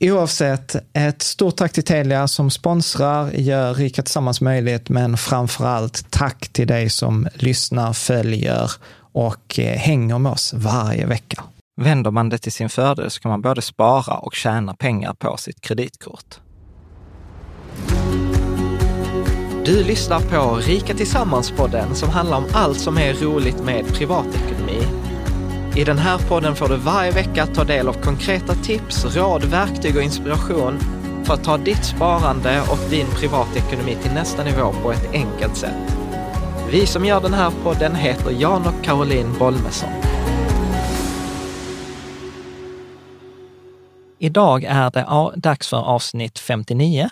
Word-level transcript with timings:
Oavsett, 0.00 0.76
ett 0.92 1.22
stort 1.22 1.56
tack 1.56 1.72
till 1.72 1.84
Telia 1.84 2.28
som 2.28 2.50
sponsrar, 2.50 3.30
gör 3.30 3.74
Rika 3.74 4.02
Tillsammans 4.02 4.40
möjligt, 4.40 4.88
men 4.88 5.16
framför 5.16 5.66
allt 5.66 6.10
tack 6.10 6.48
till 6.48 6.66
dig 6.66 6.90
som 6.90 7.28
lyssnar, 7.34 7.92
följer 7.92 8.70
och 9.12 9.58
eh, 9.58 9.78
hänger 9.78 10.18
med 10.18 10.32
oss 10.32 10.54
varje 10.54 11.06
vecka. 11.06 11.44
Vänder 11.80 12.10
man 12.10 12.28
det 12.28 12.38
till 12.38 12.52
sin 12.52 12.68
fördel 12.68 13.10
så 13.10 13.20
kan 13.20 13.30
man 13.30 13.42
både 13.42 13.62
spara 13.62 14.18
och 14.18 14.34
tjäna 14.34 14.74
pengar 14.74 15.14
på 15.14 15.36
sitt 15.36 15.60
kreditkort. 15.60 16.38
Du 19.64 19.84
lyssnar 19.84 20.20
på 20.20 20.56
Rika 20.56 20.94
Tillsammans-podden 20.94 21.94
som 21.94 22.08
handlar 22.08 22.36
om 22.36 22.44
allt 22.52 22.78
som 22.78 22.98
är 22.98 23.14
roligt 23.14 23.64
med 23.64 23.86
privatekonomi 23.86 24.82
i 25.76 25.84
den 25.84 25.98
här 25.98 26.18
podden 26.18 26.56
får 26.56 26.68
du 26.68 26.76
varje 26.76 27.10
vecka 27.10 27.46
ta 27.46 27.64
del 27.64 27.88
av 27.88 27.92
konkreta 27.92 28.54
tips, 28.54 29.16
råd, 29.16 29.44
verktyg 29.44 29.96
och 29.96 30.02
inspiration 30.02 30.78
för 31.24 31.34
att 31.34 31.44
ta 31.44 31.56
ditt 31.56 31.84
sparande 31.84 32.62
och 32.70 32.90
din 32.90 33.06
privatekonomi 33.06 33.96
till 34.02 34.12
nästa 34.12 34.44
nivå 34.44 34.74
på 34.82 34.92
ett 34.92 35.12
enkelt 35.12 35.56
sätt. 35.56 35.96
Vi 36.70 36.86
som 36.86 37.04
gör 37.04 37.20
den 37.20 37.34
här 37.34 37.52
podden 37.62 37.94
heter 37.94 38.30
Jan 38.30 38.66
och 38.66 38.84
Caroline 38.84 39.38
Bolmesson. 39.38 39.90
Idag 44.24 44.64
är 44.64 44.90
det 44.90 45.40
dags 45.40 45.68
för 45.68 45.76
avsnitt 45.76 46.38
59 46.38 47.08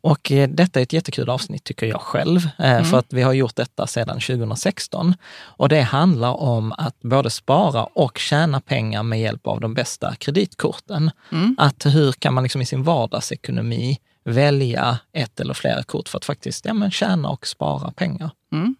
och 0.00 0.32
eh, 0.32 0.48
detta 0.48 0.80
är 0.80 0.82
ett 0.82 0.92
jättekul 0.92 1.30
avsnitt 1.30 1.64
tycker 1.64 1.86
jag 1.86 2.00
själv, 2.00 2.48
eh, 2.58 2.70
mm. 2.70 2.84
för 2.84 2.98
att 2.98 3.12
vi 3.12 3.22
har 3.22 3.32
gjort 3.32 3.56
detta 3.56 3.86
sedan 3.86 4.20
2016. 4.20 5.14
Och 5.40 5.68
det 5.68 5.80
handlar 5.80 6.40
om 6.40 6.72
att 6.72 7.00
både 7.00 7.30
spara 7.30 7.84
och 7.84 8.18
tjäna 8.18 8.60
pengar 8.60 9.02
med 9.02 9.20
hjälp 9.20 9.46
av 9.46 9.60
de 9.60 9.74
bästa 9.74 10.14
kreditkorten. 10.14 11.10
Mm. 11.32 11.56
Att 11.58 11.86
hur 11.86 12.12
kan 12.12 12.34
man 12.34 12.42
liksom 12.42 12.62
i 12.62 12.66
sin 12.66 12.82
vardagsekonomi 12.82 13.98
välja 14.24 14.98
ett 15.12 15.40
eller 15.40 15.54
flera 15.54 15.82
kort 15.82 16.08
för 16.08 16.18
att 16.18 16.24
faktiskt 16.24 16.64
ja, 16.64 16.74
men 16.74 16.90
tjäna 16.90 17.28
och 17.28 17.46
spara 17.46 17.90
pengar. 17.90 18.30
Mm. 18.52 18.76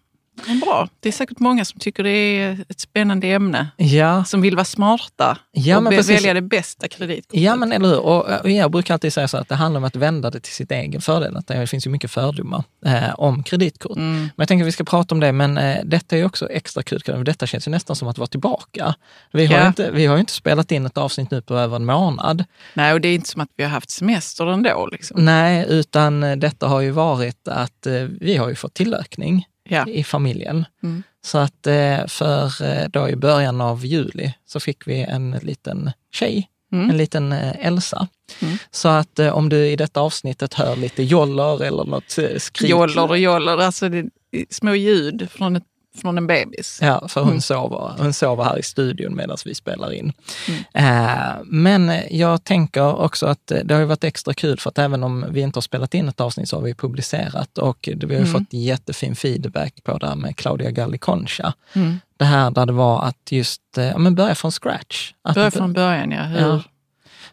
Bra. 0.59 0.87
Det 0.99 1.09
är 1.09 1.13
säkert 1.13 1.39
många 1.39 1.65
som 1.65 1.79
tycker 1.79 2.03
det 2.03 2.09
är 2.09 2.65
ett 2.69 2.79
spännande 2.79 3.27
ämne. 3.27 3.67
Ja. 3.77 4.23
Som 4.23 4.41
vill 4.41 4.55
vara 4.55 4.65
smarta 4.65 5.37
ja, 5.51 5.77
och 5.77 5.83
men 5.83 6.01
välja 6.01 6.33
det 6.33 6.41
bästa 6.41 6.87
kreditkortet. 6.87 7.41
Ja, 7.41 7.55
men 7.55 7.71
eller 7.71 7.87
hur. 7.87 7.99
Och, 7.99 8.41
och 8.43 8.49
jag 8.49 8.71
brukar 8.71 8.93
alltid 8.93 9.13
säga 9.13 9.27
så 9.27 9.37
att 9.37 9.49
det 9.49 9.55
handlar 9.55 9.77
om 9.77 9.83
att 9.83 9.95
vända 9.95 10.29
det 10.29 10.39
till 10.39 10.53
sitt 10.53 10.71
egen 10.71 11.01
fördel. 11.01 11.37
Att 11.37 11.47
det 11.47 11.67
finns 11.67 11.87
ju 11.87 11.91
mycket 11.91 12.11
fördomar 12.11 12.63
eh, 12.85 13.13
om 13.15 13.43
kreditkort. 13.43 13.97
Mm. 13.97 14.19
Men 14.19 14.31
jag 14.35 14.47
tänker 14.47 14.63
att 14.63 14.67
vi 14.67 14.71
ska 14.71 14.83
prata 14.83 15.15
om 15.15 15.19
det, 15.19 15.31
men 15.31 15.57
eh, 15.57 15.77
detta 15.83 16.17
är 16.17 16.25
också 16.25 16.49
extra 16.49 16.83
kul. 16.83 17.23
Detta 17.23 17.47
känns 17.47 17.67
ju 17.67 17.71
nästan 17.71 17.95
som 17.95 18.07
att 18.07 18.17
vara 18.17 18.27
tillbaka. 18.27 18.95
Vi 19.31 19.45
har, 19.45 19.55
ja. 19.55 19.67
inte, 19.67 19.91
vi 19.91 20.05
har 20.05 20.17
inte 20.17 20.33
spelat 20.33 20.71
in 20.71 20.85
ett 20.85 20.97
avsnitt 20.97 21.31
nu 21.31 21.41
på 21.41 21.55
över 21.55 21.75
en 21.75 21.85
månad. 21.85 22.43
Nej, 22.73 22.93
och 22.93 23.01
det 23.01 23.07
är 23.07 23.15
inte 23.15 23.29
som 23.29 23.41
att 23.41 23.49
vi 23.55 23.63
har 23.63 23.71
haft 23.71 23.89
semester 23.89 24.47
ändå. 24.47 24.89
Liksom. 24.91 25.25
Nej, 25.25 25.65
utan 25.69 26.39
detta 26.39 26.67
har 26.67 26.81
ju 26.81 26.91
varit 26.91 27.47
att 27.47 27.85
eh, 27.85 27.93
vi 27.93 28.37
har 28.37 28.49
ju 28.49 28.55
fått 28.55 28.73
tillökning 28.73 29.45
ja. 29.69 29.87
i 29.87 30.03
familjen. 30.03 30.65
Mm. 30.83 31.03
Så 31.21 31.37
att 31.37 31.67
eh, 31.67 32.07
för 32.07 32.63
eh, 32.63 32.89
då 32.89 33.09
i 33.09 33.15
början 33.15 33.61
av 33.61 33.85
juli 33.85 34.33
så 34.45 34.59
fick 34.59 34.87
vi 34.87 35.01
en 35.01 35.31
liten 35.31 35.91
tjej, 36.11 36.49
mm. 36.71 36.89
en 36.89 36.97
liten 36.97 37.31
eh, 37.31 37.67
Elsa. 37.67 38.07
Mm. 38.41 38.57
Så 38.71 38.89
att 38.89 39.19
om 39.19 39.49
du 39.49 39.67
i 39.67 39.75
detta 39.75 40.01
avsnittet 40.01 40.53
hör 40.53 40.75
lite 40.75 41.03
joller 41.03 41.63
eller 41.63 41.83
något 41.83 42.17
skrik. 42.37 42.69
Joller 42.69 43.09
och 43.09 43.17
joller, 43.17 43.57
alltså 43.57 43.89
det, 43.89 44.09
små 44.49 44.75
ljud 44.75 45.27
från 45.31 45.55
ett 45.55 45.63
från 45.99 46.17
en 46.17 46.27
bebis. 46.27 46.79
Ja, 46.81 47.07
för 47.07 47.21
hon, 47.21 47.29
mm. 47.29 47.41
sover, 47.41 47.93
hon 47.97 48.13
sover 48.13 48.43
här 48.43 48.59
i 48.59 48.63
studion 48.63 49.15
medan 49.15 49.37
vi 49.45 49.55
spelar 49.55 49.93
in. 49.93 50.13
Mm. 50.47 50.63
Eh, 50.73 51.35
men 51.45 51.91
jag 52.09 52.43
tänker 52.43 52.95
också 52.95 53.25
att 53.25 53.51
det 53.63 53.73
har 53.73 53.83
varit 53.83 54.03
extra 54.03 54.33
kul 54.33 54.59
för 54.59 54.69
att 54.69 54.77
även 54.77 55.03
om 55.03 55.25
vi 55.29 55.41
inte 55.41 55.57
har 55.57 55.61
spelat 55.61 55.93
in 55.93 56.09
ett 56.09 56.21
avsnitt 56.21 56.49
så 56.49 56.55
har 56.55 56.63
vi 56.63 56.73
publicerat 56.73 57.57
och 57.57 57.89
vi 57.97 58.15
har 58.15 58.21
mm. 58.21 58.33
fått 58.33 58.53
jättefin 58.53 59.15
feedback 59.15 59.83
på 59.83 59.97
det 59.97 60.07
här 60.07 60.15
med 60.15 60.37
Claudia 60.37 60.71
Galliconcha. 60.71 61.53
Mm. 61.73 61.99
Det 62.17 62.25
här 62.25 62.51
där 62.51 62.65
det 62.65 62.73
var 62.73 63.03
att 63.03 63.31
just 63.31 63.61
ja, 63.75 63.97
men 63.97 64.15
börja 64.15 64.35
från 64.35 64.51
scratch. 64.51 65.13
Att 65.21 65.35
börja 65.35 65.51
från 65.51 65.73
början, 65.73 66.11
ja. 66.11 66.23
Hur, 66.23 66.39
ja. 66.39 66.61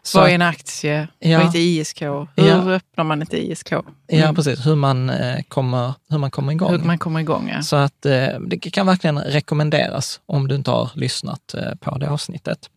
Så, 0.07 0.19
vad 0.19 0.29
är 0.29 0.35
en 0.35 0.41
aktie? 0.41 1.07
Ja. 1.19 1.37
Vad 1.37 1.45
är 1.45 1.49
ett 1.49 1.55
ISK? 1.55 2.01
Hur 2.01 2.27
ja. 2.35 2.71
öppnar 2.71 3.03
man 3.03 3.21
ett 3.21 3.33
ISK? 3.33 3.71
Mm. 3.71 3.85
Ja, 4.07 4.33
precis. 4.33 4.65
Hur 4.65 4.75
man, 4.75 5.09
eh, 5.09 5.41
kommer, 5.47 5.93
hur 6.09 6.17
man 6.17 6.31
kommer 6.31 6.51
igång. 6.51 6.71
Hur 6.71 6.79
man 6.79 6.97
kommer 6.97 7.19
igång, 7.19 7.49
ja. 7.55 7.61
Så 7.61 7.75
att 7.75 8.05
eh, 8.05 8.27
det 8.47 8.57
kan 8.57 8.85
verkligen 8.85 9.19
rekommenderas 9.19 10.19
om 10.25 10.47
du 10.47 10.55
inte 10.55 10.71
har 10.71 10.89
lyssnat 10.95 11.53
eh, 11.53 11.75
på 11.79 11.97
det 11.97 12.09
avsnittet. 12.09 12.69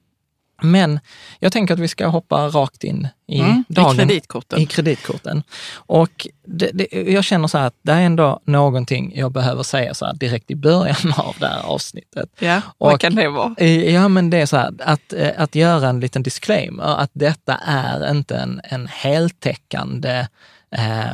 Men 0.63 1.01
jag 1.39 1.53
tänker 1.53 1.75
att 1.75 1.81
vi 1.81 1.89
ska 1.89 2.07
hoppa 2.07 2.49
rakt 2.49 2.85
in 2.85 3.09
i 3.27 3.41
mm, 3.41 3.65
dagen. 3.69 3.95
I 3.95 3.99
kreditkorten. 3.99 4.61
I 4.61 4.67
kreditkorten. 4.67 5.43
Och 5.75 6.27
det, 6.47 6.71
det, 6.75 6.87
jag 6.93 7.25
känner 7.25 7.49
så 7.49 7.59
här 7.59 7.67
att 7.67 7.77
det 7.83 7.93
är 7.93 8.01
ändå 8.01 8.41
någonting 8.45 9.13
jag 9.17 9.33
behöver 9.33 9.63
säga 9.63 9.95
så 9.95 10.07
här 10.07 10.15
direkt 10.15 10.51
i 10.51 10.55
början 10.55 11.13
av 11.17 11.37
det 11.39 11.47
här 11.47 11.63
avsnittet. 11.63 12.31
Ja, 12.39 12.61
vad 12.79 12.95
och, 12.95 13.01
kan 13.01 13.15
det 13.15 13.29
vara? 13.29 13.65
Ja, 13.65 14.09
men 14.09 14.31
det 14.31 14.39
är 14.39 14.47
så 14.47 14.57
här 14.57 14.73
att, 14.81 15.13
eh, 15.13 15.31
att 15.37 15.55
göra 15.55 15.89
en 15.89 16.01
liten 16.01 16.23
disclaimer, 16.23 16.85
att 16.85 17.11
detta 17.13 17.57
är 17.67 18.11
inte 18.11 18.37
en, 18.37 18.61
en 18.65 18.87
heltäckande 18.87 20.27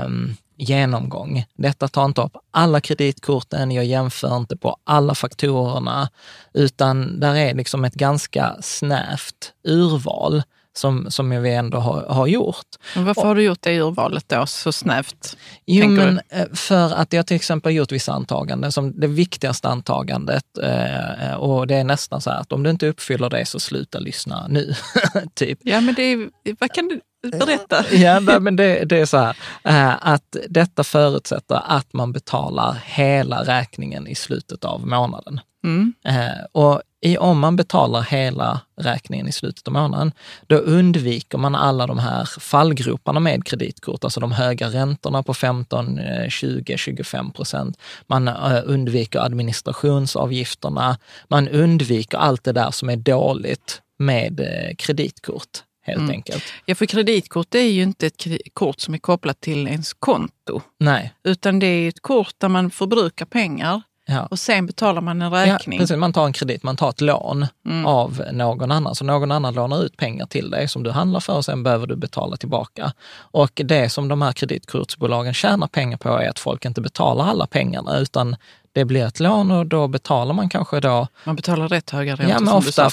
um, 0.04 0.36
genomgång. 0.56 1.44
Detta 1.54 1.88
tar 1.88 2.04
inte 2.04 2.20
upp 2.20 2.36
alla 2.50 2.80
kreditkorten, 2.80 3.70
jag 3.70 3.84
jämför 3.84 4.36
inte 4.36 4.56
på 4.56 4.76
alla 4.84 5.14
faktorerna, 5.14 6.08
utan 6.54 7.20
där 7.20 7.34
är 7.34 7.54
liksom 7.54 7.84
ett 7.84 7.94
ganska 7.94 8.56
snävt 8.60 9.52
urval 9.64 10.42
som, 10.78 11.10
som 11.10 11.42
vi 11.42 11.54
ändå 11.54 11.78
har, 11.78 12.02
har 12.02 12.26
gjort. 12.26 12.66
Men 12.94 13.04
varför 13.04 13.20
och, 13.20 13.26
har 13.26 13.34
du 13.34 13.42
gjort 13.42 13.62
det 13.62 13.80
urvalet 13.80 14.28
då 14.28 14.46
så 14.46 14.72
snävt? 14.72 15.36
Jo, 15.66 15.88
men 15.88 16.14
du? 16.30 16.36
Eh, 16.36 16.46
för 16.52 16.94
att 16.94 17.12
jag 17.12 17.26
till 17.26 17.36
exempel 17.36 17.74
gjort 17.74 17.92
vissa 17.92 18.12
antaganden, 18.12 18.72
som 18.72 19.00
det 19.00 19.06
viktigaste 19.06 19.68
antagandet, 19.68 20.44
eh, 20.62 21.34
och 21.34 21.66
det 21.66 21.74
är 21.74 21.84
nästan 21.84 22.20
så 22.20 22.30
här 22.30 22.40
att 22.40 22.52
om 22.52 22.62
du 22.62 22.70
inte 22.70 22.86
uppfyller 22.86 23.30
det 23.30 23.46
så 23.46 23.60
sluta 23.60 23.98
lyssna 23.98 24.46
nu. 24.48 24.74
typ. 25.34 25.58
Ja, 25.62 25.80
men 25.80 25.94
det 25.94 26.02
är, 26.02 26.28
vad 26.58 26.72
kan 26.72 26.88
du, 26.88 27.00
Berätta. 27.30 27.84
Ja, 27.94 28.20
men 28.40 28.56
det, 28.56 28.84
det, 28.84 28.98
är 28.98 29.06
så 29.06 29.16
här 29.16 29.36
eh, 29.64 30.08
att 30.08 30.36
detta 30.48 30.84
förutsätter 30.84 31.62
att 31.64 31.92
man 31.92 32.12
betalar 32.12 32.78
hela 32.84 33.42
räkningen 33.44 34.06
i 34.06 34.14
slutet 34.14 34.64
av 34.64 34.86
månaden. 34.86 35.40
Mm. 35.64 35.94
Eh, 36.04 36.44
och 36.52 36.82
i, 37.00 37.18
om 37.18 37.38
man 37.38 37.56
betalar 37.56 38.02
hela 38.02 38.60
räkningen 38.80 39.28
i 39.28 39.32
slutet 39.32 39.66
av 39.66 39.72
månaden, 39.72 40.12
då 40.46 40.56
undviker 40.56 41.38
man 41.38 41.54
alla 41.54 41.86
de 41.86 41.98
här 41.98 42.24
fallgroparna 42.40 43.20
med 43.20 43.44
kreditkort, 43.44 44.04
alltså 44.04 44.20
de 44.20 44.32
höga 44.32 44.68
räntorna 44.68 45.22
på 45.22 45.34
15, 45.34 46.00
20, 46.28 46.76
25 46.78 47.30
procent. 47.30 47.78
Man 48.06 48.28
eh, 48.28 48.62
undviker 48.64 49.18
administrationsavgifterna, 49.18 50.98
man 51.28 51.48
undviker 51.48 52.18
allt 52.18 52.44
det 52.44 52.52
där 52.52 52.70
som 52.70 52.90
är 52.90 52.96
dåligt 52.96 53.82
med 53.98 54.40
kreditkort 54.78 55.62
helt 55.86 55.98
mm. 55.98 56.10
enkelt. 56.10 56.44
Ja, 56.64 56.74
för 56.74 56.86
kreditkort 56.86 57.54
är 57.54 57.60
ju 57.60 57.82
inte 57.82 58.06
ett 58.06 58.26
kort 58.54 58.80
som 58.80 58.94
är 58.94 58.98
kopplat 58.98 59.40
till 59.40 59.68
ens 59.68 59.92
konto. 59.92 60.60
Nej. 60.78 61.14
Utan 61.24 61.58
det 61.58 61.66
är 61.66 61.88
ett 61.88 62.02
kort 62.02 62.34
där 62.38 62.48
man 62.48 62.70
förbrukar 62.70 63.26
pengar 63.26 63.82
ja. 64.06 64.26
och 64.26 64.38
sen 64.38 64.66
betalar 64.66 65.00
man 65.00 65.22
en 65.22 65.30
räkning. 65.30 65.78
Ja, 65.78 65.82
precis. 65.82 65.96
Man 65.96 66.12
tar 66.12 66.26
en 66.26 66.32
kredit, 66.32 66.62
man 66.62 66.76
tar 66.76 66.90
ett 66.90 67.00
lån 67.00 67.46
mm. 67.66 67.86
av 67.86 68.22
någon 68.32 68.70
annan. 68.70 68.94
Så 68.94 69.04
någon 69.04 69.32
annan 69.32 69.54
lånar 69.54 69.84
ut 69.84 69.96
pengar 69.96 70.26
till 70.26 70.50
dig 70.50 70.68
som 70.68 70.82
du 70.82 70.90
handlar 70.90 71.20
för 71.20 71.36
och 71.36 71.44
sen 71.44 71.62
behöver 71.62 71.86
du 71.86 71.96
betala 71.96 72.36
tillbaka. 72.36 72.92
Och 73.16 73.62
det 73.64 73.88
som 73.88 74.08
de 74.08 74.22
här 74.22 74.32
kreditkortsbolagen 74.32 75.34
tjänar 75.34 75.66
pengar 75.66 75.96
på 75.96 76.08
är 76.08 76.28
att 76.28 76.38
folk 76.38 76.64
inte 76.64 76.80
betalar 76.80 77.24
alla 77.24 77.46
pengarna 77.46 77.98
utan 77.98 78.36
det 78.76 78.84
blir 78.84 79.06
ett 79.06 79.20
lån 79.20 79.50
och 79.50 79.66
då 79.66 79.88
betalar 79.88 80.34
man 80.34 80.48
kanske 80.48 80.80
då... 80.80 81.06
Man 81.24 81.36
betalar 81.36 81.68
rätt 81.68 81.90
höga 81.90 82.12
räntor. 82.12 82.28
Ja, 82.28 82.40
men 82.40 82.54
ofta 82.54 82.90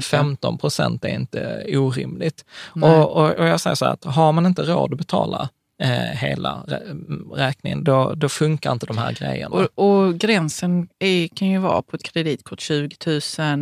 15 0.00 0.58
procent 0.58 1.04
är 1.04 1.08
inte 1.08 1.66
orimligt. 1.68 2.44
Och, 2.82 3.16
och, 3.16 3.32
och, 3.32 3.46
jag 3.46 3.60
säger 3.60 3.74
så 3.74 3.84
här 3.84 3.92
att 3.92 4.04
har 4.04 4.32
man 4.32 4.46
inte 4.46 4.62
råd 4.62 4.92
att 4.92 4.98
betala 4.98 5.48
eh, 5.82 6.18
hela 6.18 6.64
räkningen, 7.34 7.84
då, 7.84 8.12
då 8.14 8.28
funkar 8.28 8.72
inte 8.72 8.86
de 8.86 8.98
här 8.98 9.12
grejerna. 9.12 9.56
Och, 9.56 9.68
och 9.74 10.14
gränsen 10.14 10.88
är, 10.98 11.28
kan 11.28 11.48
ju 11.48 11.58
vara 11.58 11.82
på 11.82 11.96
ett 11.96 12.02
kreditkort 12.02 12.60
20 12.60 12.96
000 13.06 13.16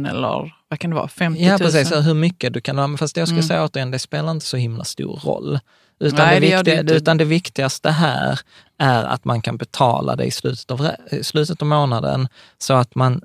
eller 0.06 0.54
vad 0.68 0.78
kan 0.78 0.90
det 0.90 0.96
vara, 0.96 1.08
50 1.08 1.40
000? 1.42 1.50
Ja, 1.50 1.58
precis. 1.58 1.92
Hur 1.92 2.14
mycket 2.14 2.52
du 2.52 2.60
kan. 2.60 2.98
Fast 2.98 3.16
jag 3.16 3.28
ska 3.28 3.34
mm. 3.34 3.42
säga 3.42 3.64
återigen, 3.64 3.90
det 3.90 3.98
spelar 3.98 4.30
inte 4.30 4.46
så 4.46 4.56
himla 4.56 4.84
stor 4.84 5.20
roll. 5.24 5.58
Utan, 5.98 6.26
Nej, 6.26 6.40
det, 6.40 6.56
viktiga, 6.56 6.82
det 6.82 6.94
utan 6.94 7.16
det 7.16 7.24
viktigaste 7.24 7.90
här 7.90 8.40
är 8.78 9.04
att 9.04 9.24
man 9.24 9.42
kan 9.42 9.56
betala 9.56 10.16
det 10.16 10.24
i 10.24 10.30
slutet 10.30 10.70
av, 10.70 10.88
slutet 11.22 11.62
av 11.62 11.68
månaden 11.68 12.28
så 12.58 12.74
att, 12.74 12.94
man, 12.94 13.20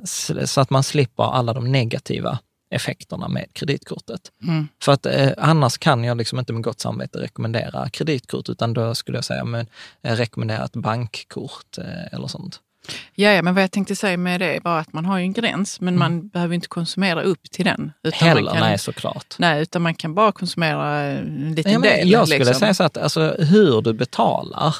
så 0.45 0.61
att 0.61 0.69
man 0.69 0.83
slipper 0.83 1.23
alla 1.23 1.53
de 1.53 1.71
negativa 1.71 2.39
effekterna 2.71 3.27
med 3.27 3.45
kreditkortet. 3.53 4.21
Mm. 4.43 4.67
För 4.83 4.91
att 4.91 5.05
eh, 5.05 5.29
annars 5.37 5.77
kan 5.77 6.03
jag 6.03 6.17
liksom 6.17 6.39
inte 6.39 6.53
med 6.53 6.63
gott 6.63 6.79
samvete 6.79 7.19
rekommendera 7.19 7.89
kreditkort, 7.89 8.49
utan 8.49 8.73
då 8.73 8.95
skulle 8.95 9.17
jag 9.17 9.25
säga 9.25 9.43
men, 9.43 9.67
eh, 10.01 10.15
rekommendera 10.15 10.65
ett 10.65 10.75
bankkort 10.75 11.77
eh, 11.77 12.13
eller 12.13 12.27
sånt. 12.27 12.59
Ja, 13.15 13.31
ja, 13.31 13.41
men 13.41 13.53
vad 13.53 13.63
jag 13.63 13.71
tänkte 13.71 13.95
säga 13.95 14.17
med 14.17 14.39
det 14.39 14.59
var 14.63 14.79
att 14.79 14.93
man 14.93 15.05
har 15.05 15.17
ju 15.17 15.23
en 15.23 15.33
gräns, 15.33 15.81
men 15.81 15.93
mm. 15.93 15.99
man 15.99 16.27
behöver 16.27 16.55
inte 16.55 16.67
konsumera 16.67 17.21
upp 17.21 17.51
till 17.51 17.65
den. 17.65 17.91
Utan 18.03 18.27
Heller, 18.27 18.51
kan, 18.51 18.59
nej 18.59 18.79
såklart. 18.79 19.35
Nej, 19.37 19.61
utan 19.61 19.81
man 19.81 19.95
kan 19.95 20.13
bara 20.13 20.31
konsumera 20.31 21.01
en 21.01 21.53
liten 21.55 21.71
ja, 21.71 21.79
del. 21.79 22.11
Jag 22.11 22.27
skulle 22.27 22.39
liksom. 22.39 22.59
säga 22.59 22.73
så 22.73 22.83
att 22.83 22.97
alltså, 22.97 23.35
hur 23.39 23.81
du 23.81 23.93
betalar, 23.93 24.75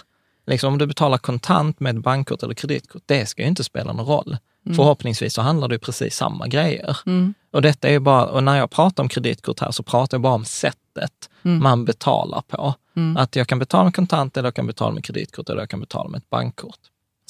liksom, 0.48 0.74
om 0.74 0.80
du 0.80 0.88
betalar 0.88 1.18
kontant 1.18 1.80
med 1.80 2.02
bankkort 2.02 2.44
eller 2.44 2.54
kreditkort, 2.54 3.04
det 3.06 3.26
ska 3.26 3.42
ju 3.42 3.48
inte 3.48 3.64
spela 3.64 3.94
någon 3.94 4.06
roll. 4.06 4.38
Mm. 4.66 4.76
Förhoppningsvis 4.76 5.34
så 5.34 5.42
handlar 5.42 5.68
det 5.68 5.76
ju 5.76 5.80
precis 5.80 6.16
samma 6.16 6.48
grejer. 6.48 6.98
Mm. 7.06 7.34
Och 7.52 7.62
detta 7.62 7.90
är 7.90 8.00
bara, 8.00 8.26
och 8.26 8.44
när 8.44 8.58
jag 8.58 8.70
pratar 8.72 9.04
om 9.04 9.10
kreditkort 9.10 9.60
här 9.60 9.72
så 9.72 9.84
pratar 9.84 10.16
jag 10.16 10.22
bara 10.22 10.34
om 10.34 10.46
sättet 10.46 11.30
mm. 11.44 11.64
man 11.64 11.86
betalar 11.86 12.42
på. 12.42 12.74
Mm. 12.96 13.18
Att 13.18 13.36
jag 13.36 13.48
kan 13.48 13.60
betala 13.60 13.84
med 13.84 13.96
kontant 13.96 14.38
eller 14.38 14.48
jag 14.48 14.56
kan 14.56 14.68
betala 14.68 14.92
med 14.92 15.04
kreditkort 15.04 15.50
eller 15.50 15.62
jag 15.62 15.70
kan 15.70 15.80
betala 15.80 16.10
med 16.10 16.18
ett 16.18 16.30
bankkort. 16.30 16.80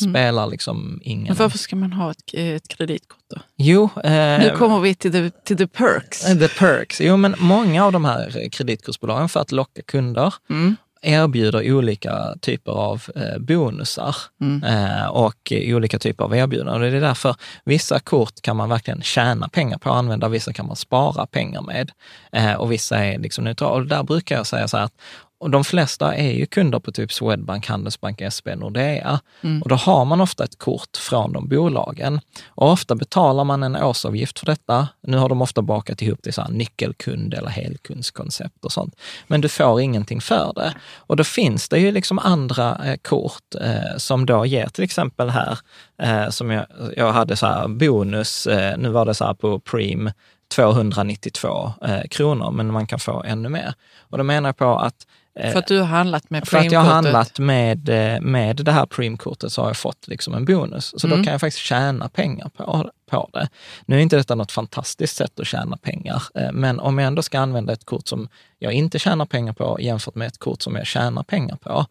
Mm. 0.02 0.14
spelar 0.14 0.48
liksom 0.48 1.00
ingen... 1.04 1.28
Men 1.28 1.36
varför 1.36 1.58
ska 1.58 1.76
man 1.76 1.94
ha 1.94 2.12
ett, 2.12 2.34
ett 2.34 2.68
kreditkort 2.68 3.24
då? 3.30 3.42
Jo... 3.58 3.90
Eh, 4.04 4.40
nu 4.40 4.54
kommer 4.58 4.80
vi 4.80 4.96
till 4.96 5.12
the, 5.12 5.30
till 5.30 5.58
the 5.58 5.68
perks. 5.68 6.22
The 6.22 6.48
perks. 6.48 7.02
Jo, 7.02 7.18
men 7.18 7.36
många 7.40 7.86
av 7.86 7.92
de 7.92 8.06
här 8.06 8.50
kreditkortsbolagen 8.52 9.30
för 9.30 9.40
att 9.40 9.52
locka 9.52 9.82
kunder 9.82 10.34
mm. 10.50 10.76
erbjuder 11.02 11.74
olika 11.74 12.36
typer 12.42 12.72
av 12.72 13.04
eh, 13.16 13.40
bonusar 13.40 14.16
mm. 14.42 14.64
eh, 14.64 15.08
och 15.08 15.52
olika 15.52 16.00
typer 16.00 16.24
av 16.24 16.36
erbjudanden. 16.36 16.76
Och 16.76 16.92
det 16.92 16.98
är 16.98 17.02
därför 17.02 17.36
vissa 17.66 18.00
kort 18.00 18.42
kan 18.42 18.58
man 18.58 18.70
verkligen 18.70 19.02
tjäna 19.02 19.50
pengar 19.50 19.78
på 19.78 19.90
att 19.90 19.96
använda, 19.96 20.30
vissa 20.30 20.54
kan 20.54 20.68
man 20.68 20.76
spara 20.76 21.26
pengar 21.26 21.62
med 21.62 21.92
eh, 22.32 22.54
och 22.54 22.72
vissa 22.72 23.06
är 23.06 23.20
liksom 23.20 23.44
neutrala. 23.44 23.76
Och 23.76 23.86
där 23.86 24.04
brukar 24.04 24.36
jag 24.36 24.48
säga 24.48 24.68
så 24.68 24.78
här 24.78 24.84
att 24.84 24.94
och 25.40 25.50
de 25.50 25.64
flesta 25.64 26.16
är 26.16 26.32
ju 26.32 26.46
kunder 26.46 26.80
på 26.80 26.92
typ 26.92 27.14
Swedbank, 27.14 27.68
Handelsbank, 27.68 28.22
SB, 28.22 28.56
Nordea. 28.56 29.20
Mm. 29.42 29.62
Och 29.62 29.70
då 29.70 29.76
har 29.76 30.06
man 30.06 30.22
ofta 30.22 30.44
ett 30.44 30.58
kort 30.58 30.98
från 30.98 31.34
de 31.34 31.48
bolagen. 31.48 32.20
Och 32.48 32.72
ofta 32.72 32.96
betalar 32.96 33.44
man 33.44 33.64
en 33.64 33.76
årsavgift 33.76 34.40
för 34.40 34.46
detta. 34.46 34.88
Nu 35.02 35.18
har 35.18 35.30
de 35.30 35.42
ofta 35.42 35.62
bakat 35.62 36.02
ihop 36.02 36.20
det 36.24 36.32
så 36.32 36.42
här 36.42 36.50
nyckelkund 36.50 37.34
eller 37.34 37.50
helkundskoncept 37.50 38.66
och 38.66 38.72
sånt. 38.72 38.96
Men 39.28 39.42
du 39.42 39.50
får 39.50 39.82
ingenting 39.82 40.22
för 40.22 40.54
det. 40.56 40.74
Och 40.98 41.16
då 41.16 41.24
finns 41.24 41.70
det 41.70 41.80
ju 41.80 41.92
liksom 41.92 42.20
andra 42.20 42.78
eh, 42.86 42.98
kort 42.98 43.56
eh, 43.62 43.98
som 43.98 44.26
då 44.26 44.46
ger 44.46 44.68
till 44.68 44.84
exempel 44.84 45.30
här, 45.30 45.60
eh, 46.02 46.30
som 46.30 46.52
jag, 46.52 46.66
jag 46.96 47.12
hade 47.12 47.36
så 47.36 47.46
här 47.46 47.68
bonus, 47.68 48.48
eh, 48.48 48.78
nu 48.78 48.90
var 48.90 49.06
det 49.06 49.14
så 49.14 49.26
här 49.26 49.34
på 49.34 49.60
Preem, 49.60 50.12
292 50.56 51.74
eh, 51.82 52.02
kronor, 52.10 52.52
men 52.52 52.74
man 52.74 52.88
kan 52.88 53.00
få 53.00 53.24
ännu 53.24 53.50
mer. 53.50 53.74
Och 54.00 54.18
då 54.18 54.24
menar 54.24 54.50
jag 54.50 54.58
på 54.58 54.80
att 54.80 55.08
för 55.36 55.60
att 55.60 55.68
du 55.68 55.80
har 55.80 55.86
handlat 55.86 56.30
med 56.30 56.48
För 56.48 56.58
att 56.58 56.72
jag 56.72 56.80
har 56.80 56.94
handlat 56.94 57.40
med, 57.40 57.90
eh, 57.90 58.22
med 58.22 58.56
det 58.56 58.72
här 58.72 58.86
Preem-kortet 58.86 59.52
så 59.52 59.62
har 59.62 59.70
jag 59.70 59.78
fått 59.78 60.08
liksom 60.08 60.34
en 60.34 60.46
bonus. 60.46 60.94
Så 60.98 61.08
mm. 61.08 61.20
då 61.20 61.24
kan 61.24 61.32
jag 61.32 61.42
faktiskt 61.42 61.66
tjäna 61.66 62.10
pengar 62.10 62.50
på, 62.58 62.92
på 63.10 63.30
det. 63.34 63.50
Nu 63.86 63.96
är 63.96 64.00
inte 64.00 64.16
detta 64.16 64.36
något 64.36 64.52
fantastiskt 64.52 65.16
sätt 65.16 65.40
att 65.40 65.48
tjäna 65.48 65.78
pengar, 65.78 66.24
eh, 66.36 66.52
men 66.52 66.80
om 66.80 66.98
jag 66.98 67.08
ändå 67.08 67.22
ska 67.22 67.40
använda 67.40 67.74
ett 67.74 67.86
kort 67.86 68.08
som 68.08 68.30
jag 68.60 68.74
inte 68.74 69.00
tjänar 69.00 69.26
pengar 69.26 69.54
på 69.54 69.78
jämfört 69.82 70.16
med 70.16 70.28
ett 70.28 70.38
kort 70.38 70.62
som 70.62 70.76
jag 70.76 70.88
tjänar 70.88 71.24
pengar 71.24 71.56
på, 71.56 71.86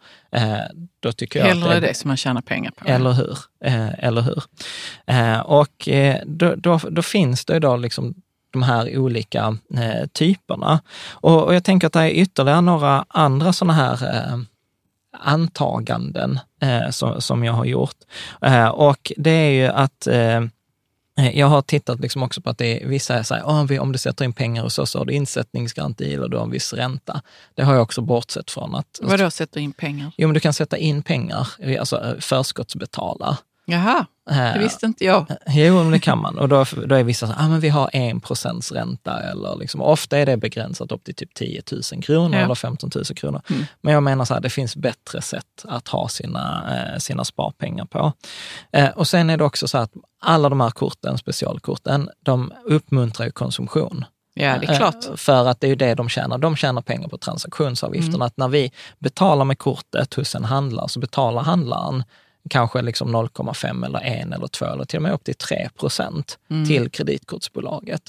då 1.01 1.13
tycker 1.13 1.41
jag 1.41 1.47
Hellre 1.47 1.75
att 1.75 1.81
det, 1.81 1.87
det 1.89 1.95
som 1.95 2.09
man 2.09 2.17
tjänar 2.17 2.41
pengar 2.41 2.71
på. 2.71 2.89
Eller 2.89 3.13
hur? 3.13 3.39
Eller 3.99 4.23
hur? 4.23 4.43
Och 5.45 5.89
då, 6.27 6.55
då, 6.55 6.81
då 6.91 7.03
finns 7.03 7.45
det 7.45 7.59
då 7.59 7.77
liksom 7.77 8.15
de 8.51 8.63
här 8.63 8.99
olika 8.99 9.57
eh, 9.75 10.07
typerna. 10.13 10.81
Och, 11.11 11.45
och, 11.45 11.55
jag 11.55 11.65
tänker 11.65 11.87
att 11.87 11.93
det 11.93 12.01
är 12.01 12.11
ytterligare 12.11 12.61
några 12.61 13.05
andra 13.09 13.53
sådana 13.53 13.73
här 13.73 14.17
eh, 14.17 14.39
antaganden 15.21 16.39
eh, 16.63 16.91
som, 16.91 17.21
som 17.21 17.45
jag 17.45 17.53
har 17.53 17.65
gjort. 17.65 17.97
Eh, 18.43 18.69
och 18.69 19.13
det 19.17 19.31
är 19.31 19.51
ju 19.51 19.67
att 19.67 20.07
eh, 20.07 20.41
jag 21.35 21.47
har 21.47 21.63
tittat 21.63 22.01
liksom 22.01 22.23
också 22.23 22.41
på 22.41 22.51
att 22.51 22.59
det 22.59 22.83
är, 22.83 22.87
vissa 22.87 23.25
säger 23.25 23.45
oh, 23.45 23.81
om 23.81 23.93
du 23.93 23.99
sätter 23.99 24.25
in 24.25 24.33
pengar 24.33 24.63
hos 24.63 24.79
oss 24.79 24.91
så 24.91 24.99
har 24.99 25.05
du 25.05 25.13
insättningsgaranti 25.13 26.15
eller 26.15 26.29
du 26.29 26.37
har 26.37 26.45
en 26.45 26.51
viss 26.51 26.73
ränta. 26.73 27.23
Det 27.55 27.63
har 27.63 27.75
jag 27.75 27.83
också 27.83 28.01
bortsett 28.01 28.51
från. 28.51 28.75
att... 28.75 29.01
Vadå 29.03 29.31
sätta 29.31 29.61
in 29.61 29.73
pengar? 29.73 30.13
Jo, 30.17 30.29
men 30.29 30.35
du 30.35 30.41
kan 30.41 30.53
sätta 30.53 30.77
in 30.77 31.03
pengar, 31.03 31.49
alltså 31.81 32.05
eh, 32.05 32.19
förskottsbetala. 32.21 33.39
Jaha, 33.71 34.07
det 34.27 34.59
visste 34.59 34.87
inte 34.87 35.05
jag. 35.05 35.27
Jo, 35.47 35.75
men 35.75 35.91
det 35.91 35.99
kan 35.99 36.19
man. 36.19 36.39
Och 36.39 36.49
då, 36.49 36.65
då 36.87 36.95
är 36.95 37.05
vissa 37.05 37.27
så 37.27 37.33
ah, 37.39 37.49
men 37.49 37.61
vi 37.61 37.69
har 37.69 37.91
en 37.93 38.21
procents 38.21 38.73
ränta. 38.73 39.23
Eller 39.23 39.57
liksom, 39.57 39.81
ofta 39.81 40.19
är 40.19 40.27
det 40.27 40.37
begränsat 40.37 40.93
upp 40.93 41.05
till 41.05 41.15
typ 41.15 41.35
10 41.35 41.63
000 41.93 42.03
kronor 42.03 42.39
ja. 42.39 42.45
eller 42.45 42.55
15 42.55 42.91
000 42.95 43.05
kronor. 43.05 43.43
Mm. 43.51 43.65
Men 43.81 43.95
jag 43.95 44.03
menar 44.03 44.25
så 44.25 44.35
här, 44.35 44.41
det 44.41 44.51
finns 44.51 44.77
bättre 44.77 45.23
sätt 45.23 45.65
att 45.65 45.89
ha 45.89 46.09
sina, 46.09 46.65
eh, 46.77 46.99
sina 46.99 47.25
sparpengar 47.25 47.85
på. 47.85 48.13
Eh, 48.73 48.89
och 48.89 49.09
sen 49.09 49.31
är 49.31 49.37
det 49.37 49.45
också 49.45 49.69
så 49.69 49.79
att 49.79 49.93
alla 50.21 50.49
de 50.49 50.61
här 50.61 50.71
korten, 50.71 51.19
specialkorten, 51.19 52.11
de 52.23 52.53
uppmuntrar 52.65 53.27
ju 53.27 53.33
konsumtion. 53.33 54.05
Ja, 54.35 54.59
det 54.59 54.67
är 54.67 54.77
klart. 54.77 55.05
För 55.17 55.49
att 55.49 55.61
det 55.61 55.67
är 55.67 55.69
ju 55.69 55.77
det 55.77 55.95
de 55.95 56.09
tjänar. 56.09 56.39
De 56.39 56.57
tjänar 56.57 56.83
pengar 56.83 57.09
på 57.09 57.19
transaktionsavgifterna. 57.19 58.17
Mm. 58.17 58.27
Att 58.27 58.37
när 58.37 58.49
vi 58.49 58.73
betalar 58.99 59.45
med 59.45 59.59
kortet 59.59 60.15
hos 60.15 60.35
en 60.35 60.45
handlare 60.45 60.89
så 60.89 61.01
betalar 61.01 61.43
handlaren 61.43 62.05
kanske 62.49 62.83
liksom 62.83 63.17
0,5 63.17 63.87
eller 63.87 64.01
1 64.01 64.33
eller 64.35 64.47
2 64.47 64.67
eller 64.67 64.85
till 64.85 64.97
och 64.97 65.03
med 65.03 65.13
upp 65.13 65.25
till 65.25 65.35
3 65.35 65.69
procent 65.79 66.39
mm. 66.51 66.67
till 66.67 66.91
kreditkortsbolaget. 66.91 68.03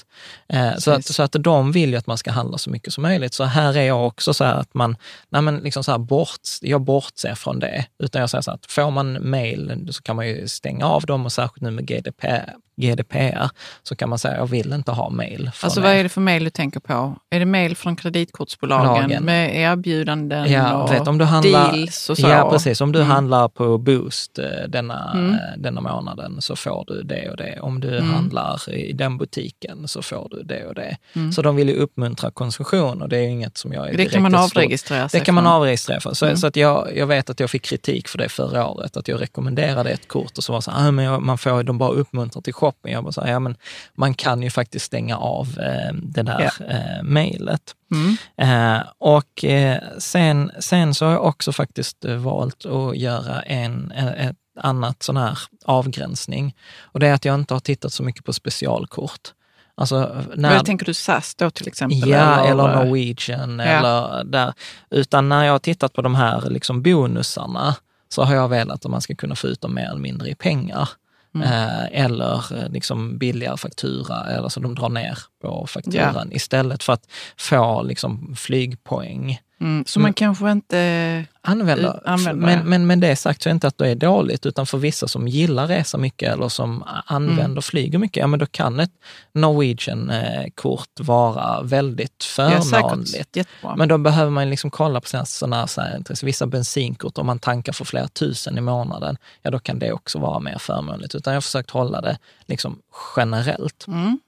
Eh, 0.48 0.76
så, 0.76 0.90
att, 0.90 1.04
så 1.04 1.22
att 1.22 1.36
de 1.38 1.72
vill 1.72 1.90
ju 1.90 1.96
att 1.96 2.06
man 2.06 2.18
ska 2.18 2.30
handla 2.30 2.58
så 2.58 2.70
mycket 2.70 2.92
som 2.92 3.02
möjligt. 3.02 3.34
Så 3.34 3.44
här 3.44 3.76
är 3.76 3.82
jag 3.82 4.06
också 4.06 4.34
så 4.34 4.44
här 4.44 4.54
att 4.54 4.74
man, 4.74 4.96
nej 5.28 5.42
men 5.42 5.56
liksom 5.56 5.84
så 5.84 5.90
här 5.90 5.98
bort, 5.98 6.40
jag 6.60 6.80
bortser 6.80 7.34
från 7.34 7.58
det. 7.58 7.86
Utan 7.98 8.20
jag 8.20 8.30
säger 8.30 8.42
så 8.42 8.50
här 8.50 8.56
att 8.56 8.72
får 8.72 8.90
man 8.90 9.30
mail 9.30 9.88
så 9.90 10.02
kan 10.02 10.16
man 10.16 10.28
ju 10.28 10.48
stänga 10.48 10.86
av 10.86 11.06
dem 11.06 11.24
och 11.24 11.32
särskilt 11.32 11.62
nu 11.62 11.70
med 11.70 11.86
GDPR, 11.86 12.54
GDPR 12.80 13.50
så 13.82 13.96
kan 13.96 14.08
man 14.08 14.18
säga 14.18 14.36
jag 14.36 14.46
vill 14.46 14.72
inte 14.72 14.92
ha 14.92 15.10
mail. 15.10 15.50
Alltså 15.62 15.80
vad 15.80 15.92
är 15.92 16.02
det 16.02 16.08
för 16.08 16.20
mail 16.20 16.44
du 16.44 16.50
tänker 16.50 16.80
på? 16.80 17.16
Är 17.30 17.38
det 17.38 17.46
mail 17.46 17.76
från 17.76 17.96
kreditkortsbolagen 17.96 18.86
Lagen. 18.86 19.24
med 19.24 19.56
erbjudanden 19.56 20.52
ja, 20.52 20.82
och 20.82 20.92
vet, 20.92 21.08
om 21.08 21.18
du 21.18 21.24
handlar, 21.24 21.72
deals 21.72 22.10
och 22.10 22.18
så? 22.18 22.28
Ja, 22.28 22.50
precis. 22.50 22.80
Om 22.80 22.92
du 22.92 22.98
mm. 22.98 23.10
handlar 23.10 23.48
på 23.48 23.78
Boost 23.78 24.38
eh, 24.38 24.44
denna, 24.68 25.12
mm. 25.14 25.30
Eh, 25.34 25.38
denna 25.56 25.80
månaden 25.80 26.42
så 26.42 26.56
får 26.56 26.84
du 26.86 27.02
det 27.02 27.30
och 27.30 27.36
det. 27.36 27.58
Om 27.60 27.80
du 27.80 27.98
mm. 27.98 28.10
handlar 28.10 28.74
i 28.74 28.92
den 28.92 29.18
butiken 29.18 29.88
så 29.88 30.02
får 30.02 30.28
du 30.30 30.42
det 30.42 30.66
och 30.66 30.74
det. 30.74 30.96
Mm. 31.12 31.32
Så 31.32 31.42
de 31.42 31.56
vill 31.56 31.68
ju 31.68 31.74
uppmuntra 31.74 32.30
konsumtion 32.30 33.02
och 33.02 33.08
det 33.08 33.16
är 33.16 33.28
inget 33.28 33.58
som 33.58 33.72
jag 33.72 33.88
är 33.88 33.96
Det 33.96 34.06
kan 34.06 34.22
man 34.22 34.34
avregistrera 34.34 35.08
sig 35.08 35.20
Det 35.20 35.24
kan 35.24 35.34
man 35.34 35.46
avregistrera 35.46 36.00
för. 36.00 36.14
Så, 36.14 36.26
mm. 36.26 36.36
så 36.36 36.46
att 36.46 36.56
jag, 36.56 36.96
jag 36.96 37.06
vet 37.06 37.30
att 37.30 37.40
jag 37.40 37.50
fick 37.50 37.62
kritik 37.62 38.08
för 38.08 38.18
det 38.18 38.28
förra 38.28 38.66
året, 38.66 38.96
att 38.96 39.08
jag 39.08 39.20
rekommenderade 39.20 39.90
ett 39.90 40.08
kort 40.08 40.38
och 40.38 40.44
så 40.44 40.52
var 40.52 40.60
så 40.60 40.70
här, 40.70 40.88
ah, 40.88 40.90
men 40.90 41.24
man 41.24 41.38
får, 41.38 41.62
de 41.62 41.78
bara 41.78 41.90
uppmuntrar 41.90 42.42
till 42.42 42.52
shopping. 42.52 42.69
Jag 42.82 43.04
bara 43.04 43.12
så 43.12 43.20
här, 43.20 43.32
ja 43.32 43.38
men 43.38 43.56
man 43.94 44.14
kan 44.14 44.42
ju 44.42 44.50
faktiskt 44.50 44.86
stänga 44.86 45.16
av 45.16 45.58
eh, 45.58 45.94
det 46.02 46.22
där 46.22 46.50
ja. 46.58 46.66
eh, 46.66 47.02
mejlet. 47.02 47.74
Mm. 47.92 48.16
Eh, 48.36 48.82
och 48.98 49.44
eh, 49.44 49.78
sen, 49.98 50.50
sen 50.58 50.94
så 50.94 51.04
har 51.04 51.12
jag 51.12 51.24
också 51.24 51.52
faktiskt 51.52 52.04
eh, 52.04 52.16
valt 52.16 52.66
att 52.66 52.96
göra 52.96 53.42
en, 53.42 53.92
eh, 53.92 54.26
ett 54.26 54.36
annat 54.60 55.02
sån 55.02 55.16
här 55.16 55.38
avgränsning. 55.64 56.54
Och 56.80 57.00
det 57.00 57.08
är 57.08 57.14
att 57.14 57.24
jag 57.24 57.34
inte 57.34 57.54
har 57.54 57.60
tittat 57.60 57.92
så 57.92 58.02
mycket 58.02 58.24
på 58.24 58.32
specialkort. 58.32 59.32
Alltså, 59.74 60.24
när, 60.34 60.50
Men 60.50 60.64
tänker 60.64 60.86
du 60.86 60.94
SAS 60.94 61.34
då 61.34 61.50
till 61.50 61.68
exempel? 61.68 62.08
Ja, 62.08 62.40
eller, 62.40 62.50
eller 62.50 62.84
Norwegian. 62.84 63.58
Ja. 63.58 63.64
Eller 63.64 64.24
där. 64.24 64.52
Utan 64.90 65.28
när 65.28 65.44
jag 65.44 65.52
har 65.52 65.58
tittat 65.58 65.92
på 65.92 66.02
de 66.02 66.14
här 66.14 66.50
liksom 66.50 66.82
bonusarna 66.82 67.76
så 68.08 68.22
har 68.22 68.34
jag 68.34 68.48
velat 68.48 68.84
att 68.84 68.90
man 68.90 69.00
ska 69.00 69.14
kunna 69.14 69.34
få 69.34 69.46
ut 69.46 69.60
dem 69.60 69.74
mer 69.74 69.86
eller 69.86 70.00
mindre 70.00 70.28
i 70.28 70.34
pengar. 70.34 70.88
Mm. 71.34 71.42
Eh, 71.42 72.04
eller 72.04 72.52
eh, 72.56 72.68
liksom 72.68 73.18
billigare 73.18 73.56
faktura, 73.56 74.24
eller 74.24 74.48
så 74.48 74.60
de 74.60 74.74
drar 74.74 74.88
ner 74.88 75.18
på 75.42 75.66
fakturan 75.66 76.26
yeah. 76.26 76.36
istället 76.36 76.82
för 76.82 76.92
att 76.92 77.08
få 77.36 77.82
liksom 77.82 78.34
flygpoäng. 78.36 79.40
Mm. 79.60 79.84
Så 79.86 80.00
man 80.00 80.12
kanske 80.12 80.50
inte 80.50 81.24
använder. 81.40 82.08
använder 82.08 82.46
men, 82.46 82.68
men 82.68 82.86
med 82.86 82.98
det 82.98 83.16
sagt 83.16 83.42
så 83.42 83.48
är 83.48 83.50
det 83.50 83.54
inte 83.54 83.66
att 83.66 83.78
det 83.78 83.88
är 83.88 83.94
dåligt, 83.94 84.46
utan 84.46 84.66
för 84.66 84.78
vissa 84.78 85.08
som 85.08 85.28
gillar 85.28 85.66
resa 85.66 85.98
mycket 85.98 86.32
eller 86.32 86.48
som 86.48 86.84
använder 87.06 87.44
mm. 87.44 87.62
flyger 87.62 87.98
mycket, 87.98 88.20
ja 88.20 88.26
men 88.26 88.38
då 88.38 88.46
kan 88.46 88.80
ett 88.80 88.92
Norwegian-kort 89.32 91.00
vara 91.00 91.62
väldigt 91.62 92.24
förmånligt. 92.24 93.36
Ja, 93.62 93.76
men 93.76 93.88
då 93.88 93.98
behöver 93.98 94.30
man 94.30 94.50
liksom 94.50 94.70
kolla 94.70 95.00
på 95.00 95.08
sina 95.08 95.26
sådana 95.26 95.66
här, 95.76 96.24
vissa 96.24 96.46
bensinkort, 96.46 97.18
om 97.18 97.26
man 97.26 97.38
tankar 97.38 97.72
för 97.72 97.84
flera 97.84 98.08
tusen 98.08 98.58
i 98.58 98.60
månaden, 98.60 99.16
ja 99.42 99.50
då 99.50 99.58
kan 99.58 99.78
det 99.78 99.92
också 99.92 100.18
vara 100.18 100.38
mer 100.38 100.58
förmånligt. 100.58 101.14
Utan 101.14 101.32
jag 101.32 101.36
har 101.36 101.42
försökt 101.42 101.70
hålla 101.70 102.00
det 102.00 102.18
liksom 102.46 102.78
generellt. 103.16 103.84
Mm. 103.88 104.20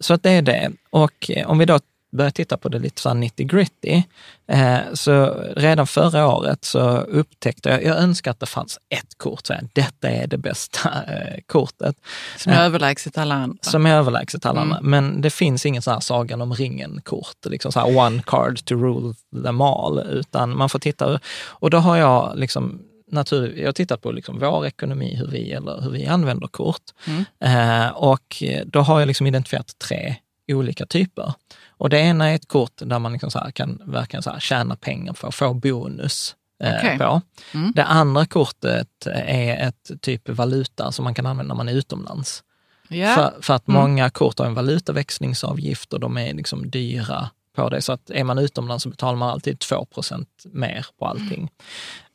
Så 0.00 0.14
att 0.14 0.22
det 0.22 0.30
är 0.30 0.42
det. 0.42 0.72
Och 0.90 1.30
eh, 1.30 1.50
om 1.50 1.58
vi 1.58 1.64
då 1.64 1.78
börjar 2.10 2.30
titta 2.30 2.56
på 2.56 2.68
det 2.68 2.78
lite 2.78 3.02
så 3.02 3.14
90 3.14 3.46
gritty, 3.46 4.02
eh, 4.48 4.78
så 4.92 5.44
redan 5.56 5.86
förra 5.86 6.26
året 6.28 6.64
så 6.64 6.98
upptäckte 6.98 7.68
jag, 7.68 7.84
jag 7.84 7.96
önskar 7.96 8.30
att 8.30 8.40
det 8.40 8.46
fanns 8.46 8.78
ett 8.88 9.18
kort, 9.18 9.46
så 9.46 9.52
här, 9.52 9.68
detta 9.72 10.10
är 10.10 10.26
det 10.26 10.38
bästa 10.38 10.90
eh, 11.08 11.40
kortet. 11.46 11.96
Som 12.36 12.52
är 12.52 12.56
eh, 12.56 12.64
överlägset 12.64 13.18
alla 13.18 13.34
andra. 13.34 13.58
Som 13.62 13.86
är 13.86 13.94
överlägset 13.94 14.46
alla 14.46 14.60
mm. 14.60 14.72
andra. 14.72 14.88
Men 14.90 15.20
det 15.20 15.30
finns 15.30 15.66
ingen 15.66 15.82
så 15.82 15.90
här 15.90 16.00
Sagan 16.00 16.40
om 16.40 16.54
ringen-kort, 16.54 17.46
liksom 17.46 17.72
så 17.72 17.80
här 17.80 17.96
one 17.96 18.22
card 18.26 18.64
to 18.64 18.74
rule 18.74 19.14
them 19.44 19.60
all, 19.60 19.98
utan 19.98 20.56
man 20.56 20.68
får 20.68 20.78
titta. 20.78 21.20
Och 21.46 21.70
då 21.70 21.78
har 21.78 21.96
jag 21.96 22.32
liksom 22.36 22.80
natur, 23.10 23.58
jag 23.58 23.66
har 23.66 23.72
tittat 23.72 24.02
på 24.02 24.12
liksom 24.12 24.38
vår 24.38 24.66
ekonomi, 24.66 25.16
hur 25.16 25.26
vi, 25.26 25.52
eller 25.52 25.80
hur 25.80 25.90
vi 25.90 26.06
använder 26.06 26.46
kort. 26.46 26.82
Mm. 27.06 27.24
Eh, 27.40 27.88
och 27.88 28.42
då 28.66 28.80
har 28.80 29.00
jag 29.00 29.06
liksom 29.06 29.26
identifierat 29.26 29.78
tre 29.78 30.16
olika 30.48 30.86
typer. 30.86 31.32
Och 31.68 31.90
det 31.90 31.98
ena 31.98 32.30
är 32.30 32.34
ett 32.34 32.48
kort 32.48 32.72
där 32.76 32.98
man 32.98 33.12
liksom 33.12 33.30
kan 33.54 33.82
verkligen 33.84 34.22
så 34.22 34.36
tjäna 34.38 34.76
pengar 34.76 35.12
för 35.12 35.28
att 35.28 35.34
få 35.34 35.54
bonus 35.54 36.36
eh, 36.62 36.76
okay. 36.76 36.98
på. 36.98 37.20
Mm. 37.54 37.72
Det 37.76 37.84
andra 37.84 38.26
kortet 38.26 39.06
är 39.06 39.68
ett 39.68 39.90
typ 40.00 40.28
valuta 40.28 40.92
som 40.92 41.04
man 41.04 41.14
kan 41.14 41.26
använda 41.26 41.54
när 41.54 41.58
man 41.58 41.68
är 41.68 41.72
utomlands. 41.72 42.44
Yeah. 42.90 43.14
För, 43.14 43.42
för, 43.42 43.54
att 43.54 43.68
mm. 43.68 43.80
många 43.80 44.10
kort 44.10 44.38
har 44.38 44.46
en 44.46 44.54
valutaväxlingsavgift 44.54 45.92
och 45.92 46.00
de 46.00 46.16
är 46.16 46.34
liksom 46.34 46.70
dyra 46.70 47.30
på 47.54 47.68
det. 47.68 47.82
Så 47.82 47.92
att 47.92 48.10
är 48.10 48.24
man 48.24 48.38
utomlands 48.38 48.82
så 48.82 48.88
betalar 48.88 49.18
man 49.18 49.30
alltid 49.30 49.58
2% 49.58 50.26
mer 50.44 50.86
på 50.98 51.06
allting. 51.06 51.50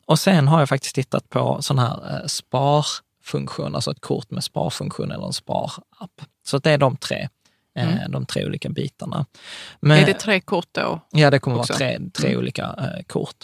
Och 0.06 0.18
sen 0.18 0.48
har 0.48 0.58
jag 0.58 0.68
faktiskt 0.68 0.94
tittat 0.94 1.28
på 1.28 1.62
sån 1.62 1.78
här 1.78 2.20
eh, 2.20 2.26
sparfunktion, 2.26 3.74
alltså 3.74 3.90
ett 3.90 4.00
kort 4.00 4.30
med 4.30 4.44
sparfunktion 4.44 5.10
eller 5.10 5.26
en 5.26 5.32
sparapp. 5.32 6.22
Så 6.46 6.58
det 6.58 6.70
är 6.70 6.78
de 6.78 6.96
tre. 6.96 7.28
Eh, 7.78 7.92
mm. 7.92 8.12
de 8.12 8.26
tre 8.26 8.46
olika 8.46 8.68
bitarna. 8.68 9.26
Men, 9.80 9.98
är 9.98 10.06
det 10.06 10.14
tre 10.14 10.40
kort 10.40 10.68
då? 10.72 11.00
Ja, 11.10 11.30
det 11.30 11.38
kommer 11.38 11.58
också? 11.58 11.72
vara 11.72 11.78
tre, 11.78 11.98
tre 12.14 12.28
mm. 12.28 12.38
olika 12.38 12.62
eh, 12.62 13.04
kort. 13.06 13.36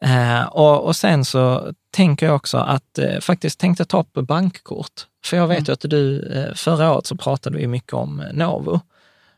Eh, 0.00 0.42
och, 0.42 0.84
och 0.84 0.96
sen 0.96 1.24
så 1.24 1.72
tänker 1.90 2.26
jag 2.26 2.36
också 2.36 2.58
att 2.58 2.98
eh, 2.98 3.20
faktiskt 3.20 3.60
tänkte 3.60 3.84
ta 3.84 4.00
upp 4.00 4.12
bankkort. 4.12 5.06
För 5.24 5.36
jag 5.36 5.48
vet 5.48 5.58
mm. 5.58 5.64
ju 5.68 5.72
att 5.72 5.90
du, 5.90 6.52
förra 6.56 6.92
året 6.92 7.06
så 7.06 7.16
pratade 7.16 7.58
vi 7.58 7.66
mycket 7.66 7.92
om 7.92 8.24
Novo. 8.32 8.80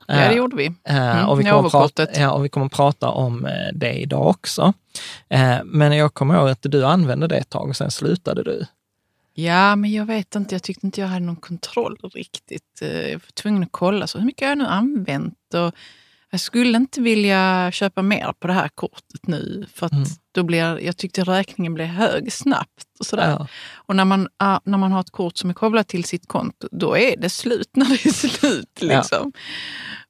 Ja, 0.06 0.14
det 0.14 0.34
gjorde 0.34 0.56
vi. 0.56 0.72
Mm, 0.84 1.28
och, 1.28 1.40
vi 1.40 1.44
kommer 1.44 1.70
prata, 1.70 2.06
ja, 2.14 2.30
och 2.30 2.44
vi 2.44 2.48
kommer 2.48 2.68
prata 2.68 3.08
om 3.08 3.48
det 3.72 3.92
idag 3.92 4.26
också. 4.26 4.72
Men 5.64 5.96
jag 5.96 6.14
kommer 6.14 6.34
ihåg 6.34 6.48
att 6.48 6.62
du 6.62 6.84
använde 6.84 7.26
det 7.26 7.36
ett 7.36 7.50
tag 7.50 7.68
och 7.68 7.76
sen 7.76 7.90
slutade 7.90 8.42
du. 8.42 8.66
Ja, 9.34 9.76
men 9.76 9.92
jag 9.92 10.06
vet 10.06 10.34
inte. 10.34 10.54
Jag 10.54 10.62
tyckte 10.62 10.86
inte 10.86 11.00
jag 11.00 11.08
hade 11.08 11.26
någon 11.26 11.36
kontroll 11.36 11.98
riktigt. 12.14 12.82
Eh, 12.82 13.08
jag 13.08 13.12
var 13.12 13.32
tvungen 13.34 13.62
att 13.62 13.72
kolla 13.72 14.06
så 14.06 14.18
hur 14.18 14.26
mycket 14.26 14.42
har 14.42 14.48
jag 14.48 14.58
nu 14.58 14.66
använt. 14.66 15.54
Och 15.54 15.74
jag 16.30 16.40
skulle 16.40 16.76
inte 16.76 17.00
vilja 17.00 17.70
köpa 17.72 18.02
mer 18.02 18.32
på 18.38 18.46
det 18.46 18.52
här 18.52 18.68
kortet 18.68 19.26
nu. 19.26 19.66
För 19.74 19.86
att 19.86 19.92
mm. 19.92 20.04
Då 20.34 20.42
blir, 20.42 20.80
jag 20.80 20.96
tyckte 20.96 21.24
räkningen 21.24 21.74
blev 21.74 21.86
hög 21.86 22.32
snabbt. 22.32 22.86
Och, 22.98 23.06
sådär. 23.06 23.30
Ja. 23.30 23.46
och 23.74 23.96
när, 23.96 24.04
man, 24.04 24.28
när 24.64 24.78
man 24.78 24.92
har 24.92 25.00
ett 25.00 25.10
kort 25.10 25.36
som 25.36 25.50
är 25.50 25.54
kopplat 25.54 25.88
till 25.88 26.04
sitt 26.04 26.28
konto, 26.28 26.68
då 26.70 26.96
är 26.96 27.16
det 27.16 27.30
slut 27.30 27.68
när 27.72 27.86
det 27.86 28.06
är 28.06 28.12
slut. 28.12 28.78
Liksom. 28.80 29.32
Ja. 29.34 29.40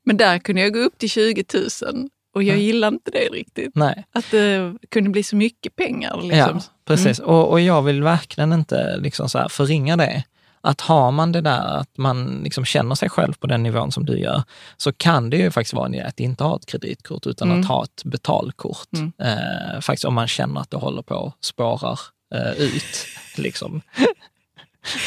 Men 0.04 0.16
där 0.16 0.38
kunde 0.38 0.62
jag 0.62 0.72
gå 0.72 0.78
upp 0.78 0.98
till 0.98 1.10
20 1.10 1.44
000 1.54 2.08
och 2.34 2.42
jag 2.42 2.54
mm. 2.54 2.66
gillar 2.66 2.88
inte 2.88 3.10
det 3.10 3.28
riktigt. 3.32 3.74
Nej. 3.74 4.06
Att 4.12 4.30
det 4.30 4.74
kunde 4.90 5.10
bli 5.10 5.22
så 5.22 5.36
mycket 5.36 5.76
pengar. 5.76 6.20
Liksom. 6.22 6.56
Ja, 6.56 6.60
precis. 6.84 7.18
Mm. 7.18 7.30
Och, 7.30 7.50
och 7.50 7.60
jag 7.60 7.82
vill 7.82 8.02
verkligen 8.02 8.52
inte 8.52 8.96
liksom 8.96 9.28
så 9.28 9.48
förringa 9.48 9.96
det. 9.96 10.24
Att 10.64 10.80
har 10.80 11.10
man 11.10 11.32
det 11.32 11.40
där 11.40 11.76
att 11.78 11.98
man 11.98 12.40
liksom 12.44 12.64
känner 12.64 12.94
sig 12.94 13.10
själv 13.10 13.32
på 13.32 13.46
den 13.46 13.62
nivån 13.62 13.92
som 13.92 14.06
du 14.06 14.18
gör, 14.18 14.42
så 14.76 14.92
kan 14.92 15.30
det 15.30 15.36
ju 15.36 15.50
faktiskt 15.50 15.74
vara 15.74 15.86
en 15.86 15.94
idé 15.94 16.04
att 16.04 16.20
inte 16.20 16.44
ha 16.44 16.56
ett 16.56 16.66
kreditkort 16.66 17.26
utan 17.26 17.48
mm. 17.48 17.60
att 17.60 17.66
ha 17.66 17.84
ett 17.84 18.04
betalkort. 18.04 18.92
Mm. 18.92 19.12
Eh, 19.18 19.80
faktiskt 19.80 20.04
om 20.04 20.14
man 20.14 20.28
känner 20.28 20.60
att 20.60 20.70
det 20.70 20.76
håller 20.76 21.02
på 21.02 21.26
att 21.26 21.44
spårar 21.44 22.00
eh, 22.34 22.52
ut. 22.52 23.06
liksom. 23.36 23.80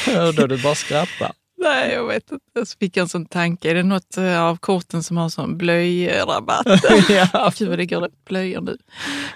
då 0.35 0.47
du 0.47 0.63
bara 0.63 0.75
skrattar. 0.75 1.31
Nej, 1.57 1.93
jag 1.93 2.07
vet 2.07 2.31
inte. 2.31 2.65
Så 2.65 2.77
fick 2.77 2.97
jag 2.97 3.03
en 3.03 3.09
sån 3.09 3.25
tanke. 3.25 3.71
Är 3.71 3.75
det 3.75 3.83
något 3.83 4.17
eh, 4.17 4.43
av 4.43 4.57
korten 4.57 5.03
som 5.03 5.17
har 5.17 5.29
sån 5.29 5.57
blöjrabatt? 5.57 6.67
ja. 7.09 7.51
Gud 7.57 7.69
vad 7.69 7.77
det 7.77 7.85
går 7.85 8.01
rätt 8.01 8.25
blöjor 8.25 8.61
nu. 8.61 8.77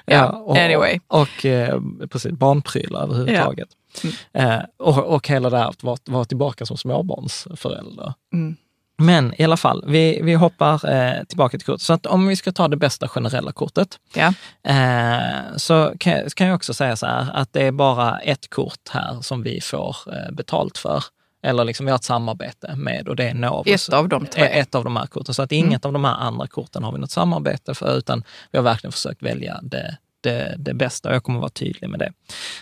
Ja, 0.05 0.15
ja 0.15 0.29
och, 0.29 0.57
anyway. 0.57 0.99
Och, 1.07 1.21
och 1.21 1.45
eh, 1.45 1.81
precis, 2.09 2.31
barnprylar 2.31 3.03
överhuvudtaget. 3.03 3.69
Ja. 4.01 4.09
Mm. 4.33 4.59
Eh, 4.59 4.65
och, 4.77 4.97
och 4.97 5.27
hela 5.27 5.49
det 5.49 5.57
här 5.57 5.69
att 5.69 5.83
vara, 5.83 5.97
vara 6.05 6.25
tillbaka 6.25 6.65
som 6.65 6.77
småbarnsförälder. 6.77 8.13
Mm. 8.33 8.55
Men 9.01 9.33
i 9.41 9.43
alla 9.43 9.57
fall, 9.57 9.83
vi, 9.87 10.21
vi 10.23 10.33
hoppar 10.33 10.89
eh, 10.93 11.23
tillbaka 11.23 11.57
till 11.57 11.65
kortet. 11.65 11.81
Så 11.81 11.93
att 11.93 12.05
om 12.05 12.27
vi 12.27 12.35
ska 12.35 12.51
ta 12.51 12.67
det 12.67 12.77
bästa 12.77 13.07
generella 13.07 13.51
kortet, 13.51 13.99
ja. 14.13 14.33
eh, 14.63 15.55
så 15.57 15.93
kan, 15.99 16.29
kan, 16.29 16.47
jag 16.47 16.55
också 16.55 16.73
säga 16.73 16.95
så 16.95 17.05
här 17.05 17.29
att 17.33 17.53
det 17.53 17.67
är 17.67 17.71
bara 17.71 18.19
ett 18.19 18.49
kort 18.49 18.89
här 18.89 19.21
som 19.21 19.43
vi 19.43 19.61
får 19.61 19.95
eh, 20.07 20.31
betalt 20.31 20.77
för. 20.77 21.03
Eller 21.41 21.65
liksom 21.65 21.85
vi 21.85 21.91
har 21.91 21.95
ett 21.95 22.03
samarbete 22.03 22.75
med 22.75 23.07
och 23.07 23.15
det 23.15 23.29
är 23.29 23.33
Novus. 23.33 23.89
Ett 23.89 23.93
av 23.93 24.09
de 24.09 24.25
tre? 24.25 24.43
Ett 24.43 24.75
av 24.75 24.83
de 24.83 24.95
här 24.95 25.05
korten. 25.05 25.33
Så 25.33 25.41
att 25.41 25.51
inget 25.51 25.85
mm. 25.85 25.89
av 25.89 25.93
de 25.93 26.05
här 26.05 26.15
andra 26.15 26.47
korten 26.47 26.83
har 26.83 26.91
vi 26.91 26.99
något 26.99 27.11
samarbete 27.11 27.73
för, 27.73 27.97
utan 27.97 28.23
vi 28.51 28.57
har 28.57 28.63
verkligen 28.63 28.91
försökt 28.91 29.23
välja 29.23 29.59
det, 29.63 29.97
det, 30.21 30.55
det 30.57 30.73
bästa 30.73 31.09
och 31.09 31.15
jag 31.15 31.23
kommer 31.23 31.39
vara 31.39 31.49
tydlig 31.49 31.89
med 31.89 31.99
det. 31.99 32.13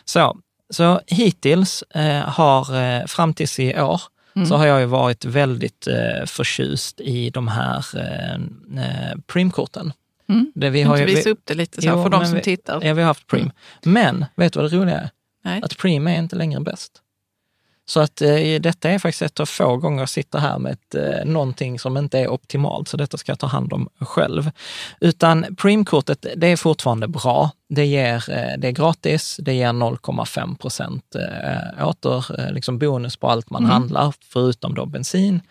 Så, 0.06 0.38
så 0.70 1.02
hittills 1.08 1.82
eh, 1.82 2.24
har, 2.24 2.76
eh, 2.82 3.06
fram 3.06 3.34
tills 3.34 3.60
i 3.60 3.82
år, 3.82 4.02
så 4.48 4.56
har 4.56 4.66
jag 4.66 4.80
ju 4.80 4.86
varit 4.86 5.26
väldigt 5.26 5.88
eh, 5.88 6.26
förtjust 6.26 7.02
i 7.02 7.30
de 7.30 7.48
här 7.48 7.86
eh, 7.96 8.34
eh 8.34 9.18
Preem-korten. 9.28 9.94
Mm. 10.30 10.52
Det 10.56 10.70
vi 10.70 10.82
har 10.82 10.98
ju, 10.98 11.06
visa 11.06 11.30
upp 11.30 11.42
det 11.44 11.54
lite 11.54 11.82
så 11.82 11.88
jo, 11.88 12.04
för 12.04 12.10
de 12.10 12.26
som 12.26 12.36
vi, 12.36 12.42
tittar. 12.42 12.86
Ja, 12.86 12.94
vi 12.94 13.02
har 13.02 13.08
haft 13.08 13.28
Preem. 13.28 13.42
Mm. 13.42 13.94
Men, 13.94 14.26
vet 14.36 14.54
du 14.54 14.60
vad 14.60 14.72
det 14.72 14.78
roliga 14.78 14.98
är? 14.98 15.10
Nej. 15.44 15.62
Att 15.64 15.78
Preem 15.78 16.08
är 16.08 16.20
inte 16.20 16.36
längre 16.36 16.60
bäst. 16.60 17.02
Så 17.90 18.00
att 18.00 18.22
eh, 18.22 18.62
detta 18.62 18.90
är 18.90 19.00
faktiskt 19.00 19.22
ett 19.22 19.40
av 19.40 19.46
få 19.46 19.78
gånger 19.78 20.00
jag 20.00 20.10
sitter 20.10 20.40
här 20.40 20.60
med 20.60 20.72
ett, 20.72 20.96
eh, 20.96 21.26
någonting 21.26 21.80
som 21.80 21.98
inte 21.98 22.20
är 22.20 22.28
optimalt, 22.28 22.88
så 22.88 22.98
detta 22.98 23.18
ska 23.18 23.32
jag 23.32 23.40
ta 23.40 23.48
hand 23.48 23.74
om 23.74 23.90
själv. 24.00 24.52
Utan 25.00 25.56
Preem-kortet, 25.56 26.26
det 26.36 26.48
är 26.48 26.58
fortfarande 26.58 27.08
bra. 27.08 27.52
Det, 27.70 27.86
ger, 27.86 28.16
eh, 28.30 28.58
det 28.58 28.68
är 28.68 28.72
gratis, 28.72 29.40
det 29.42 29.54
ger 29.54 29.74
0,5 29.74 30.58
procent 30.58 31.16
eh, 31.16 31.88
åter, 31.88 32.40
eh, 32.40 32.52
liksom 32.52 32.80
bonus 32.80 33.18
på 33.18 33.28
allt 33.28 33.50
man 33.50 33.64
mm. 33.64 33.72
handlar, 33.72 34.14
förutom 34.22 34.76
då 34.76 34.86
bensin 34.86 35.42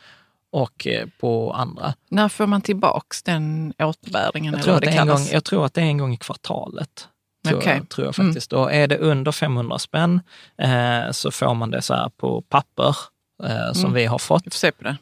och 0.53 0.87
på 1.21 1.53
andra. 1.53 1.95
När 2.11 2.29
får 2.29 2.47
man 2.47 2.61
tillbaks 2.61 3.23
den 3.23 3.73
återbäringen? 3.79 4.55
Jag 4.55 4.63
tror, 4.63 4.75
att 4.75 4.81
det, 4.81 4.91
det 4.91 4.97
en 4.97 5.09
gång, 5.09 5.27
jag 5.33 5.45
tror 5.45 5.67
att 5.67 5.75
det 5.75 5.81
är 5.81 5.87
en 5.87 5.99
gång 5.99 6.15
i 6.15 6.17
kvartalet. 6.17 7.09
Tror, 7.49 7.59
okay. 7.59 7.77
jag, 7.77 7.89
tror 7.89 8.07
jag 8.07 8.19
mm. 8.19 8.33
faktiskt. 8.33 8.53
Mm. 8.53 8.65
Och 8.65 8.73
är 8.73 8.87
det 8.87 8.99
under 8.99 9.33
500 9.33 9.79
spänn 9.79 10.21
eh, 10.63 11.11
så 11.11 11.31
får 11.31 11.55
man 11.55 11.71
det 11.71 11.83
så 11.83 11.95
här 11.95 12.09
på 12.09 12.43
papper 12.43 12.97
eh, 13.45 13.73
som 13.73 13.85
mm. 13.85 13.95
vi 13.95 14.07
har 14.07 14.19
fått. 14.19 14.63
Vi 14.63 14.71
på 14.73 14.85
det. 14.85 14.97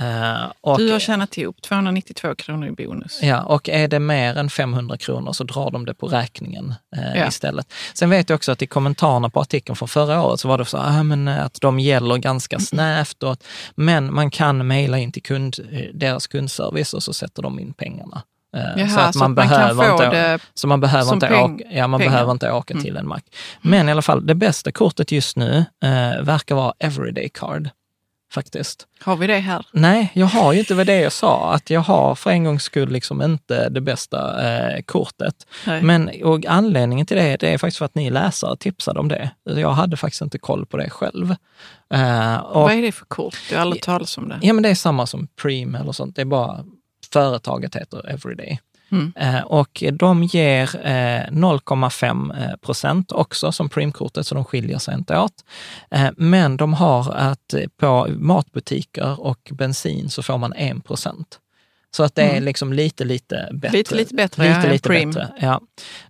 Uh, 0.00 0.52
och, 0.60 0.78
du 0.78 0.92
har 0.92 0.98
tjänat 0.98 1.38
ihop 1.38 1.62
292 1.62 2.34
kronor 2.34 2.68
i 2.68 2.72
bonus. 2.72 3.18
Ja, 3.22 3.42
och 3.42 3.68
är 3.68 3.88
det 3.88 3.98
mer 3.98 4.38
än 4.38 4.50
500 4.50 4.96
kronor 4.96 5.32
så 5.32 5.44
drar 5.44 5.70
de 5.70 5.84
det 5.84 5.94
på 5.94 6.06
räkningen 6.06 6.74
uh, 6.96 7.18
ja. 7.18 7.28
istället. 7.28 7.72
Sen 7.94 8.10
vet 8.10 8.30
jag 8.30 8.36
också 8.36 8.52
att 8.52 8.62
i 8.62 8.66
kommentarerna 8.66 9.30
på 9.30 9.40
artikeln 9.40 9.76
från 9.76 9.88
förra 9.88 10.22
året 10.22 10.40
så 10.40 10.48
var 10.48 10.58
det 10.58 10.64
så 10.64 10.78
ah, 10.78 11.02
men, 11.02 11.28
att 11.28 11.60
de 11.60 11.80
gäller 11.80 12.16
ganska 12.16 12.56
mm. 12.56 12.64
snävt. 12.64 13.22
Och, 13.22 13.36
men 13.74 14.14
man 14.14 14.30
kan 14.30 14.66
mejla 14.66 14.98
in 14.98 15.12
till 15.12 15.22
kund, 15.22 15.56
deras 15.94 16.26
kundservice 16.26 16.94
och 16.94 17.02
så 17.02 17.12
sätter 17.12 17.42
de 17.42 17.58
in 17.58 17.72
pengarna. 17.72 18.22
Eh, 18.56 18.62
Jaha, 18.76 18.88
så 18.88 19.00
att 19.00 19.14
man, 19.14 19.30
så 19.30 19.34
behöver 19.34 19.74
man 19.74 19.92
inte, 19.92 20.38
så 20.54 20.68
man 20.68 20.80
behöver 20.80 21.14
inte, 21.14 21.26
peng, 21.26 21.54
åka, 21.54 21.64
ja, 21.70 21.86
man 21.86 22.00
behöver 22.00 22.32
inte 22.32 22.52
åka 22.52 22.74
mm. 22.74 22.84
till 22.84 22.96
en 22.96 23.08
mack. 23.08 23.24
Men 23.60 23.88
i 23.88 23.92
alla 23.92 24.02
fall, 24.02 24.26
det 24.26 24.34
bästa 24.34 24.72
kortet 24.72 25.12
just 25.12 25.36
nu 25.36 25.64
eh, 25.84 26.22
verkar 26.22 26.54
vara 26.54 26.72
Everyday 26.78 27.28
Card. 27.28 27.70
Faktiskt. 28.32 28.86
Har 29.00 29.16
vi 29.16 29.26
det 29.26 29.38
här? 29.38 29.66
Nej, 29.72 30.10
jag 30.14 30.26
har 30.26 30.52
ju 30.52 30.58
inte 30.58 30.74
vad 30.74 30.86
det 30.86 31.00
jag 31.00 31.12
sa, 31.12 31.52
att 31.54 31.70
jag 31.70 31.80
har 31.80 32.14
för 32.14 32.30
en 32.30 32.44
gångs 32.44 32.62
skull 32.62 32.88
liksom 32.88 33.22
inte 33.22 33.68
det 33.68 33.80
bästa 33.80 34.48
eh, 34.48 34.82
kortet. 34.82 35.34
Nej. 35.66 35.82
Men 35.82 36.10
och 36.24 36.46
anledningen 36.46 37.06
till 37.06 37.16
det, 37.16 37.36
det 37.36 37.48
är 37.48 37.58
faktiskt 37.58 37.78
för 37.78 37.84
att 37.84 37.94
ni 37.94 38.10
läsare 38.10 38.56
tipsade 38.56 39.00
om 39.00 39.08
det. 39.08 39.30
Jag 39.44 39.72
hade 39.72 39.96
faktiskt 39.96 40.22
inte 40.22 40.38
koll 40.38 40.66
på 40.66 40.76
det 40.76 40.90
själv. 40.90 41.34
Eh, 41.94 42.36
och, 42.36 42.62
vad 42.62 42.72
är 42.72 42.82
det 42.82 42.92
för 42.92 43.04
kort? 43.04 43.36
Jag 43.50 43.58
har 43.58 43.62
aldrig 43.62 43.82
talat 43.82 44.18
om 44.18 44.28
det. 44.28 44.38
Ja, 44.42 44.52
men 44.52 44.62
det 44.62 44.68
är 44.68 44.74
samma 44.74 45.06
som 45.06 45.28
Preem 45.42 45.74
eller 45.74 45.92
sånt. 45.92 46.16
Det 46.16 46.22
är 46.22 46.26
bara 46.26 46.64
Företaget 47.12 47.76
heter 47.76 48.10
Everyday. 48.10 48.60
Mm. 48.90 49.12
Eh, 49.16 49.40
och 49.40 49.84
de 49.92 50.24
ger 50.24 50.76
eh, 50.86 51.30
0,5 51.30 52.42
eh, 52.42 52.56
procent 52.56 53.12
också 53.12 53.52
som 53.52 53.68
Primkortet, 53.68 54.26
så 54.26 54.34
de 54.34 54.44
skiljer 54.44 54.78
sig 54.78 54.94
inte 54.94 55.18
åt. 55.18 55.44
Eh, 55.90 56.10
men 56.16 56.56
de 56.56 56.74
har 56.74 57.12
att 57.12 57.54
på 57.76 58.06
matbutiker 58.10 59.20
och 59.20 59.50
bensin 59.52 60.10
så 60.10 60.22
får 60.22 60.38
man 60.38 60.52
1 60.52 60.84
procent. 60.84 61.38
Så 61.96 62.02
att 62.02 62.14
det 62.14 62.22
är 62.22 62.30
mm. 62.30 62.44
liksom 62.44 62.72
lite, 62.72 63.04
lite 63.04 63.48
bättre. 63.52 63.78
Lite, 63.78 63.94
lite 63.94 64.14
bättre, 64.14 64.42
lite, 64.42 64.66
ja, 64.66 64.72
lite 64.72 64.88
Prim. 64.88 65.10
bättre. 65.10 65.28
Ja. 65.40 65.60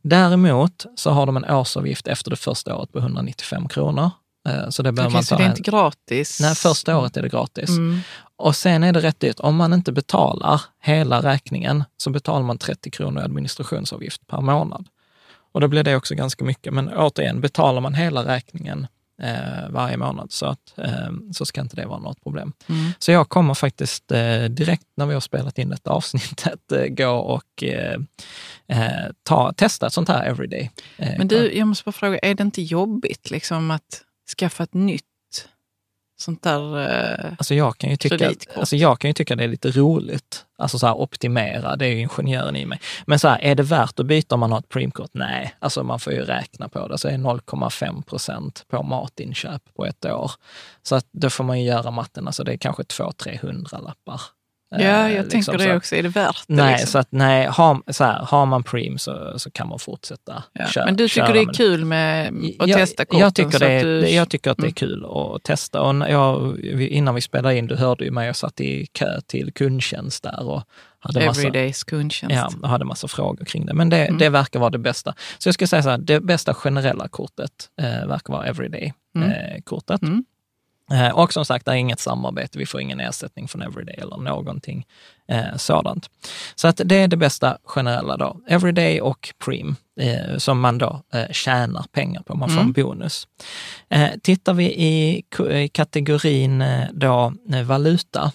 Däremot 0.03 0.87
så 0.97 1.11
har 1.11 1.27
de 1.27 1.37
en 1.37 1.45
årsavgift 1.45 2.07
efter 2.07 2.31
det 2.31 2.37
första 2.37 2.77
året 2.77 2.93
på 2.93 2.99
195 2.99 3.69
kronor. 3.69 4.11
Eh, 4.49 4.69
så 4.69 4.83
det 4.83 4.93
behöver 4.93 5.11
okay, 5.11 5.17
man 5.17 5.23
ta 5.23 5.27
så 5.27 5.37
det 5.37 5.45
är 5.45 5.49
inte 5.49 5.71
gratis? 5.71 6.41
Nej, 6.41 6.55
första 6.55 6.99
året 6.99 7.17
är 7.17 7.23
det 7.23 7.29
gratis. 7.29 7.69
Mm. 7.69 8.01
Och 8.39 8.57
sen 8.57 8.83
är 8.83 8.93
det 8.93 9.01
rätt 9.01 9.21
dyrt. 9.21 9.41
Om 9.41 9.57
man 9.57 9.73
inte 9.73 9.93
betalar 9.93 10.63
hela 10.83 11.23
räkningen 11.23 11.85
så 11.97 12.11
betalar 12.11 12.43
man 12.43 12.59
30 12.59 12.91
kronor 12.91 13.23
i 13.23 13.25
administrationsavgift 13.25 14.27
per 14.27 14.41
månad. 14.41 14.89
Och 15.53 15.61
då 15.61 15.69
blir 15.69 15.83
det 15.83 15.97
också 15.97 16.15
ganska 16.15 16.45
mycket. 16.45 16.73
Men 16.73 16.89
återigen, 16.89 17.41
betalar 17.41 17.81
man 17.81 17.95
hela 17.95 18.25
räkningen 18.25 18.87
eh, 19.23 19.71
varje 19.71 19.97
månad 19.97 20.33
så, 20.33 20.47
att, 20.47 20.79
eh, 20.79 21.11
så 21.33 21.47
ska 21.47 21.61
inte 21.61 21.77
det 21.77 21.87
vara 21.87 21.99
något 21.99 22.23
problem. 22.23 22.53
Mm. 22.67 22.91
Så 22.99 23.13
jag 23.13 23.29
kommer 23.29 23.55
faktiskt 23.55 24.13
eh, 24.13 24.45
direkt 24.45 24.87
när 24.97 25.07
vi 25.07 25.15
har 25.15 25.21
spelat 25.21 25.59
in 25.59 25.69
detta 25.69 25.91
avsnittet 25.91 26.73
eh, 26.73 26.87
gå 26.87 27.11
och 27.11 27.63
eh, 27.63 28.01
eh, 28.67 29.11
ta, 29.23 29.53
testa 29.53 29.87
ett 29.87 29.93
sånt 29.93 30.09
här 30.09 30.27
everyday. 30.27 30.71
Men 30.97 31.29
du, 31.29 31.53
jag 31.53 31.67
måste 31.67 31.85
bara 31.85 31.93
fråga, 31.93 32.19
är 32.19 32.35
det 32.35 32.43
inte 32.43 32.63
jobbigt 32.63 33.31
liksom 33.31 33.71
att 33.71 34.03
skaffa 34.39 34.63
ett 34.63 34.75
nytt 34.75 35.05
sånt 36.21 36.43
där 36.43 36.81
eh, 36.81 37.33
alltså 37.39 37.55
jag 37.55 37.79
kan 37.79 37.91
ju 37.91 37.97
tycka, 37.97 38.33
alltså 38.57 38.77
jag 38.77 38.99
kan 38.99 39.09
ju 39.09 39.15
tycka 39.15 39.37
det 39.37 39.45
är 39.45 39.49
lite 39.49 39.71
roligt. 39.71 40.45
Alltså 40.59 40.79
så 40.79 40.87
här 40.87 40.95
optimera, 40.95 41.77
det 41.77 41.87
är 41.87 41.91
ju 41.91 42.01
ingenjören 42.01 42.57
i 42.57 42.67
mig. 42.67 42.81
Men 43.07 43.19
så 43.19 43.29
här, 43.29 43.39
är 43.39 43.55
det 43.55 43.63
värt 43.63 44.01
att 44.01 44.07
byta 44.07 44.35
om 44.35 44.41
man 44.41 44.53
har 44.53 44.59
ett 44.59 44.69
Preemkort? 44.69 45.11
Nej, 45.13 45.55
alltså 45.59 45.83
man 45.83 46.01
får 46.01 46.13
ju 46.13 46.21
räkna 46.21 46.69
på 46.69 46.89
det. 46.89 46.99
Så 46.99 47.09
är 47.09 47.13
0,5 47.13 48.03
procent 48.03 48.65
på 48.69 48.83
matinköp 48.83 49.63
på 49.77 49.87
ett 49.87 50.05
år. 50.05 50.31
Så 50.83 50.95
att 50.95 51.07
då 51.13 51.31
får 51.31 51.45
man 51.45 51.61
ju 51.61 51.67
göra 51.67 51.91
matten, 51.91 52.27
alltså 52.27 52.45
det 52.45 52.53
är 52.53 52.57
kanske 52.57 52.83
200-300 52.83 53.85
lappar 53.85 54.21
Ja, 54.71 55.11
jag 55.11 55.11
liksom, 55.11 55.55
tänker 55.55 55.67
det 55.67 55.77
också. 55.77 55.97
Är 55.97 56.03
det 56.03 56.09
värt 56.09 56.45
det? 56.47 56.55
Nej, 56.55 56.73
liksom? 56.73 56.87
så 56.87 56.99
att, 56.99 57.09
nej 57.11 57.47
har, 57.47 57.93
så 57.93 58.05
här, 58.05 58.19
har 58.19 58.47
man 58.47 58.63
Preem 58.63 58.99
så, 58.99 59.39
så 59.39 59.51
kan 59.51 59.69
man 59.69 59.79
fortsätta 59.79 60.43
ja. 60.53 60.67
köra. 60.67 60.85
Men 60.85 60.97
du 60.97 61.09
tycker 61.09 61.33
det 61.33 61.41
är 61.41 61.53
kul 61.53 61.85
med 61.85 62.29
att 62.59 62.69
jag, 62.69 62.79
testa 62.79 63.05
korten? 63.05 63.21
Jag 63.21 63.35
tycker, 63.35 63.59
det, 63.59 63.83
du... 63.83 64.09
jag 64.09 64.29
tycker 64.29 64.51
att 64.51 64.57
det 64.57 64.63
är 64.63 64.65
mm. 64.65 64.73
kul 64.73 65.05
att 65.05 65.43
testa. 65.43 65.83
Och 65.83 66.11
jag, 66.11 66.61
innan 66.81 67.15
vi 67.15 67.21
spelade 67.21 67.57
in, 67.57 67.67
du 67.67 67.77
hörde 67.77 68.05
ju 68.05 68.11
mig, 68.11 68.27
jag 68.27 68.37
satt 68.37 68.61
i 68.61 68.87
kö 68.87 69.21
till 69.21 69.53
kundtjänst 69.53 70.23
där 70.23 70.49
och 70.49 70.63
hade 70.99 71.27
massa, 71.27 71.41
Everydays 71.41 71.85
kundtjänst. 71.85 72.37
Ja, 72.37 72.51
och 72.63 72.69
hade 72.69 72.85
massa 72.85 73.09
frågor 73.09 73.45
kring 73.45 73.67
det. 73.67 73.75
Men 73.75 73.89
det, 73.89 74.07
mm. 74.07 74.19
det 74.19 74.29
verkar 74.29 74.61
vara 74.61 74.71
det 74.71 74.79
bästa. 74.79 75.15
Så 75.39 75.49
jag 75.49 75.55
skulle 75.55 75.69
säga 75.69 75.83
så 75.83 75.91
här, 75.91 75.99
det 75.99 76.21
bästa 76.21 76.55
generella 76.55 77.09
kortet 77.09 77.69
eh, 77.81 78.07
verkar 78.07 78.33
vara 78.33 78.47
Everyday-kortet. 78.47 80.03
Mm. 80.03 80.13
Eh, 80.13 80.15
mm. 80.15 80.25
Eh, 80.91 81.09
och 81.09 81.33
som 81.33 81.45
sagt, 81.45 81.65
det 81.65 81.71
är 81.71 81.77
inget 81.77 82.01
samarbete, 82.01 82.59
vi 82.59 82.67
får 82.67 82.81
ingen 82.81 83.01
ersättning 83.01 83.49
från 83.49 83.63
Everyday 83.63 83.95
eller 83.95 84.17
någonting 84.17 84.87
eh, 85.29 85.57
sådant. 85.57 86.11
Så 86.55 86.69
att 86.69 86.81
det 86.85 86.97
är 86.97 87.09
det 87.09 87.17
bästa 87.17 87.59
generella 87.65 88.17
då. 88.17 88.41
Everyday 88.49 89.01
och 89.01 89.35
Preem, 89.45 89.77
eh, 90.01 90.37
som 90.37 90.61
man 90.61 90.79
då 90.79 91.03
eh, 91.15 91.31
tjänar 91.31 91.85
pengar 91.93 92.23
på, 92.23 92.35
man 92.35 92.49
får 92.49 92.61
mm. 92.61 92.67
en 92.67 92.73
bonus. 92.73 93.29
Eh, 93.89 94.11
tittar 94.23 94.55
vi 94.55 94.65
i, 94.65 95.23
i 95.51 95.69
kategorin 95.69 96.63
eh, 96.63 96.85
då 96.93 97.33
eh, 97.53 97.63
valuta, 97.63 98.33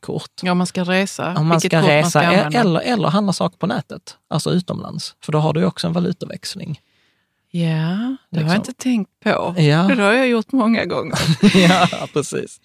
kort. 0.00 0.30
Ja, 0.42 0.54
man 0.54 0.66
ska 0.66 0.84
resa. 0.84 1.34
Om 1.38 1.46
man 1.46 1.60
ska 1.60 1.82
resa 1.82 2.22
man 2.22 2.50
ska 2.50 2.60
eller, 2.60 2.80
eller 2.80 3.08
handla 3.08 3.32
saker 3.32 3.58
på 3.58 3.66
nätet, 3.66 4.16
alltså 4.28 4.50
utomlands. 4.50 5.16
För 5.24 5.32
då 5.32 5.38
har 5.38 5.52
du 5.52 5.64
också 5.64 5.86
en 5.86 5.92
valutaväxling. 5.92 6.80
Ja, 7.56 7.66
det 7.66 7.70
liksom. 7.70 8.16
har 8.30 8.40
jag 8.40 8.42
liksom. 8.42 8.56
inte 8.56 8.72
tänkt 8.72 9.10
på. 9.20 9.54
Ja. 9.58 9.82
Det 9.82 10.02
har 10.02 10.12
jag 10.12 10.28
gjort 10.28 10.52
många 10.52 10.84
gånger. 10.84 11.18
ja, 11.68 11.88
precis. 12.12 12.60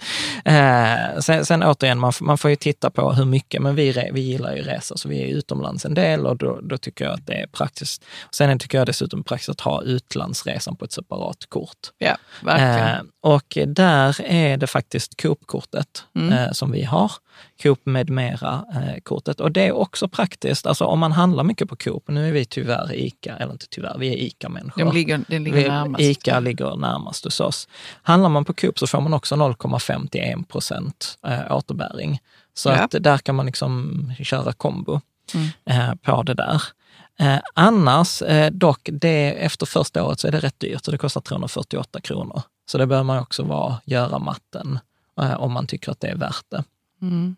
Eh, 0.46 1.20
sen, 1.20 1.46
sen 1.46 1.64
återigen, 1.64 2.00
man, 2.00 2.14
man 2.22 2.38
får 2.38 2.50
ju 2.50 2.56
titta 2.56 2.90
på 2.90 3.14
hur 3.14 3.26
mycket, 3.26 3.62
men 3.62 3.76
vi, 3.76 4.10
vi 4.14 4.22
gillar 4.22 4.56
ju 4.56 4.62
resa, 4.62 4.98
så 4.98 5.10
vi 5.10 5.24
är 5.24 5.28
utomlands 5.28 5.86
en 5.86 5.94
del 5.94 6.26
och 6.26 6.38
då, 6.38 6.60
då 6.62 6.78
tycker 6.78 7.06
jag 7.06 7.14
att 7.14 7.28
det 7.28 7.34
är 7.34 7.48
praktiskt. 7.48 8.06
Sen 8.32 8.60
tycker 8.60 8.78
jag 8.78 8.88
dessutom 8.88 9.24
praktiskt 9.24 9.50
att 9.50 9.62
ha 9.62 9.82
utlandsresan 9.84 10.76
på 10.76 10.86
ett 10.86 10.92
separat 10.92 11.46
kort. 11.50 11.92
Ja, 11.98 12.18
verkligen. 12.44 12.96
Eh, 12.96 13.02
och 13.22 13.58
där 13.68 14.22
är 14.22 14.58
det 14.58 14.68
faktiskt 14.68 15.22
Coop-kortet 15.22 16.04
mm. 16.16 16.34
eh, 16.34 16.52
som 16.52 16.72
vi 16.72 16.84
har. 16.84 17.12
Coop 17.64 17.86
med 17.86 18.10
mera-kortet. 18.10 19.40
och 19.40 19.52
det 19.52 19.68
är 19.68 19.72
också 19.72 20.08
praktiskt. 20.08 20.66
Alltså 20.66 20.86
om 20.86 21.00
man 21.00 21.12
handlar 21.12 21.44
mycket 21.44 21.70
på 21.70 21.76
Coop, 21.76 22.04
nu 22.08 22.28
är 22.28 22.32
vi 22.32 22.46
tyvärr 22.46 22.96
ICA, 22.96 23.36
eller 23.36 23.52
inte 23.52 23.68
tyvärr, 23.70 23.98
vi 23.98 24.14
är 24.14 24.18
ICA-människor. 24.18 24.86
De 24.86 24.94
ligger, 24.94 25.22
den 25.28 25.44
ligger 25.44 25.70
närmast. 25.70 26.02
ICA 26.02 26.40
ligger 26.40 26.76
närmast 26.76 27.24
hos 27.24 27.40
oss. 27.40 27.68
Handlar 28.02 28.30
man 28.30 28.46
på 28.46 28.54
Coop 28.54 28.80
så 28.80 28.88
får 28.88 29.02
man 29.02 29.14
också 29.14 29.36
0,51 29.36 30.46
procent 30.46 31.18
eh, 31.28 31.56
återbäring. 31.56 32.20
Så 32.54 32.70
ja. 32.70 32.76
att 32.76 32.96
där 33.00 33.18
kan 33.18 33.36
man 33.36 33.46
liksom 33.46 34.14
köra 34.24 34.54
kombo 34.54 35.02
mm. 35.34 35.50
eh, 35.66 35.96
på 35.96 36.24
det 36.24 36.34
där. 36.34 36.62
Eh, 37.20 37.40
annars, 37.54 38.22
eh, 38.22 38.52
dock, 38.52 38.90
det, 38.92 39.32
efter 39.32 39.66
första 39.66 40.04
året 40.04 40.20
så 40.20 40.28
är 40.28 40.32
det 40.32 40.40
rätt 40.40 40.60
dyrt, 40.60 40.86
så 40.86 40.92
det 40.92 40.98
kostar 40.98 41.22
348 41.22 42.02
kronor. 42.02 42.42
Så 42.72 42.78
det 42.78 42.88
behöver 42.88 43.04
man 43.04 43.20
också 43.20 43.44
vara, 43.44 43.82
göra 43.86 44.20
matten 44.20 44.80
eh, 45.22 45.34
om 45.34 45.52
man 45.52 45.68
tycker 45.68 45.92
att 45.92 46.00
det 46.00 46.08
är 46.08 46.16
värt 46.16 46.46
det. 46.50 46.64
Mm. 47.02 47.36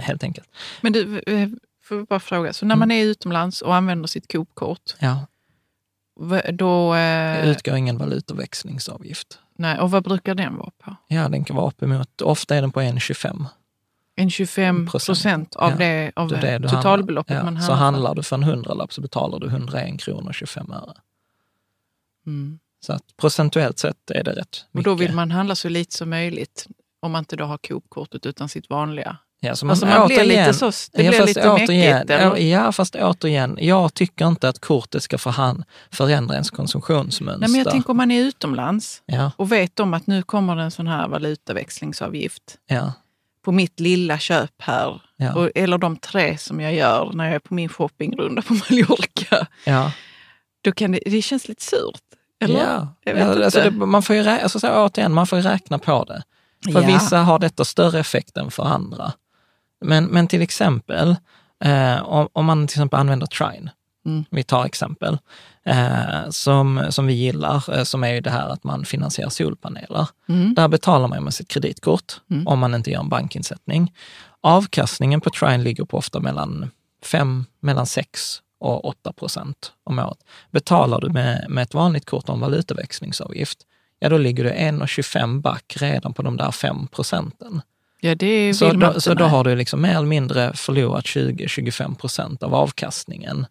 Helt 0.00 0.22
enkelt. 0.22 0.48
Men 0.80 0.92
du, 0.92 1.18
eh, 1.18 1.48
får 1.82 1.96
vi 1.96 2.02
bara 2.02 2.20
fråga, 2.20 2.52
så 2.52 2.66
när 2.66 2.76
man 2.76 2.90
mm. 2.90 3.02
är 3.02 3.10
utomlands 3.10 3.62
och 3.62 3.74
använder 3.74 4.08
sitt 4.08 4.32
Coop-kort, 4.32 4.94
ja. 4.98 5.26
då... 6.52 6.94
Eh, 6.94 7.48
utgår 7.48 7.76
ingen 7.76 7.98
valutaväxlingsavgift. 7.98 9.38
Nej, 9.56 9.78
och 9.78 9.90
vad 9.90 10.04
brukar 10.04 10.34
den 10.34 10.56
vara 10.56 10.70
på? 10.78 10.96
Ja, 11.08 11.28
den 11.28 11.44
kan 11.44 11.56
vara 11.56 11.66
uppemot, 11.68 12.20
ofta 12.20 12.56
är 12.56 12.60
den 12.60 12.72
på 12.72 12.80
1,25. 12.80 13.46
En 14.16 14.30
25 14.30 14.86
procent 14.86 15.56
av, 15.56 15.70
ja, 15.70 15.76
det, 15.76 16.12
av 16.16 16.28
det, 16.28 16.58
det 16.58 16.68
totalbeloppet 16.68 17.36
ja, 17.36 17.44
man 17.44 17.56
handlar 17.56 17.66
Så 17.66 17.72
handlar 17.72 18.14
du 18.14 18.22
för 18.22 18.36
en 18.36 18.42
hundralapp 18.42 18.92
så 18.92 19.00
betalar 19.00 19.38
du 19.38 19.46
101 19.46 20.00
kronor 20.00 20.28
och 20.28 20.34
25 20.34 20.72
öre. 20.72 20.94
Mm. 22.26 22.58
Så 22.80 22.92
att 22.92 23.16
procentuellt 23.16 23.78
sett 23.78 24.10
är 24.10 24.24
det 24.24 24.30
rätt 24.30 24.66
mycket. 24.72 24.86
Och 24.86 24.96
då 24.96 24.98
vill 24.98 25.14
man 25.14 25.30
handla 25.30 25.54
så 25.54 25.68
lite 25.68 25.96
som 25.96 26.10
möjligt 26.10 26.66
om 27.04 27.12
man 27.12 27.18
inte 27.18 27.36
då 27.36 27.44
har 27.44 27.58
Coop-kortet 27.58 28.26
utan 28.26 28.48
sitt 28.48 28.70
vanliga. 28.70 29.16
Ja, 29.40 29.56
så 29.56 29.68
Alltså 29.68 29.86
man 29.86 30.06
blir 30.06 30.24
lite 30.24 30.54
så, 30.54 30.70
det 30.92 31.02
ja, 31.02 31.10
blir 31.10 31.26
lite 31.26 31.50
återigen, 31.50 31.92
mäckigt. 31.94 32.10
Eller? 32.10 32.36
Ja, 32.36 32.72
fast 32.72 32.94
återigen, 32.96 33.58
jag 33.60 33.94
tycker 33.94 34.26
inte 34.26 34.48
att 34.48 34.58
kortet 34.58 35.02
ska 35.02 35.16
förhan- 35.16 35.64
förändra 35.90 36.34
ens 36.34 36.50
konsumtionsmönster. 36.50 37.40
Nej, 37.40 37.50
men 37.50 37.58
jag 37.58 37.70
tänker 37.70 37.90
om 37.90 37.96
man 37.96 38.10
är 38.10 38.20
utomlands 38.20 39.02
ja, 39.06 39.30
och 39.36 39.52
vet 39.52 39.80
om 39.80 39.94
att 39.94 40.06
nu 40.06 40.22
kommer 40.22 40.56
det 40.56 40.62
en 40.62 40.70
sån 40.70 40.86
här 40.86 41.08
valutaväxlingsavgift 41.08 42.42
ja, 42.66 42.92
på 43.44 43.52
mitt 43.52 43.80
lilla 43.80 44.18
köp 44.18 44.50
här. 44.58 45.02
Ja. 45.16 45.34
Och, 45.34 45.50
eller 45.54 45.78
de 45.78 45.96
tre 45.96 46.38
som 46.38 46.60
jag 46.60 46.74
gör 46.74 47.10
när 47.14 47.24
jag 47.24 47.34
är 47.34 47.38
på 47.38 47.54
min 47.54 47.68
shoppingrunda 47.68 48.42
på 48.42 48.54
Mallorca. 48.70 49.46
ja. 49.64 49.92
Då 50.64 50.72
kan 50.72 50.92
det, 50.92 51.00
det 51.06 51.22
känns 51.22 51.48
lite 51.48 51.62
surt. 51.62 52.00
Eller? 52.40 52.60
Ja, 53.04 53.44
alltså 53.44 53.60
det, 53.60 53.70
man 53.70 54.02
får 54.02 54.16
ju 54.16 54.28
alltså 54.28 54.60
så, 54.60 54.84
återigen, 54.84 55.12
man 55.12 55.26
får 55.26 55.36
räkna 55.36 55.78
på 55.78 56.04
det. 56.04 56.22
För 56.72 56.80
Ja. 56.82 56.86
vissa 56.86 57.18
har 57.18 57.38
detta 57.38 57.64
större 57.64 58.00
effekt 58.00 58.36
än 58.36 58.50
för 58.50 58.62
andra. 58.64 59.12
Men, 59.84 60.04
men 60.04 60.26
till 60.28 60.42
exempel, 60.42 61.16
eh, 61.64 62.02
om, 62.02 62.28
om 62.32 62.44
man 62.46 62.66
till 62.66 62.74
exempel 62.74 63.00
använder 63.00 63.26
Trine, 63.26 63.70
Mm. 64.06 64.24
vi 64.30 64.42
tar 64.42 64.64
exempel, 64.64 65.18
eh, 65.66 66.30
som, 66.30 66.86
som 66.90 67.06
vi 67.06 67.12
gillar, 67.14 67.76
eh, 67.78 67.82
som 67.84 68.04
är 68.04 68.08
ju 68.14 68.20
det 68.20 68.30
här 68.30 68.48
att 68.48 68.64
man 68.64 68.84
finansierar 68.84 69.28
solpaneler. 69.30 70.08
Mm. 70.28 70.54
Där 70.54 70.68
betalar 70.68 71.08
man 71.08 71.24
med 71.24 71.34
sitt 71.34 71.48
kreditkort 71.48 72.20
Mm. 72.30 72.46
om 72.46 72.58
man 72.58 72.74
inte 72.74 72.90
gör 72.90 73.00
en 73.00 73.08
bankinsättning. 73.08 73.92
Avkastningen 74.40 75.20
på 75.20 75.30
Trine 75.30 75.62
ligger 75.64 75.84
på 75.84 75.96
ofta 75.98 76.20
mellan, 76.20 76.70
fem, 77.04 77.44
mellan 77.60 77.86
6 77.86 78.40
och 78.60 78.84
8 78.84 79.12
procent 79.12 79.72
om 79.84 79.98
året. 79.98 80.18
Betalar 80.50 81.00
du 81.00 81.08
med, 81.10 81.46
med 81.48 81.62
ett 81.62 81.74
vanligt 81.74 82.04
kort 82.06 82.28
en 82.28 82.40
valutaväxlingsavgift, 82.40 83.58
ja 83.98 84.08
då 84.08 84.18
ligger 84.18 84.44
du 84.44 84.50
1,25 84.50 85.40
back 85.40 85.74
redan 85.80 86.14
på 86.14 86.22
de 86.22 86.36
där 86.36 86.50
5 86.50 86.86
procenten. 86.86 87.60
Ja, 88.00 88.14
det 88.14 88.54
Så, 88.54 88.72
då, 88.72 89.00
så 89.00 89.14
då 89.14 89.24
har 89.24 89.44
du 89.44 89.56
liksom 89.56 89.82
mer 89.82 89.90
eller 89.96 90.06
mindre 90.06 90.52
förlorat 90.54 91.04
20-25 91.04 91.94
procent 91.94 92.42
av 92.42 92.54
avkastningen 92.54 93.46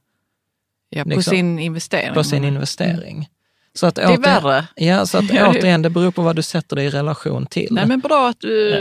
ja, 0.89 1.03
på 1.03 1.10
liksom- 1.10 1.32
sin 1.32 1.60
investering. 1.60 2.13
på 2.13 2.23
sin 2.23 2.43
investering. 2.43 3.29
Så 3.75 3.86
att 3.88 3.95
Det 3.95 4.01
är 4.01 4.08
återigen- 4.08 4.21
värre. 4.43 4.67
Ja, 4.75 5.06
så 5.06 5.17
att 5.17 5.29
Ja, 5.34 5.49
återigen, 5.49 5.82
det 5.82 5.89
beror 5.89 6.12
på 6.12 6.21
vad 6.21 6.36
du 6.36 6.41
sätter 6.41 6.75
det 6.75 6.84
i 6.84 6.89
relation 6.89 7.45
till. 7.45 7.67
Nej, 7.71 7.86
men 7.88 7.99
bra 7.99 8.29
att 8.29 8.39
du, 8.39 8.73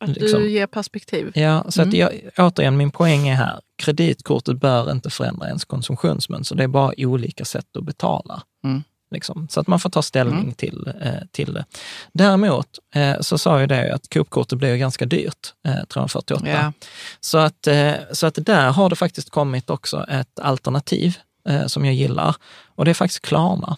att 0.00 0.08
liksom. 0.08 0.40
du 0.42 0.50
ger 0.50 0.66
perspektiv. 0.66 1.30
Ja, 1.34 1.64
så 1.68 1.82
att 1.82 1.86
Mm. 1.94 1.98
jag, 2.00 2.12
återigen, 2.46 2.76
min 2.76 2.90
poäng 2.90 3.28
är 3.28 3.34
här, 3.34 3.60
kreditkortet 3.82 4.56
bör 4.60 4.92
inte 4.92 5.10
förändra 5.10 5.46
ens 5.46 5.64
konsumtionsmönster. 5.64 6.56
Det 6.56 6.62
är 6.62 6.68
bara 6.68 6.92
olika 6.96 7.44
sätt 7.44 7.76
att 7.78 7.84
betala. 7.84 8.42
Mm. 8.64 8.82
Liksom. 9.10 9.48
Så 9.50 9.60
att 9.60 9.66
man 9.66 9.80
får 9.80 9.90
ta 9.90 10.02
ställning 10.02 10.38
Mm. 10.42 10.52
till, 10.54 10.92
eh, 11.00 11.12
till 11.30 11.52
det. 11.52 11.64
Däremot 12.12 12.68
eh, 12.94 13.20
så 13.20 13.38
sa 13.38 13.60
jag 13.60 13.68
det 13.68 13.94
att 13.94 14.08
Coop-kortet 14.14 14.58
blev 14.58 14.76
ganska 14.76 15.06
dyrt, 15.06 15.54
eh, 15.68 15.84
348. 15.88 16.48
Ja. 16.48 16.72
Så, 17.20 17.38
att, 17.38 17.66
eh, 17.66 17.92
så 18.12 18.26
att 18.26 18.34
där 18.46 18.70
har 18.70 18.90
det 18.90 18.96
faktiskt 18.96 19.30
kommit 19.30 19.70
också 19.70 20.04
ett 20.08 20.38
alternativ 20.40 21.18
eh, 21.48 21.66
som 21.66 21.84
jag 21.84 21.94
gillar 21.94 22.36
och 22.74 22.84
det 22.84 22.90
är 22.90 22.94
faktiskt 22.94 23.22
Klarna. 23.26 23.76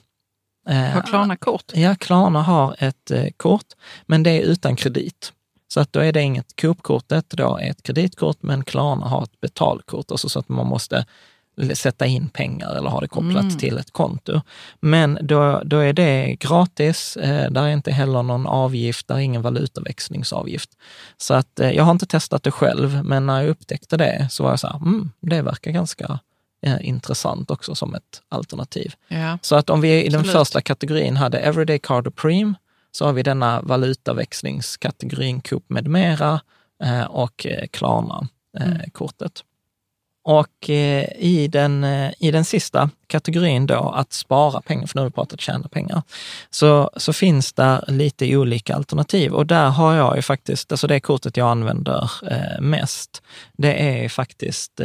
Eh, 0.69 0.77
Har 0.77 1.03
Klarna 1.03 1.37
kort? 1.37 1.73
Ja, 1.75 1.95
Klarna 1.95 2.43
har 2.43 2.77
ett 2.79 3.11
eh, 3.11 3.27
kort, 3.37 3.67
men 4.07 4.23
det 4.23 4.31
är 4.31 4.41
utan 4.43 4.77
kredit. 4.77 5.33
Så 5.69 5.81
att 5.81 5.93
då 5.93 6.01
är 6.01 6.13
det 6.13 6.23
inget 6.23 6.61
Coop-kortet, 6.61 7.25
då 7.31 7.57
är 7.57 7.71
ett 7.71 7.83
kreditkort, 7.83 8.37
men 8.43 8.65
Klarna 8.65 9.07
har 9.07 9.23
ett 9.23 9.41
betalkort, 9.41 10.11
alltså 10.11 10.29
så 10.29 10.39
att 10.39 10.49
man 10.49 10.67
måste 10.67 11.05
sätta 11.75 12.07
in 12.07 12.29
pengar 12.29 12.75
eller 12.77 12.91
ha 12.91 13.01
det 13.01 13.09
kopplat 13.09 13.43
Mm. 13.45 13.59
till 13.59 13.79
ett 13.79 13.91
konto. 13.91 14.41
Men 14.81 15.19
då, 15.23 15.63
då 15.65 15.79
är 15.79 15.93
det 15.93 16.37
gratis, 16.41 17.17
eh, 17.17 17.51
där 17.51 17.63
är 17.63 17.69
inte 17.69 17.93
heller 17.93 18.23
någon 18.23 18.47
avgift, 18.47 19.09
där 19.09 19.15
är 19.15 19.19
ingen 19.19 19.43
valutaväxlingsavgift. 19.43 20.71
Så 21.17 21.35
att 21.35 21.61
eh, 21.61 21.71
jag 21.71 21.85
har 21.85 21.93
inte 21.93 22.07
testat 22.07 22.43
det 22.43 22.51
själv, 22.51 23.05
men 23.05 23.27
när 23.27 23.41
jag 23.41 23.51
upptäckte 23.51 23.97
det 23.97 24.29
så 24.31 24.43
var 24.43 24.51
jag 24.51 24.61
så 24.61 24.67
här, 24.67 24.77
mm, 24.77 25.11
det 25.21 25.43
verkar 25.43 25.71
ganska 25.71 26.19
eh, 26.67 26.89
intressant 26.89 27.51
också 27.51 27.75
som 27.75 27.95
ett 27.95 28.23
alternativ. 28.29 28.95
Ja. 29.09 29.39
Så 29.43 29.57
att 29.57 29.71
om 29.71 29.81
vi 29.81 30.05
i 30.05 30.09
den 30.09 30.21
Absolut. 30.21 30.37
första 30.37 30.61
kategorin 30.61 31.17
hade 31.17 31.39
Everyday 31.39 31.79
Card 31.79 32.07
och 32.07 32.15
Preem, 32.17 32.55
så 32.93 33.07
har 33.07 33.13
vi 33.13 33.23
denna 33.23 33.63
valutaväxlingskategorin 33.63 35.41
Coop 35.41 35.65
med 35.69 35.87
mera 35.89 36.41
eh, 36.85 37.05
och 37.05 37.47
eh, 37.47 37.67
Mm. 38.59 38.79
Och 40.31 40.71
eh, 40.71 41.05
i, 41.19 41.49
den, 41.49 41.85
eh, 41.85 42.11
i 42.19 42.31
den 42.31 42.45
sista 42.45 42.91
kategorin 43.07 43.67
då, 43.67 43.93
att 43.97 44.13
spara 44.13 44.61
pengar, 44.61 44.87
för 44.87 44.97
nu 44.97 45.01
har 45.01 45.09
vi 45.09 45.13
pratat 45.13 45.41
tjäna 45.41 45.69
pengar, 45.69 46.03
så, 46.51 46.91
så 46.97 47.13
finns 47.13 47.53
där 47.53 47.85
lite 47.89 48.37
olika 48.37 48.75
alternativ. 48.75 49.33
Och 49.33 49.47
där 49.47 49.69
har 49.69 49.95
jag 49.95 50.17
ju 50.17 50.23
faktiskt, 50.23 50.73
alltså 50.73 50.87
det 50.87 51.01
kortet 51.01 51.37
jag 51.37 51.49
använder 51.49 52.11
eh, 52.31 52.61
mest, 52.61 53.23
det 53.53 54.03
är 54.03 54.09
faktiskt 54.09 54.77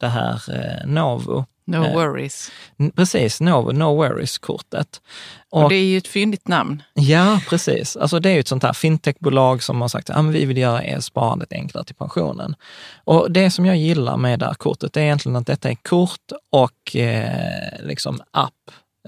det 0.00 0.08
här 0.08 0.42
Novo. 0.86 1.44
No 1.66 1.84
Eh, 1.84 1.94
worries. 1.94 2.50
Precis, 2.96 3.40
No, 3.40 3.72
no 3.72 3.84
Worries-kortet. 3.96 5.00
Och 5.50 5.68
det 5.68 5.74
är 5.74 5.84
ju 5.84 5.98
ett 5.98 6.08
fyndigt 6.08 6.48
namn. 6.48 6.82
Ja, 6.94 7.40
precis. 7.48 7.96
Alltså 7.96 8.20
det 8.20 8.30
är 8.30 8.34
ju 8.34 8.40
ett 8.40 8.48
sånt 8.48 8.62
här 8.62 8.72
fintechbolag 8.72 9.62
som 9.62 9.80
har 9.80 9.88
sagt 9.88 10.10
att 10.10 10.16
ah, 10.16 10.22
vi 10.22 10.44
vill 10.44 10.56
göra 10.58 10.84
er 10.84 11.00
sparandet 11.00 11.52
enklare 11.52 11.84
till 11.84 11.94
pensionen. 11.94 12.54
Och 13.04 13.30
det 13.30 13.50
som 13.50 13.66
jag 13.66 13.76
gillar 13.76 14.16
med 14.16 14.38
det 14.38 14.46
här 14.46 14.54
kortet 14.54 14.96
är 14.96 15.00
egentligen 15.00 15.36
att 15.36 15.46
detta 15.46 15.70
är 15.70 15.74
kort 15.74 16.32
och 16.52 16.96
eh, 16.96 17.82
liksom 17.82 18.20
app 18.30 18.52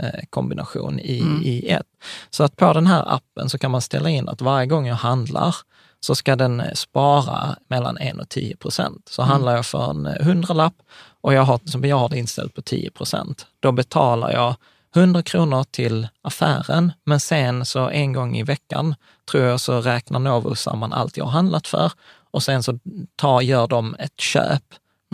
eh, 0.01 0.21
kombination 0.31 1.01
i, 1.01 1.21
Mm. 1.21 1.43
i 1.45 1.69
ett. 1.69 1.87
Så 2.31 2.45
att 2.45 2.57
på 2.57 2.73
den 2.73 2.87
här 2.87 3.15
appen 3.15 3.49
så 3.51 3.59
kan 3.59 3.71
man 3.71 3.81
ställa 3.81 4.11
in 4.11 4.29
att 4.29 4.41
varje 4.41 4.67
gång 4.67 4.87
jag 4.87 4.97
handlar 4.97 5.55
så 6.01 6.15
ska 6.15 6.37
den 6.37 6.61
eh, 6.61 6.73
spara 6.73 7.57
mellan 7.69 7.97
1 7.99 8.17
och 8.17 8.29
10 8.29 8.57
procent. 8.57 9.09
Så 9.11 9.23
handlar 9.23 9.57
jag 9.57 9.67
för 9.67 9.91
en 9.91 10.07
hundralapp 10.21 10.75
och 11.27 11.35
jag 11.35 11.43
har, 11.43 11.61
som 11.65 11.85
jag 11.85 11.97
har 11.97 12.09
det 12.09 12.19
inställt 12.19 12.55
på 12.55 12.63
10 12.63 12.91
procent, 12.91 13.47
då 13.61 13.73
betalar 13.73 14.33
jag 14.33 14.55
100 14.97 15.23
kronor 15.23 15.65
till 15.71 16.09
affären, 16.23 16.93
men 17.05 17.21
sen 17.21 17.65
så 17.65 17.89
en 17.91 18.13
gång 18.13 18.37
i 18.37 18.43
veckan 18.43 18.95
tror 19.31 19.45
jag 19.45 19.61
så 19.61 19.81
räknar 19.81 20.19
Novo 20.19 20.55
samman 20.55 20.93
allt 20.93 21.17
jag 21.17 21.25
har 21.25 21.33
handlat 21.33 21.67
för 21.67 21.93
och 22.31 22.43
sen 22.43 22.63
så 22.63 22.79
tar, 23.17 23.41
gör 23.41 23.67
de 23.67 23.97
ett 23.99 24.21
köp 24.21 24.63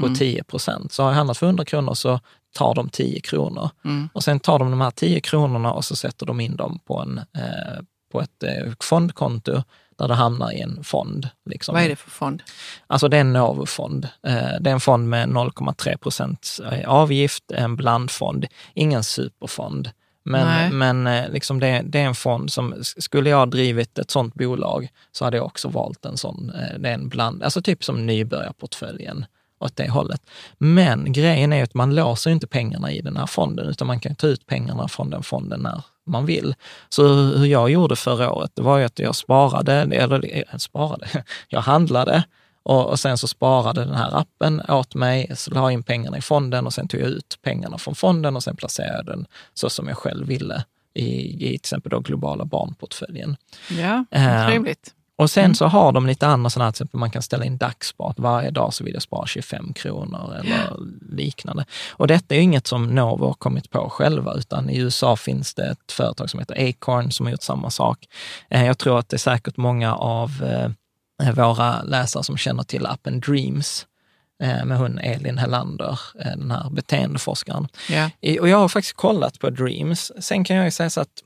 på 0.01 0.07
Mm. 0.07 0.19
10 0.19 0.45
procent. 0.45 0.93
Så 0.93 1.03
har 1.03 1.11
jag 1.11 1.17
handlat 1.17 1.39
för 1.39 1.47
100 1.47 1.65
kronor 1.65 1.95
så 1.95 2.21
tar 2.55 2.75
de 2.75 2.89
10 2.89 3.21
kronor. 3.21 3.71
Mm. 3.85 4.09
Och 4.13 4.25
sen 4.25 4.41
tar 4.41 4.59
de 4.59 4.71
de 4.71 4.81
här 4.81 4.91
10 4.91 5.21
kronorna 5.21 5.73
och 5.73 5.85
så 5.85 5.97
sätter 5.97 6.27
de 6.27 6.41
in 6.41 6.57
dem 6.57 6.79
på, 6.85 7.01
en, 7.01 7.19
eh, 7.19 7.83
på 8.13 8.21
ett 8.21 8.43
eh, 8.43 8.73
fondkonto 8.81 9.63
där 10.03 10.09
det 10.09 10.15
hamnar 10.15 10.53
i 10.53 10.61
en 10.61 10.85
fond. 10.85 11.29
Liksom. 11.51 11.75
Vad 11.75 11.85
är 11.85 11.89
det 11.89 11.97
för 11.97 12.11
fond? 12.11 12.43
Alltså 12.87 13.09
det 13.09 13.17
är 13.17 13.21
en 13.21 13.33
Novo-fond. 13.33 14.09
Eh, 14.27 14.61
Det 14.61 14.71
är 14.71 14.75
en 14.75 14.81
fond 14.81 15.09
med 15.09 15.29
0,3 15.29 15.97
procent 15.97 16.59
avgift, 16.87 17.51
en 17.51 17.77
blandfond, 17.77 18.47
ingen 18.75 19.05
superfond. 19.05 19.91
Nej. 20.25 20.71
Men, 20.71 21.03
men 21.03 21.25
eh, 21.25 21.31
liksom 21.31 21.61
det, 21.61 21.83
det 21.85 22.01
är 22.01 22.05
en 22.07 22.15
fond 22.15 22.53
som, 22.53 22.75
skulle 22.83 23.31
jag 23.31 23.37
ha 23.37 23.47
drivit 23.47 23.99
ett 23.99 24.11
sånt 24.11 24.35
bolag 24.35 24.89
så 25.13 25.25
hade 25.25 25.37
jag 25.37 25.47
också 25.47 25.69
valt 25.69 26.05
en 26.05 26.17
sån, 26.17 26.51
eh, 26.55 26.79
det 26.79 26.89
är 26.89 26.95
en 26.95 27.09
bland, 27.09 27.43
alltså 27.43 27.63
typ 27.63 27.85
som 27.85 28.07
nybörjarportföljen 28.07 29.27
åt 29.61 29.77
det 29.77 29.91
hållet. 29.91 30.21
Men 30.59 31.13
grejen 31.13 31.53
är 31.53 31.63
att 31.63 31.75
man 31.75 31.95
låser 31.95 32.31
inte 32.31 32.47
pengarna 32.47 32.93
i 32.93 33.01
den 33.01 33.17
här 33.17 33.27
fonden, 33.27 33.67
utan 33.69 33.87
man 33.87 34.01
kan 34.01 34.15
ta 34.15 34.27
ut 34.27 34.47
pengarna 34.47 34.89
från 34.89 35.11
den 35.11 35.23
fonden 35.23 35.61
när 35.61 35.83
man 36.07 36.27
vill. 36.27 36.55
Så 36.89 37.15
hur 37.15 37.47
jag 37.47 37.71
gjorde 37.71 37.97
förra 37.97 38.33
året, 38.33 38.51
det 38.55 38.63
var 38.63 38.79
ju 38.79 38.85
att 38.85 38.99
jag 38.99 39.15
sparade, 39.15 39.73
eller 39.73 40.37
eh, 40.37 40.59
sparade, 40.59 41.07
jag 41.49 41.61
handlade 41.61 42.25
och, 42.63 42.87
och 42.87 43.01
sen 43.01 43.19
så 43.19 43.29
sparade 43.29 43.85
den 43.85 43.95
här 43.95 44.19
appen 44.19 44.63
åt 44.69 44.95
mig, 44.95 45.31
så 45.37 45.51
la 45.51 45.73
in 45.73 45.83
pengarna 45.83 46.19
i 46.19 46.23
fonden 46.23 46.67
och 46.67 46.75
sen 46.75 46.89
tog 46.89 47.01
jag 47.01 47.09
ut 47.09 47.39
pengarna 47.43 47.79
från 47.79 47.95
fonden 47.95 48.37
och 48.37 48.43
sen 48.43 48.57
placerade 48.57 49.13
den 49.13 49.27
så 49.55 49.71
som 49.71 49.89
jag 49.89 49.97
själv 49.97 50.27
ville 50.27 50.65
i, 50.95 51.35
i 51.35 51.39
till 51.39 51.55
exempel 51.55 51.91
då 51.91 52.01
globala 52.01 52.45
barnportföljen. 52.45 53.37
Ja, 53.71 54.05
Eh, 54.11 54.47
trevligt. 54.47 54.95
Och 55.19 55.31
sen 55.31 55.45
Mm. 55.45 55.55
så 55.55 55.67
har 55.67 55.93
de 55.93 56.07
lite 56.07 56.27
andra 56.27 56.51
sådana, 56.51 56.65
här, 56.67 56.73
till 56.73 56.77
exempel 56.77 57.01
man 57.01 57.11
kan 57.11 57.23
ställa 57.23 57.45
in 57.45 57.57
dagsspar, 57.57 58.11
att 58.11 58.19
varje 58.19 58.51
dag 58.51 58.75
så 58.75 58.85
vill 58.85 58.95
jag 58.95 59.03
spara 59.03 59.27
25 59.27 59.73
kronor 59.73 60.35
eller 60.41 60.77
liknande. 61.17 61.65
Och 61.91 62.07
detta 62.07 62.35
är 62.35 62.39
inget 62.41 62.67
som 62.67 62.87
Novo 62.95 63.27
har 63.27 63.35
kommit 63.35 63.71
på 63.71 63.91
själva, 63.91 64.35
utan 64.35 64.71
i 64.71 64.79
USA 64.79 65.17
finns 65.17 65.55
det 65.55 65.65
ett 65.71 65.93
företag 65.93 66.31
som 66.31 66.41
heter 66.41 66.69
Acorn 66.69 67.11
som 67.13 67.27
har 67.27 67.31
gjort 67.31 67.43
samma 67.43 67.71
sak. 67.71 67.99
Eh, 68.51 68.67
Jag 68.67 68.79
tror 68.79 68.99
att 68.99 69.09
det 69.09 69.17
är 69.17 69.19
säkert 69.19 69.57
många 69.57 69.95
av 69.95 70.31
eh, 71.23 71.33
våra 71.35 71.83
läsare 71.83 72.25
som 72.25 72.37
känner 72.37 72.63
till 72.63 72.87
appen 72.87 73.21
Dreams 73.21 73.87
eh, 74.43 74.65
med 74.65 74.79
hon 74.79 74.99
Elin 74.99 75.39
Helander, 75.39 76.01
eh, 76.21 76.31
den 76.37 76.51
här 76.51 76.71
beteendeforskaren. 76.71 77.69
I- 78.21 78.39
Och 78.41 78.49
jag 78.49 78.59
har 78.59 78.69
faktiskt 78.69 78.97
kollat 78.97 79.39
på 79.39 79.51
Dreams. 79.51 80.13
Sen 80.19 80.45
kan 80.45 80.57
jag 80.57 80.65
ju 80.65 80.71
säga 80.71 80.91
så 80.91 81.01
att 81.01 81.23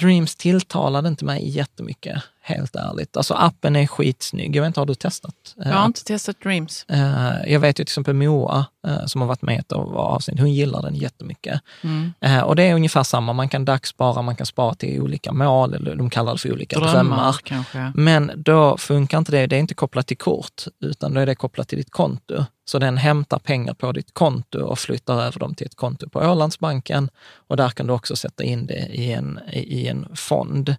Dreams 0.00 0.36
tilltalade 0.36 1.08
inte 1.08 1.24
mig 1.24 1.48
jättemycket 1.48 2.22
helt 2.46 2.76
ärligt. 2.76 3.16
Alltså 3.16 3.34
appen 3.34 3.76
är 3.76 3.86
skitsnygg. 3.86 4.56
Jag 4.56 4.62
vet 4.62 4.66
inte, 4.66 4.80
har 4.80 4.86
du 4.86 4.94
testat? 4.94 5.34
Jag 5.56 5.64
har 5.72 5.84
inte 5.86 6.04
testat 6.04 6.40
Dreams. 6.40 6.84
Eh, 6.88 7.52
Jag 7.52 7.60
vet 7.60 7.68
ju 7.80 7.84
till 7.84 7.92
exempel 7.92 8.14
Moa, 8.14 8.66
eh, 8.86 9.06
som 9.06 9.20
har 9.20 9.28
varit 9.28 9.42
med 9.42 9.54
i 9.54 9.58
ett 9.58 9.72
av 9.72 9.96
avsnitt, 9.96 10.40
hon 10.40 10.52
gillar 10.52 10.82
den 10.82 10.94
jättemycket. 10.94 11.60
Mm. 11.82 12.12
Eh, 12.20 12.40
Och 12.40 12.56
det 12.56 12.62
är 12.62 12.74
ungefär 12.74 13.02
samma, 13.02 13.32
man 13.32 13.48
kan 13.48 13.64
dagsspara, 13.64 14.22
man 14.22 14.36
kan 14.36 14.46
spara 14.46 14.74
till 14.74 15.00
olika 15.02 15.32
mål, 15.32 15.74
eller 15.74 15.94
de 15.96 16.10
kallar 16.10 16.32
det 16.32 16.38
för 16.38 16.52
olika 16.52 16.78
drömmar. 16.78 16.94
Drömmar 16.94 17.36
kanske. 17.44 17.92
Men 17.94 18.32
då 18.36 18.76
funkar 18.76 19.18
inte 19.18 19.32
det, 19.32 19.46
det 19.46 19.56
är 19.56 19.60
inte 19.60 19.74
kopplat 19.74 20.06
till 20.06 20.18
kort, 20.18 20.62
utan 20.80 21.14
då 21.14 21.20
är 21.20 21.26
det 21.26 21.34
kopplat 21.34 21.68
till 21.68 21.78
ditt 21.78 21.90
konto. 21.90 22.44
Så 22.64 22.78
den 22.78 22.96
hämtar 22.96 23.38
pengar 23.38 23.74
på 23.74 23.92
ditt 23.92 24.14
konto 24.14 24.60
och 24.60 24.78
flyttar 24.78 25.22
över 25.22 25.38
dem 25.38 25.54
till 25.54 25.66
ett 25.66 25.74
konto 25.74 26.08
på 26.08 26.18
Ålandsbanken. 26.18 27.10
Och 27.34 27.56
där 27.56 27.70
kan 27.70 27.86
du 27.86 27.92
också 27.92 28.16
sätta 28.16 28.44
in 28.44 28.66
det 28.66 28.86
i 28.92 29.12
en, 29.12 29.40
i 29.52 29.86
en 29.86 30.16
fond. 30.16 30.76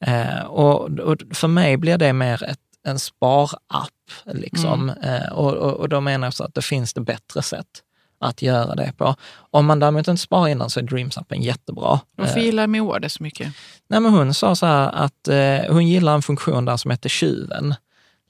Eh, 0.00 0.40
och, 0.40 0.90
och 0.98 1.16
för 1.32 1.48
mig 1.48 1.76
blir 1.76 1.98
det 1.98 2.12
mer 2.12 2.42
ett, 2.42 2.60
en 2.86 2.98
sparapp. 2.98 3.90
Liksom. 4.24 4.88
Eh, 5.02 5.32
och, 5.32 5.52
och, 5.52 5.72
och 5.72 5.88
då 5.88 6.00
menar 6.00 6.26
jag 6.26 6.34
så 6.34 6.44
att 6.44 6.54
det 6.54 6.62
finns 6.62 6.94
det 6.94 7.00
bättre 7.00 7.42
sätt 7.42 7.82
att 8.20 8.42
göra 8.42 8.74
det 8.74 8.92
på. 8.96 9.14
Om 9.50 9.66
man 9.66 9.78
däremot 9.78 10.08
inte 10.08 10.22
sparar 10.22 10.48
innan 10.48 10.70
så 10.70 10.80
är 10.80 10.84
Dreams-appen 10.84 11.40
jättebra. 11.42 12.00
Varför 12.16 12.40
gillar 12.40 12.66
Moa 12.66 12.98
det 12.98 13.08
så 13.08 13.22
mycket? 13.22 13.52
Nej, 13.88 14.00
men 14.00 14.12
hon 14.12 14.34
sa 14.34 14.56
så 14.56 14.66
här 14.66 14.88
att 14.92 15.28
eh, 15.28 15.72
hon 15.72 15.88
gillar 15.88 16.14
en 16.14 16.22
funktion 16.22 16.64
där 16.64 16.76
som 16.76 16.90
heter 16.90 17.08
tjuven. 17.08 17.74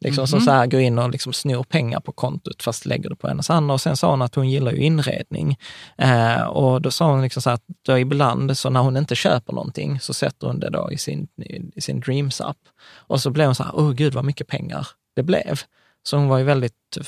Liksom, 0.04 0.26
Som 0.26 0.40
så 0.40 0.50
här 0.50 0.66
går 0.66 0.80
in 0.80 0.98
och 0.98 1.10
liksom 1.10 1.32
snor 1.32 1.62
pengar 1.62 2.00
på 2.00 2.12
kontot 2.12 2.62
fast 2.62 2.86
lägger 2.86 3.10
det 3.10 3.16
på 3.16 3.28
hennes 3.28 3.50
andra. 3.50 3.74
Och 3.74 3.80
sen 3.80 3.96
sa 3.96 4.10
hon 4.10 4.22
att 4.22 4.34
hon 4.34 4.50
gillar 4.50 4.72
ju 4.72 4.78
inredning. 4.78 5.58
Eh, 5.98 6.42
och 6.42 6.82
då 6.82 6.90
sa 6.90 7.10
hon 7.10 7.22
liksom 7.22 7.42
så 7.42 7.50
att 7.50 7.62
då 7.82 7.98
ibland, 7.98 8.58
så 8.58 8.70
när 8.70 8.80
hon 8.80 8.96
inte 8.96 9.14
köper 9.14 9.52
någonting, 9.52 10.00
så 10.00 10.14
sätter 10.14 10.46
hon 10.46 10.60
det 10.60 10.70
då 10.70 10.92
i 10.92 10.98
sin, 10.98 11.28
i 11.74 11.80
sin 11.80 12.00
Dreams-app. 12.00 12.58
Och 12.94 13.20
så 13.20 13.30
blev 13.30 13.46
hon 13.46 13.54
så 13.54 13.62
här, 13.62 13.72
åh 13.74 13.92
gud 13.92 14.14
vad 14.14 14.24
mycket 14.24 14.46
pengar 14.46 14.86
det 15.16 15.22
blev. 15.22 15.60
Så 16.02 16.16
hon 16.16 16.28
var 16.28 16.38
ju 16.38 16.44
väldigt 16.44 16.98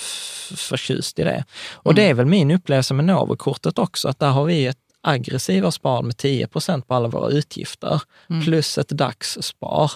förtjust 0.56 1.18
i 1.18 1.24
det. 1.24 1.44
Och 1.72 1.94
det 1.94 2.08
är 2.08 2.14
väl 2.14 2.26
min 2.26 2.50
upplevelse 2.50 2.94
med 2.94 3.04
Novo-kortet 3.04 3.78
också, 3.78 4.08
att 4.08 4.18
där 4.18 4.30
har 4.30 4.44
vi 4.44 4.66
ett 4.66 4.78
aggressivare 5.02 5.72
spar 5.72 6.02
med 6.02 6.16
10 6.16 6.46
procent 6.46 6.88
på 6.88 6.94
alla 6.94 7.08
våra 7.08 7.30
utgifter, 7.30 8.02
plus 8.44 8.78
ett 8.78 8.88
dagsspar. 8.88 9.92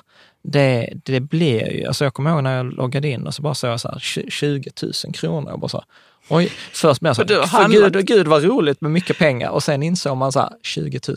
Det, 0.49 0.93
det 1.05 1.21
blir 1.21 1.73
ju, 1.73 1.87
alltså 1.87 2.05
jag 2.05 2.15
kommer 2.15 2.31
ihåg 2.31 2.43
när 2.43 2.57
jag 2.57 2.73
loggade 2.73 3.09
in 3.09 3.27
och 3.27 3.35
så 3.35 3.43
bara 3.43 3.55
såg 3.55 3.71
jag 3.71 3.81
så 3.81 3.89
här, 3.89 3.99
tj- 3.99 4.31
20 4.31 4.71
000 4.83 4.93
kronor. 5.15 5.51
Jag 5.51 5.61
bara 5.61 5.69
så 5.69 5.77
här, 5.77 5.87
oj, 6.29 6.53
först 6.73 7.01
blev 7.01 7.09
jag 7.09 7.17
så 7.17 7.23
här, 7.23 7.29
för 7.47 7.69
gud, 7.91 8.07
gud 8.07 8.29
vad 8.29 8.45
roligt 8.45 8.81
med 8.81 8.91
mycket 8.91 9.19
pengar. 9.19 9.51
Och 9.51 9.63
sen 9.63 9.83
insåg 9.83 10.17
man 10.17 10.33
så 10.33 10.41
här, 10.41 10.51
20 10.63 11.01
000. 11.09 11.17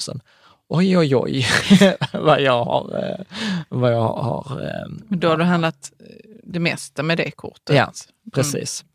Oj, 0.67 0.97
oj, 0.97 1.15
oj, 1.15 1.47
vad 2.13 2.41
jag 2.41 2.63
har, 2.65 2.97
eh, 3.03 3.25
vad 3.69 3.93
jag 3.93 4.07
har 4.07 4.61
eh, 4.61 4.89
Men 5.07 5.19
då 5.19 5.27
har 5.27 5.37
du 5.37 5.43
handlat 5.43 5.91
eh, 5.99 6.05
det 6.53 6.59
mesta 6.59 7.03
med 7.03 7.17
det 7.17 7.31
kortet. 7.31 7.75
Ja, 7.75 7.91
Precis. 8.33 8.85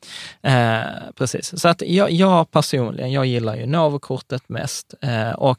Eh, 0.42 0.80
precis. 1.16 1.60
Så 1.60 1.68
att 1.68 1.82
jag, 1.86 2.10
jag 2.10 2.50
personligen, 2.50 3.12
jag 3.12 3.26
gillar 3.26 3.56
ju 3.56 3.66
Novo-kortet 3.66 4.42
mest. 4.48 4.94
Eh, 5.02 5.30
och, 5.30 5.58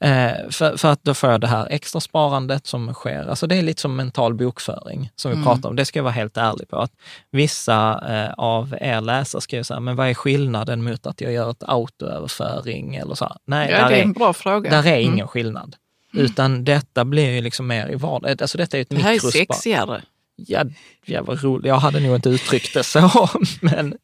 eh, 0.00 0.32
för, 0.50 0.76
för 0.76 0.88
att 0.92 1.02
då 1.02 1.14
får 1.14 1.30
jag 1.30 1.40
det 1.40 1.46
här 1.46 1.66
extra 1.70 2.00
sparandet 2.00 2.66
som 2.66 2.94
sker. 2.94 3.26
Alltså 3.28 3.46
det 3.46 3.56
är 3.56 3.62
lite 3.62 3.80
som 3.82 3.96
mental 3.96 4.34
bokföring 4.34 5.10
som 5.16 5.30
vi 5.38 5.44
pratar 5.44 5.68
om. 5.68 5.76
Det 5.76 5.84
ska 5.84 5.98
jag 5.98 6.04
vara 6.04 6.12
helt 6.12 6.36
ärlig 6.36 6.68
på. 6.68 6.76
Att 6.76 6.92
vissa 7.30 8.02
eh, 8.08 8.32
av 8.36 8.74
er 8.80 9.00
läsare 9.00 9.42
skriver 9.42 9.62
så 9.62 9.74
här, 9.74 9.80
men 9.80 9.96
vad 9.96 10.08
är 10.08 10.14
skillnaden 10.14 10.84
mot 10.84 11.06
att 11.06 11.20
jag 11.20 11.32
gör 11.32 11.50
ett 11.50 11.62
autoöverföring 11.66 12.94
eller 12.96 13.14
så? 13.14 13.24
här? 13.24 13.36
Nej, 13.44 13.70
Ja, 13.70 13.88
det 13.88 13.96
är 13.98 14.02
en 14.02 14.12
bra 14.12 14.32
fråga. 14.32 14.70
där 14.70 14.86
är 14.86 14.96
Mm. 15.00 15.12
ingen 15.14 15.28
skillnad. 15.28 15.76
Utan 16.12 16.64
detta 16.64 17.04
blir 17.04 17.30
ju 17.30 17.40
liksom 17.40 17.66
mer 17.66 17.88
i 17.88 17.94
vardagen. 17.94 18.36
Alltså 18.40 18.58
detta 18.58 18.76
är 18.76 18.82
ett 18.82 18.88
Det 18.90 18.96
här 18.96 19.14
är 19.14 19.18
sexigare. 19.18 20.02
Ja, 20.36 20.64
ja, 21.04 21.22
vad 21.22 21.42
roligt. 21.44 21.66
Jag 21.66 21.74
hade 21.78 22.00
nog 22.00 22.14
inte 22.14 22.28
uttryckt 22.28 22.74
det 22.74 22.82
så, 22.82 23.28
men 23.60 23.94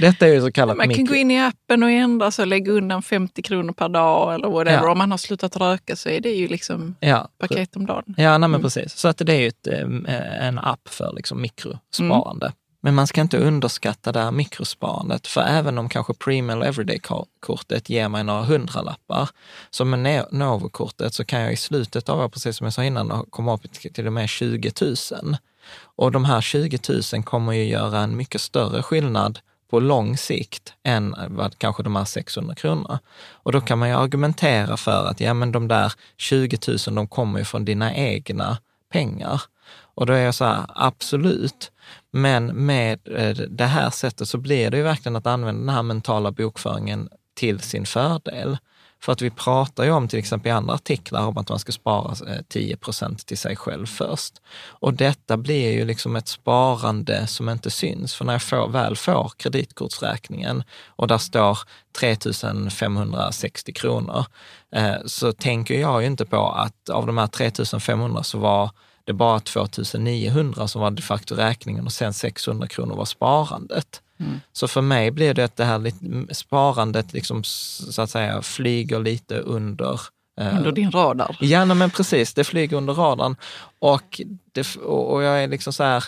detta 0.00 0.26
är 0.26 0.32
ju 0.32 0.40
så 0.40 0.52
kallat 0.52 0.76
Man 0.76 0.88
kan 0.88 0.98
mikro. 1.02 1.06
gå 1.12 1.14
in 1.14 1.30
i 1.30 1.40
appen 1.40 1.82
och 1.82 1.90
ändra 1.90 2.26
och 2.38 2.46
lägga 2.46 2.72
undan 2.72 3.02
50 3.02 3.42
kronor 3.42 3.72
per 3.72 3.88
dag 3.88 4.34
eller 4.34 4.48
whatever. 4.48 4.82
Ja. 4.84 4.90
Om 4.92 4.98
man 4.98 5.10
har 5.10 5.18
slutat 5.18 5.56
röka 5.56 5.96
så 5.96 6.08
är 6.08 6.20
det 6.20 6.30
ju 6.30 6.48
liksom 6.48 6.94
Ja, 7.00 7.28
paket 7.38 7.76
om 7.76 7.86
dagen. 7.86 8.04
ja 8.16 8.30
nej, 8.30 8.38
men 8.38 8.50
Mm. 8.50 8.62
precis. 8.62 8.92
Så 8.96 9.08
att 9.08 9.18
det 9.18 9.32
är 9.34 9.40
ju 9.40 9.48
ett, 9.48 9.66
eh, 9.66 10.46
en 10.46 10.58
app 10.58 10.88
för 10.88 11.12
liksom 11.16 11.40
mikrosparande. 11.42 12.52
Men 12.80 12.94
man 12.94 13.06
ska 13.06 13.20
inte 13.20 13.38
underskatta 13.38 14.12
det 14.12 14.20
här 14.20 14.30
mikrosparandet, 14.30 15.26
för 15.26 15.40
även 15.40 15.78
om 15.78 15.88
kanske 15.88 16.14
Premium 16.14 16.50
eller 16.50 16.66
Everyday-kortet 16.66 17.88
ger 17.90 18.08
mig 18.08 18.24
några 18.24 18.42
hundralappar, 18.42 19.28
så 19.70 19.84
med 19.84 20.24
Novo-kortet 20.32 21.14
så 21.14 21.24
kan 21.24 21.40
jag 21.40 21.52
i 21.52 21.56
slutet 21.56 22.08
av 22.08 22.28
precis 22.28 22.56
som 22.56 22.64
jag 22.64 22.74
sa 22.74 22.84
innan, 22.84 23.26
komma 23.30 23.54
upp 23.54 23.72
till 23.72 23.92
till 23.92 24.06
och 24.06 24.12
med 24.12 24.28
20 24.28 24.72
000. 24.80 25.36
Och 25.78 26.12
de 26.12 26.24
här 26.24 26.40
20 26.40 26.78
000 27.12 27.22
kommer 27.22 27.52
ju 27.52 27.64
göra 27.64 28.00
en 28.00 28.16
mycket 28.16 28.40
större 28.40 28.82
skillnad 28.82 29.38
på 29.70 29.80
lång 29.80 30.16
sikt 30.16 30.74
än 30.82 31.14
vad 31.28 31.58
kanske 31.58 31.82
de 31.82 31.96
här 31.96 32.04
600 32.04 32.54
kronorna. 32.54 33.00
Och 33.30 33.52
då 33.52 33.60
kan 33.60 33.78
man 33.78 33.88
ju 33.88 33.94
argumentera 33.94 34.76
för 34.76 35.06
att 35.06 35.20
ja, 35.20 35.34
men 35.34 35.52
de 35.52 35.68
där 35.68 35.92
20 36.16 36.58
000, 36.68 36.94
de 36.94 37.08
kommer 37.08 37.38
ju 37.38 37.44
från 37.44 37.64
dina 37.64 37.94
egna 37.94 38.58
pengar. 38.92 39.42
Och 39.94 40.06
då 40.06 40.12
är 40.12 40.24
jag 40.24 40.34
så 40.34 40.44
här, 40.44 40.64
absolut. 40.68 41.72
Men 42.10 42.46
med 42.46 43.00
eh, 43.08 43.36
det 43.36 43.64
här 43.64 43.90
sättet 43.90 44.28
så 44.28 44.38
blir 44.38 44.70
det 44.70 44.76
ju 44.76 44.82
verkligen 44.82 45.16
att 45.16 45.26
använda 45.26 45.60
den 45.60 45.68
här 45.68 45.82
mentala 45.82 46.30
bokföringen 46.30 47.08
till 47.34 47.60
sin 47.60 47.86
fördel. 47.86 48.58
För 49.00 49.12
att 49.12 49.22
vi 49.22 49.30
pratar 49.30 49.84
ju 49.84 49.90
om 49.90 50.08
till 50.08 50.18
exempel 50.18 50.48
i 50.50 50.52
andra 50.52 50.74
artiklar 50.74 51.26
om 51.26 51.38
att 51.38 51.48
man 51.48 51.58
ska 51.58 51.72
spara 51.72 52.32
eh, 52.32 52.42
10 52.48 52.76
procent 52.76 53.26
till 53.26 53.38
sig 53.38 53.56
själv 53.56 53.86
först. 53.86 54.34
Och 54.68 54.94
detta 54.94 55.36
blir 55.36 55.72
ju 55.72 55.84
liksom 55.84 56.16
ett 56.16 56.28
sparande 56.28 57.26
som 57.26 57.48
inte 57.48 57.70
syns. 57.70 58.14
För 58.14 58.24
när 58.24 58.32
jag 58.32 58.42
får, 58.42 58.68
väl 58.68 58.96
får 58.96 59.32
kreditkortsräkningen 59.36 60.62
och 60.86 61.08
där 61.08 61.18
står 61.18 61.58
3 62.00 62.16
560 62.70 63.72
kronor, 63.72 64.24
eh, 64.72 64.96
så 65.06 65.32
tänker 65.32 65.80
jag 65.80 66.00
ju 66.02 66.06
inte 66.06 66.24
på 66.24 66.48
att 66.48 66.88
av 66.88 67.06
de 67.06 67.18
här 67.18 67.26
3 67.26 67.50
500 67.80 68.22
så 68.22 68.38
var 68.38 68.70
det 69.04 69.12
bara 69.12 69.40
2 69.40 69.66
900 69.98 70.68
som 70.68 70.80
var 70.80 70.90
de 70.90 71.02
facto 71.02 71.34
räkningen 71.34 71.86
och 71.86 71.92
sen 71.92 72.12
600 72.12 72.66
kronor 72.68 72.96
var 72.96 73.04
sparandet. 73.04 74.02
Så 74.52 74.68
för 74.68 74.80
mig 74.80 75.10
blir 75.10 75.34
det 75.34 75.44
att 75.44 75.56
det 75.56 75.64
här 75.64 75.92
sparandet 76.34 77.12
liksom, 77.12 77.44
så 77.44 78.02
att 78.02 78.10
säga 78.10 78.42
flyger 78.42 78.98
lite 78.98 79.38
under 79.38 80.00
eh, 80.40 80.56
Under 80.56 80.72
din 80.72 80.90
radar. 80.90 81.36
Ja, 81.40 81.64
men 81.64 81.90
precis. 81.90 82.34
Det 82.34 82.44
flyger 82.44 82.76
under 82.76 82.94
radarn. 82.94 83.36
Och, 83.78 84.20
det, 84.52 84.76
och 84.76 85.12
och 85.12 85.22
jag 85.22 85.42
är 85.42 85.48
liksom 85.48 85.72
så 85.72 85.84
här, 85.84 86.04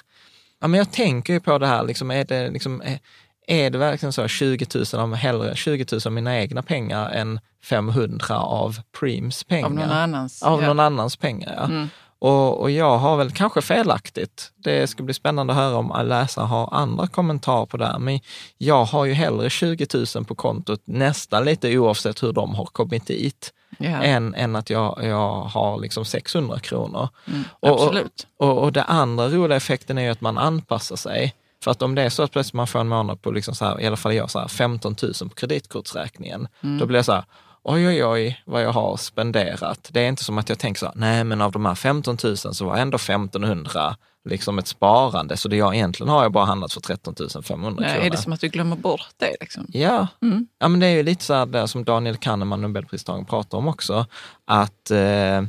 ja, 0.61 0.69
men 0.69 0.79
jag 0.79 0.93
tänker 0.93 1.33
ju 1.33 1.41
på 1.41 1.59
det 1.59 1.67
här, 1.67 1.85
liksom, 1.85 2.11
är, 2.11 2.25
det, 2.25 2.51
liksom, 2.51 2.83
är, 2.85 2.99
är 3.47 3.71
det 3.71 3.79
verkligen 3.79 4.13
så 4.13 4.29
20 4.29 4.67
000 4.75 5.03
av 5.03 5.15
hellre 5.15 5.57
20 5.57 5.87
000 5.93 6.01
av 6.07 6.13
mina 6.13 6.39
egna 6.39 6.63
pengar 6.63 7.11
än 7.11 7.41
500 7.65 8.39
av 8.39 8.81
Preems 9.01 9.45
pengar? 9.45 9.67
Av 9.67 9.75
någon 9.75 9.91
annans. 9.91 10.43
Av 10.43 10.63
ja. 10.63 10.67
någon 10.67 10.81
annans 10.81 11.17
pengar, 11.17 11.55
ja. 11.57 11.65
Mm. 11.65 11.89
Och, 12.21 12.61
och 12.61 12.71
jag 12.71 12.99
har 12.99 13.17
väl 13.17 13.31
kanske 13.31 13.63
felaktigt. 13.63 14.53
Det 14.57 14.87
ska 14.87 15.03
bli 15.03 15.15
spännande 15.15 15.53
att 15.53 15.59
höra 15.59 15.77
om 15.77 16.07
läsare 16.09 16.45
har 16.45 16.69
andra 16.75 17.07
kommentarer 17.07 17.67
på 17.67 17.77
det 17.77 17.87
här. 17.87 17.99
Men 17.99 18.21
jag 18.59 18.85
har 18.85 19.05
ju 19.05 19.13
hellre 19.13 19.51
20 19.51 19.87
000 20.15 20.25
på 20.25 20.35
kontot, 20.35 20.81
nästan 20.85 21.45
lite 21.45 21.79
oavsett 21.79 22.23
hur 22.23 22.33
de 22.33 22.55
har 22.55 22.65
kommit 22.65 23.07
dit, 23.07 23.53
Ja. 23.79 23.89
än, 24.03 24.35
än 24.35 24.57
att 24.57 24.71
jag, 24.71 24.99
jag 25.03 25.41
har 25.43 25.81
liksom 25.81 26.05
600 26.05 26.59
kronor. 26.59 27.09
Mm, 27.27 27.45
Och- 27.61 27.69
absolut. 27.83 28.27
Och, 28.39 28.59
och 28.59 28.73
det 28.73 28.83
andra 28.83 29.29
roliga 29.29 29.57
effekten 29.57 29.99
är 29.99 30.03
ju 30.03 30.09
att 30.11 30.21
man 30.21 30.39
anpassar 30.39 30.97
sig. 30.97 31.35
För 31.65 31.71
att 31.71 31.83
om 31.83 31.95
det 31.95 32.03
är 32.03 32.09
så 32.11 32.23
att 32.23 32.31
plötsligt 32.33 32.55
man 32.55 32.67
får 32.67 32.79
en 32.81 32.89
månad 32.89 33.23
på, 33.23 33.31
liksom 33.31 33.55
så 33.55 33.65
här, 33.65 33.81
i 33.81 33.87
alla 33.87 33.97
fall 33.97 34.15
jag, 34.15 34.31
så 34.31 34.39
här, 34.39 34.49
15 34.49 34.97
000 35.03 35.13
på 35.29 35.35
kreditkortsräkningen, 35.35 36.49
Mm. 36.63 36.79
då 36.79 36.87
blir 36.87 36.99
jag 36.99 37.05
så 37.05 37.13
här, 37.13 37.25
oj 37.69 37.89
oj 37.89 38.05
oj 38.05 38.43
vad 38.45 38.63
jag 38.63 38.73
har 38.73 38.97
spenderat. 38.97 39.89
Det 39.93 40.01
är 40.01 40.09
inte 40.09 40.25
som 40.25 40.39
att 40.39 40.49
jag 40.49 40.59
tänker 40.59 40.79
så 40.79 40.93
nej 40.95 41.25
men 41.25 41.41
av 41.41 41.53
de 41.53 41.67
här 41.67 41.75
15 41.75 42.17
000 42.25 42.37
så 42.37 42.65
var 42.65 42.77
ändå 42.77 42.97
1500 42.97 43.97
liksom 44.25 44.59
ett 44.59 44.67
sparande, 44.67 45.37
så 45.37 45.49
det 45.49 45.57
jag 45.57 45.75
egentligen 45.75 46.11
har 46.11 46.23
jag 46.23 46.33
bara 46.33 46.45
handlat 46.45 46.73
för 46.73 46.81
13 46.81 47.15
500 47.43 47.85
Ja, 47.85 47.93
kronor. 47.93 48.07
är 48.07 48.11
det 48.11 48.17
som 48.17 48.33
att 48.33 48.41
du 48.41 48.49
glömmer 48.49 48.77
bort 48.77 49.09
det? 49.17 49.37
Liksom? 49.41 49.67
Ja. 49.69 50.07
Mm. 50.23 50.47
ja, 50.59 50.69
men 50.69 50.81
det 50.81 50.87
är 50.87 50.97
ju 50.97 51.03
lite 51.03 51.25
så 51.25 51.35
här 51.35 51.47
det 51.47 51.69
som 51.69 51.85
Daniel 51.85 52.17
Kahneman, 52.17 52.63
Nobelpristagaren, 52.63 53.25
pratar 53.25 53.59
om 53.59 53.69
också. 53.69 54.07
Att, 54.45 54.91
eh, 54.91 55.43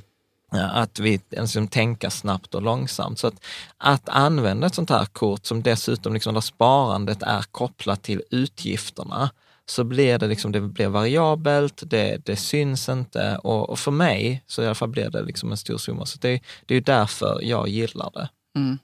att 0.51 0.99
vi 0.99 1.21
liksom 1.29 1.67
tänka 1.67 2.09
snabbt 2.09 2.55
och 2.55 2.61
långsamt. 2.61 3.19
Så 3.19 3.27
att, 3.27 3.45
att 3.77 4.09
använda 4.09 4.67
ett 4.67 4.75
sånt 4.75 4.89
här 4.89 5.05
kort 5.05 5.45
som 5.45 5.61
dessutom 5.63 6.13
liksom 6.13 6.33
där 6.33 6.41
sparandet 6.41 7.23
är 7.23 7.41
kopplat 7.51 8.03
till 8.03 8.21
utgifterna, 8.31 9.29
så 9.69 9.83
blir 9.83 10.17
det, 10.17 10.27
liksom, 10.27 10.51
det 10.51 10.61
blir 10.61 10.87
variabelt, 10.87 11.83
det, 11.85 12.17
det 12.25 12.35
syns 12.35 12.89
inte 12.89 13.37
och, 13.43 13.69
och 13.69 13.79
för 13.79 13.91
mig 13.91 14.43
så 14.47 14.61
i 14.61 14.65
alla 14.65 14.75
fall 14.75 14.89
blir 14.89 15.09
det 15.09 15.21
liksom 15.21 15.51
en 15.51 15.57
stor 15.57 15.77
summa. 15.77 16.05
Så 16.05 16.17
det, 16.21 16.41
det 16.65 16.75
är 16.75 16.81
därför 16.81 17.39
jag 17.41 17.67
gillar 17.67 18.11
det. 18.13 18.29
Mm. 18.55 18.77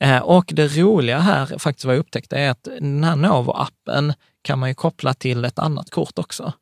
Eh, 0.00 0.22
Och 0.22 0.44
det 0.54 0.76
roliga 0.76 1.18
här, 1.18 1.58
faktiskt 1.58 1.84
vad 1.84 1.94
jag 1.94 2.00
upptäckte, 2.00 2.36
är 2.38 2.50
att 2.50 2.64
den 2.64 3.04
här 3.04 3.16
Novo-appen 3.16 4.14
kan 4.42 4.58
man 4.58 4.68
ju 4.68 4.74
koppla 4.74 5.14
till 5.14 5.44
ett 5.44 5.58
annat 5.58 5.90
kort 5.90 6.18
också. 6.18 6.52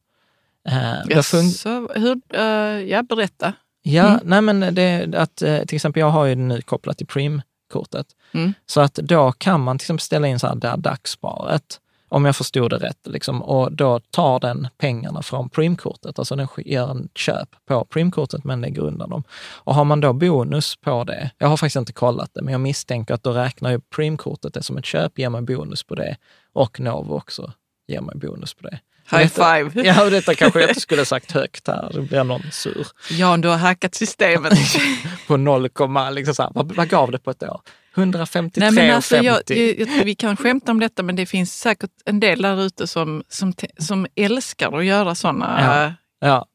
Eh, 0.69 0.73
det 1.07 1.15
fun- 1.15 1.43
Jaså, 1.43 1.89
hur, 1.95 2.21
eh, 2.35 2.43
ja, 2.91 3.03
berätta. 3.03 3.53
Ja, 3.83 4.09
Mm. 4.09 4.21
nej 4.25 4.41
men 4.43 4.75
det, 4.75 5.15
att, 5.17 5.43
eh, 5.43 5.65
till 5.65 5.77
exempel 5.77 6.01
jag 6.01 6.11
har 6.11 6.25
ju 6.25 6.35
det 6.35 6.41
nu 6.41 6.63
kopplat 6.63 6.99
till 6.99 7.07
Preem-kortet. 7.07 8.07
Mm. 8.35 8.55
Så 8.67 8.81
att 8.81 8.95
då 8.95 9.33
kan 9.33 9.61
man 9.61 9.79
till 9.79 9.85
exempel 9.85 10.01
ställa 10.03 10.29
in 10.29 10.39
så 10.39 10.47
här 10.47 10.55
där 10.55 10.77
dagssparet, 10.77 11.81
om 12.13 12.25
jag 12.25 12.37
förstod 12.37 12.71
det 12.71 12.77
rätt, 12.77 12.99
liksom, 13.05 13.43
och 13.43 13.73
då 13.73 14.01
tar 14.01 14.41
den 14.41 14.69
pengarna 14.79 15.23
från 15.23 15.49
Preem-kortet, 15.49 16.19
alltså 16.19 16.37
den 16.37 16.49
gör 16.57 16.91
en 16.91 17.09
köp 17.15 17.49
på 17.69 17.85
Preem-kortet 17.85 18.45
men 18.45 18.61
lägger 18.61 18.83
undan 18.83 19.11
dem. 19.11 19.25
Och 19.55 19.75
har 19.75 19.85
man 19.85 20.01
då 20.01 20.13
bonus 20.13 20.77
på 20.77 21.05
det, 21.05 21.31
jag 21.39 21.49
har 21.49 21.57
faktiskt 21.57 21.77
inte 21.77 21.93
kollat 21.93 22.31
det, 22.35 22.43
men 22.43 22.53
jag 22.53 22.61
misstänker 22.61 23.15
att 23.15 23.23
då 23.23 23.33
räknar 23.33 23.71
ju 23.71 23.81
Preem-kortet 23.81 24.55
det 24.55 24.63
som 24.63 24.77
ett 24.77 24.85
köp, 24.85 25.19
ger 25.19 25.29
mig 25.29 25.43
bonus 25.43 25.83
på 25.83 25.95
det 25.95 26.17
och 26.53 26.81
Novo 26.81 27.15
också 27.15 27.53
ger 27.89 28.01
mig 28.01 28.17
bonus 28.17 28.55
på 28.55 28.63
det. 28.63 28.79
High 29.11 29.23
detta, 29.23 29.55
five! 29.55 29.83
Ja, 29.83 30.05
och 30.05 30.11
detta 30.11 30.35
kanske 30.35 30.61
jag 30.61 30.71
inte 30.71 30.81
skulle 30.81 31.05
sagt 31.05 31.33
högt 31.33 31.69
här, 31.69 31.91
då 31.95 32.03
blir 32.03 32.25
någon 32.25 32.43
sur 32.51 32.87
Jan, 33.11 33.41
du 33.41 33.49
har 33.49 33.57
hackat 33.57 33.95
systemet. 33.95 34.59
på 35.27 35.37
0, 35.37 35.69
liksom 36.11 36.35
så 36.35 36.43
här, 36.43 36.51
vad, 36.55 36.73
vad 36.73 36.89
gav 36.89 37.11
det 37.11 37.19
på 37.19 37.31
ett 37.31 37.43
år? 37.43 37.61
153 37.97 38.61
Nej, 38.61 38.73
men 38.73 38.95
alltså, 38.97 39.19
och 39.19 39.25
jag, 39.25 39.35
50. 39.37 39.75
jag, 39.99 40.05
vi 40.05 40.15
kan 40.15 40.37
skämta 40.37 40.73
om 40.73 40.81
detta, 40.81 41.03
men 41.03 41.17
det 41.17 41.27
finns 41.27 41.59
säkert 41.61 41.91
en 42.05 42.21
del 42.21 42.43
där 42.43 42.63
ute 42.63 42.87
som, 42.87 43.23
som, 43.29 43.53
som 43.79 44.07
älskar 44.17 44.79
att 44.79 44.85
göra 44.85 45.15
sådana 45.15 45.95
Ja, 46.21 46.47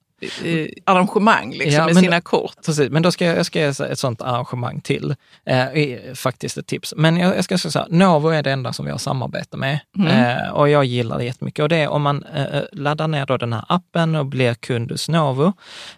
eh, 0.43 0.67
arrangemang 0.85 1.51
liksom, 1.51 1.71
Ja, 1.73 1.85
med 1.85 1.93
men- 1.95 2.03
sina 2.03 2.21
kort. 2.21 2.55
precis. 2.65 2.89
Men 2.89 3.01
då 3.03 3.11
ska 3.11 3.25
jag, 3.25 3.37
jag 3.37 3.45
ska 3.45 3.59
ge 3.59 3.65
ett 3.65 3.99
sånt 3.99 4.21
arrangemang 4.21 4.81
till. 4.81 5.15
Eh, 5.45 6.13
faktiskt 6.15 6.57
ett 6.57 6.67
tips. 6.67 6.93
Men 6.97 7.17
jag, 7.17 7.37
jag 7.37 7.43
ska 7.43 7.57
säga 7.57 7.71
så 7.71 7.79
här, 7.79 7.87
Novo 7.89 8.29
är 8.29 8.43
det 8.43 8.51
enda 8.51 8.73
som 8.73 8.85
vi 8.85 8.91
har 8.91 8.97
samarbete 8.97 9.57
med. 9.57 9.79
Mm. 9.97 10.37
Eh, 10.37 10.49
och 10.49 10.69
jag 10.69 10.85
gillar 10.85 11.17
det 11.17 11.23
jättemycket. 11.25 11.63
Och 11.63 11.69
det 11.69 11.75
är 11.77 11.87
om 11.87 12.01
man 12.01 12.23
eh, 12.23 12.61
laddar 12.71 13.07
ner 13.07 13.25
då 13.25 13.37
den 13.37 13.53
här 13.53 13.65
appen 13.69 14.15
och 14.15 14.25
blir 14.25 14.53
kund 14.53 14.91
hos 14.91 15.09
Novo, 15.09 15.53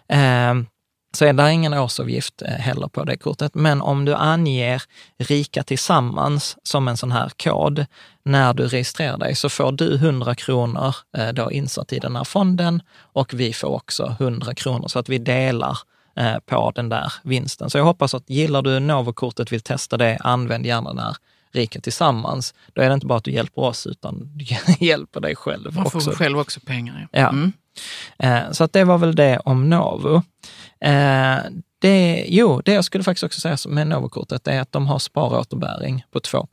eh, 0.08 0.54
så 1.12 1.24
är 1.24 1.32
det 1.32 1.52
ingen 1.52 1.74
årsavgift 1.74 2.42
eh, 2.42 2.48
heller 2.48 2.88
på 2.88 3.04
det 3.04 3.16
kortet. 3.16 3.54
Men 3.54 3.82
om 3.82 4.04
du 4.04 4.14
anger 4.14 4.82
Rika 5.18 5.62
Tillsammans 5.62 6.56
som 6.62 6.88
en 6.88 6.96
sån 6.96 7.12
här 7.12 7.28
kod 7.28 7.86
när 8.24 8.54
du 8.54 8.68
registrerar 8.68 9.18
dig 9.18 9.34
så 9.34 9.48
får 9.48 9.72
du 9.72 9.94
100 9.94 10.34
kronor 10.34 10.94
eh, 11.16 11.28
då 11.28 11.50
insatt 11.52 11.92
i 11.92 11.98
den 11.98 12.16
här 12.16 12.24
fonden 12.24 12.82
och 12.96 13.34
vi 13.34 13.52
får 13.52 13.68
också 13.68 14.16
100 14.20 14.54
kronor 14.54 14.88
så 14.88 14.98
att 14.98 15.08
vi 15.08 15.18
delar 15.18 15.78
eh, 16.16 16.38
på 16.46 16.72
den 16.74 16.88
där 16.88 17.12
vinsten. 17.22 17.70
Så 17.70 17.78
jag 17.78 17.84
hoppas 17.84 18.14
att 18.14 18.30
gillar 18.30 18.62
du 18.62 18.80
Novo-kortet, 18.80 19.52
vill 19.52 19.60
testa 19.60 19.96
det, 19.96 20.18
använd 20.20 20.66
gärna 20.66 20.90
den 20.90 20.98
här 20.98 21.16
Rika 21.52 21.80
Tillsammans. 21.80 22.54
Då 22.72 22.82
är 22.82 22.88
det 22.88 22.94
inte 22.94 23.06
bara 23.06 23.18
att 23.18 23.24
du 23.24 23.32
hjälper 23.32 23.62
oss 23.62 23.86
utan 23.86 24.30
du 24.34 24.44
hjälper 24.86 25.20
dig 25.20 25.36
själv 25.36 25.74
Man 25.74 25.90
får 25.90 25.98
också. 25.98 26.10
själv 26.10 26.38
också 26.38 26.60
pengar. 26.60 27.08
Ja. 27.12 27.28
Mm. 27.28 27.52
Eh, 28.18 28.50
Så 28.52 28.64
att 28.64 28.72
det 28.72 28.84
var 28.84 28.98
väl 28.98 29.14
det 29.14 29.38
om 29.44 29.70
Novo. 29.70 30.22
Eh, 30.80 31.38
Det, 31.82 32.24
jo, 32.28 32.60
det 32.64 32.72
jag 32.72 32.84
skulle 32.84 33.04
faktiskt 33.04 33.24
också 33.24 33.40
säga 33.40 33.56
med 33.68 33.86
Novo-kortet 33.86 34.48
är 34.48 34.60
att 34.60 34.72
de 34.72 34.86
har 34.86 34.98
sparåterbäring 34.98 36.04
på 36.10 36.20
2 36.20 36.48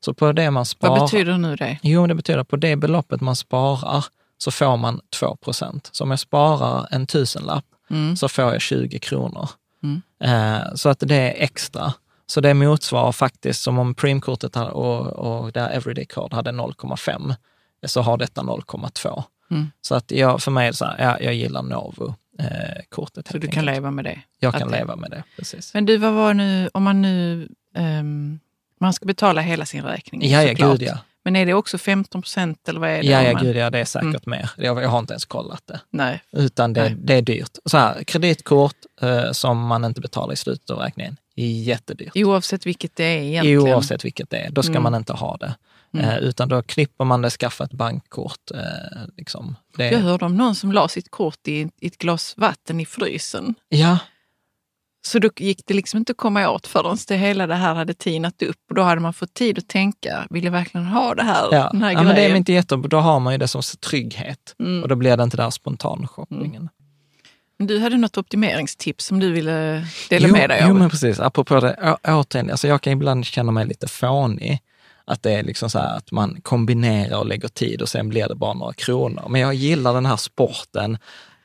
Så 0.00 0.14
på 0.14 0.32
det 0.32 0.50
man 0.50 0.64
sparar... 0.66 0.90
Vad 1.00 1.00
betyder 1.10 1.38
nu 1.38 1.56
det? 1.56 1.78
Jo, 1.82 2.06
det 2.06 2.14
betyder 2.14 2.38
att 2.40 2.48
på 2.48 2.56
det 2.56 2.76
beloppet 2.76 3.20
man 3.20 3.36
sparar 3.36 4.04
så 4.38 4.50
får 4.50 4.76
man 4.76 5.00
2 5.20 5.36
Så 5.92 6.04
om 6.04 6.10
jag 6.10 6.18
sparar 6.20 6.86
en 6.90 7.06
tusenlapp 7.06 7.64
Mm. 7.90 8.16
så 8.16 8.28
får 8.28 8.44
jag 8.44 8.60
20 8.60 8.98
kronor. 8.98 9.48
Mm. 9.82 10.02
Eh, 10.24 10.74
så 10.74 10.88
att 10.88 11.00
det 11.00 11.16
är 11.16 11.42
extra. 11.44 11.92
Så 12.26 12.40
det 12.40 12.54
motsvarar 12.54 13.12
faktiskt 13.12 13.62
som 13.62 13.78
om 13.78 13.94
Preem-kortet 13.94 14.56
och, 14.56 15.06
och 15.06 15.52
det 15.52 15.60
här 15.60 15.70
Everyday 15.70 16.04
Card 16.06 16.32
hade 16.32 16.50
0,5 16.50 17.34
så 17.86 18.00
har 18.02 18.16
detta 18.16 18.40
0,2. 18.42 19.22
Mm. 19.54 19.70
Så 19.80 19.94
att 19.94 20.10
jag, 20.10 20.42
för 20.42 20.50
mig 20.50 20.66
är 20.66 20.70
det 20.70 20.76
så 20.76 20.84
här, 20.84 20.96
ja, 20.98 21.20
jag 21.20 21.34
gillar 21.34 21.62
Novo-kortet. 21.62 23.28
Så 23.28 23.38
du 23.38 23.48
kan 23.48 23.64
leva 23.64 23.90
med 23.90 24.04
det? 24.04 24.20
Jag 24.38 24.54
kan 24.54 24.70
det- 24.70 24.78
leva 24.78 24.96
med 24.96 25.10
det, 25.10 25.22
precis. 25.36 25.74
Men 25.74 25.86
du, 25.86 25.96
vad 25.96 26.12
var 26.12 26.34
nu, 26.34 26.70
om 26.74 26.82
man 26.82 27.02
nu, 27.02 27.48
ehm, 27.76 28.38
man 28.80 28.92
ska 28.92 29.06
betala 29.06 29.40
hela 29.40 29.66
sin 29.66 29.82
räkning 29.82 30.26
Ja, 30.30 30.42
ja, 30.42 30.52
gud 30.70 30.82
ja. 30.82 30.98
Men 31.26 31.36
är 31.36 31.46
det 31.46 31.54
också 31.54 31.78
15 31.78 32.22
procent 32.22 32.68
eller 32.68 32.80
vad 32.80 32.90
är 32.90 33.02
det? 33.02 33.08
Ja, 33.08 33.22
ja, 33.22 33.32
man- 33.32 33.42
gud 33.42 33.56
ja, 33.56 33.70
det 33.70 33.78
är 33.78 33.84
säkert 33.84 34.26
Mm. 34.26 34.38
mer. 34.38 34.50
Jag, 34.56 34.82
jag 34.82 34.88
har 34.88 34.98
inte 34.98 35.12
ens 35.12 35.24
kollat 35.24 35.62
det. 35.66 35.80
Nej. 35.90 36.22
Utan 36.32 36.72
det, 36.72 36.80
Nej. 36.82 36.94
det 36.98 37.14
är 37.14 37.22
dyrt. 37.22 37.58
Så 37.64 37.78
här, 37.78 38.04
kreditkort 38.04 38.76
eh, 39.00 39.32
som 39.32 39.66
man 39.66 39.84
inte 39.84 40.00
betalar 40.00 40.32
i 40.32 40.36
slutet 40.36 40.70
av 40.70 40.78
räkningen, 40.78 41.16
jättedyrt. 41.36 42.16
Oavsett 42.16 42.66
vilket 42.66 42.96
det 42.96 43.04
är 43.04 43.22
egentligen. 43.22 43.60
Oavsett 43.60 44.04
vilket 44.04 44.30
det 44.30 44.36
är, 44.38 44.50
då 44.50 44.62
ska 44.62 44.70
Mm. 44.72 44.82
man 44.82 44.94
inte 44.94 45.12
ha 45.12 45.36
det. 45.36 45.54
Mm. 45.94 46.06
Eh, 46.06 46.16
utan 46.18 46.48
då 46.48 46.62
klipper 46.62 47.04
man 47.04 47.22
det, 47.22 47.30
skaffa 47.30 47.64
ett 47.64 47.72
bankkort. 47.72 48.50
Eh, 48.54 48.60
liksom. 49.16 49.56
det, 49.76 49.90
Jag 49.90 49.98
hörde 49.98 50.24
om 50.24 50.36
någon 50.36 50.54
som 50.54 50.72
la 50.72 50.88
sitt 50.88 51.10
kort 51.10 51.48
i, 51.48 51.68
i 51.80 51.86
ett 51.86 51.98
glas 51.98 52.34
vatten 52.36 52.80
i 52.80 52.86
frysen. 52.86 53.54
ja, 53.68 53.98
Så 55.06 55.18
då 55.18 55.30
gick 55.36 55.66
det 55.66 55.74
liksom 55.74 55.98
inte 55.98 56.12
att 56.12 56.16
komma 56.16 56.48
åt 56.50 56.66
förrän 56.66 56.96
det 57.08 57.16
hela 57.16 57.46
det 57.46 57.54
här 57.54 57.74
hade 57.74 57.94
tinat 57.94 58.42
upp. 58.42 58.56
Och 58.68 58.74
då 58.74 58.82
hade 58.82 59.00
man 59.00 59.12
fått 59.14 59.34
tid 59.34 59.58
att 59.58 59.68
tänka, 59.68 60.26
vill 60.30 60.44
jag 60.44 60.52
verkligen 60.52 60.86
ha 60.86 61.14
det 61.14 61.22
här? 61.22 61.48
ja. 61.52 61.68
Den 61.72 61.82
här 61.82 61.90
ja 61.92 61.96
men 62.02 62.06
det 62.06 62.12
är 62.12 62.14
grejen? 62.16 62.36
inte 62.36 62.52
jättebra. 62.52 62.88
Då 62.88 62.98
har 62.98 63.20
man 63.20 63.32
ju 63.34 63.38
det 63.38 63.48
som 63.48 63.62
trygghet. 63.80 64.54
Mm. 64.60 64.82
Och 64.82 64.88
då 64.88 64.94
blir 64.96 65.16
det 65.16 65.22
inte 65.22 65.36
där 65.36 65.50
spontanshoppingen. 65.50 66.68
Men 67.58 67.66
Du 67.66 67.78
hade 67.78 67.96
något 67.96 68.18
optimeringstips 68.18 69.04
som 69.06 69.20
du 69.20 69.32
ville 69.32 69.86
dela 70.10 70.28
jo, 70.28 70.32
med 70.34 70.50
dig 70.50 70.58
Jo, 70.62 70.68
av. 70.70 70.74
men 70.76 70.90
precis. 70.90 71.20
Apropå 71.20 71.60
det, 71.60 71.76
å, 71.82 71.96
återigen, 72.20 72.50
alltså 72.50 72.68
jag 72.68 72.82
kan 72.82 72.92
ibland 72.92 73.26
känna 73.26 73.52
mig 73.52 73.66
lite 73.66 73.88
fånig. 73.88 74.58
Att 75.06 75.22
det 75.22 75.32
är 75.32 75.42
liksom 75.42 75.70
så 75.70 75.78
här 75.78 75.96
att 75.96 76.12
man 76.12 76.40
kombinerar 76.42 77.18
och 77.18 77.26
lägger 77.26 77.48
tid 77.48 77.82
och 77.82 77.88
sen 77.88 78.08
blir 78.08 78.28
det 78.28 78.34
bara 78.34 78.54
några 78.54 78.72
kronor. 78.72 79.26
Men 79.28 79.40
jag 79.40 79.54
gillar 79.54 79.94
den 79.94 80.06
här 80.06 80.16
sporten 80.16 80.98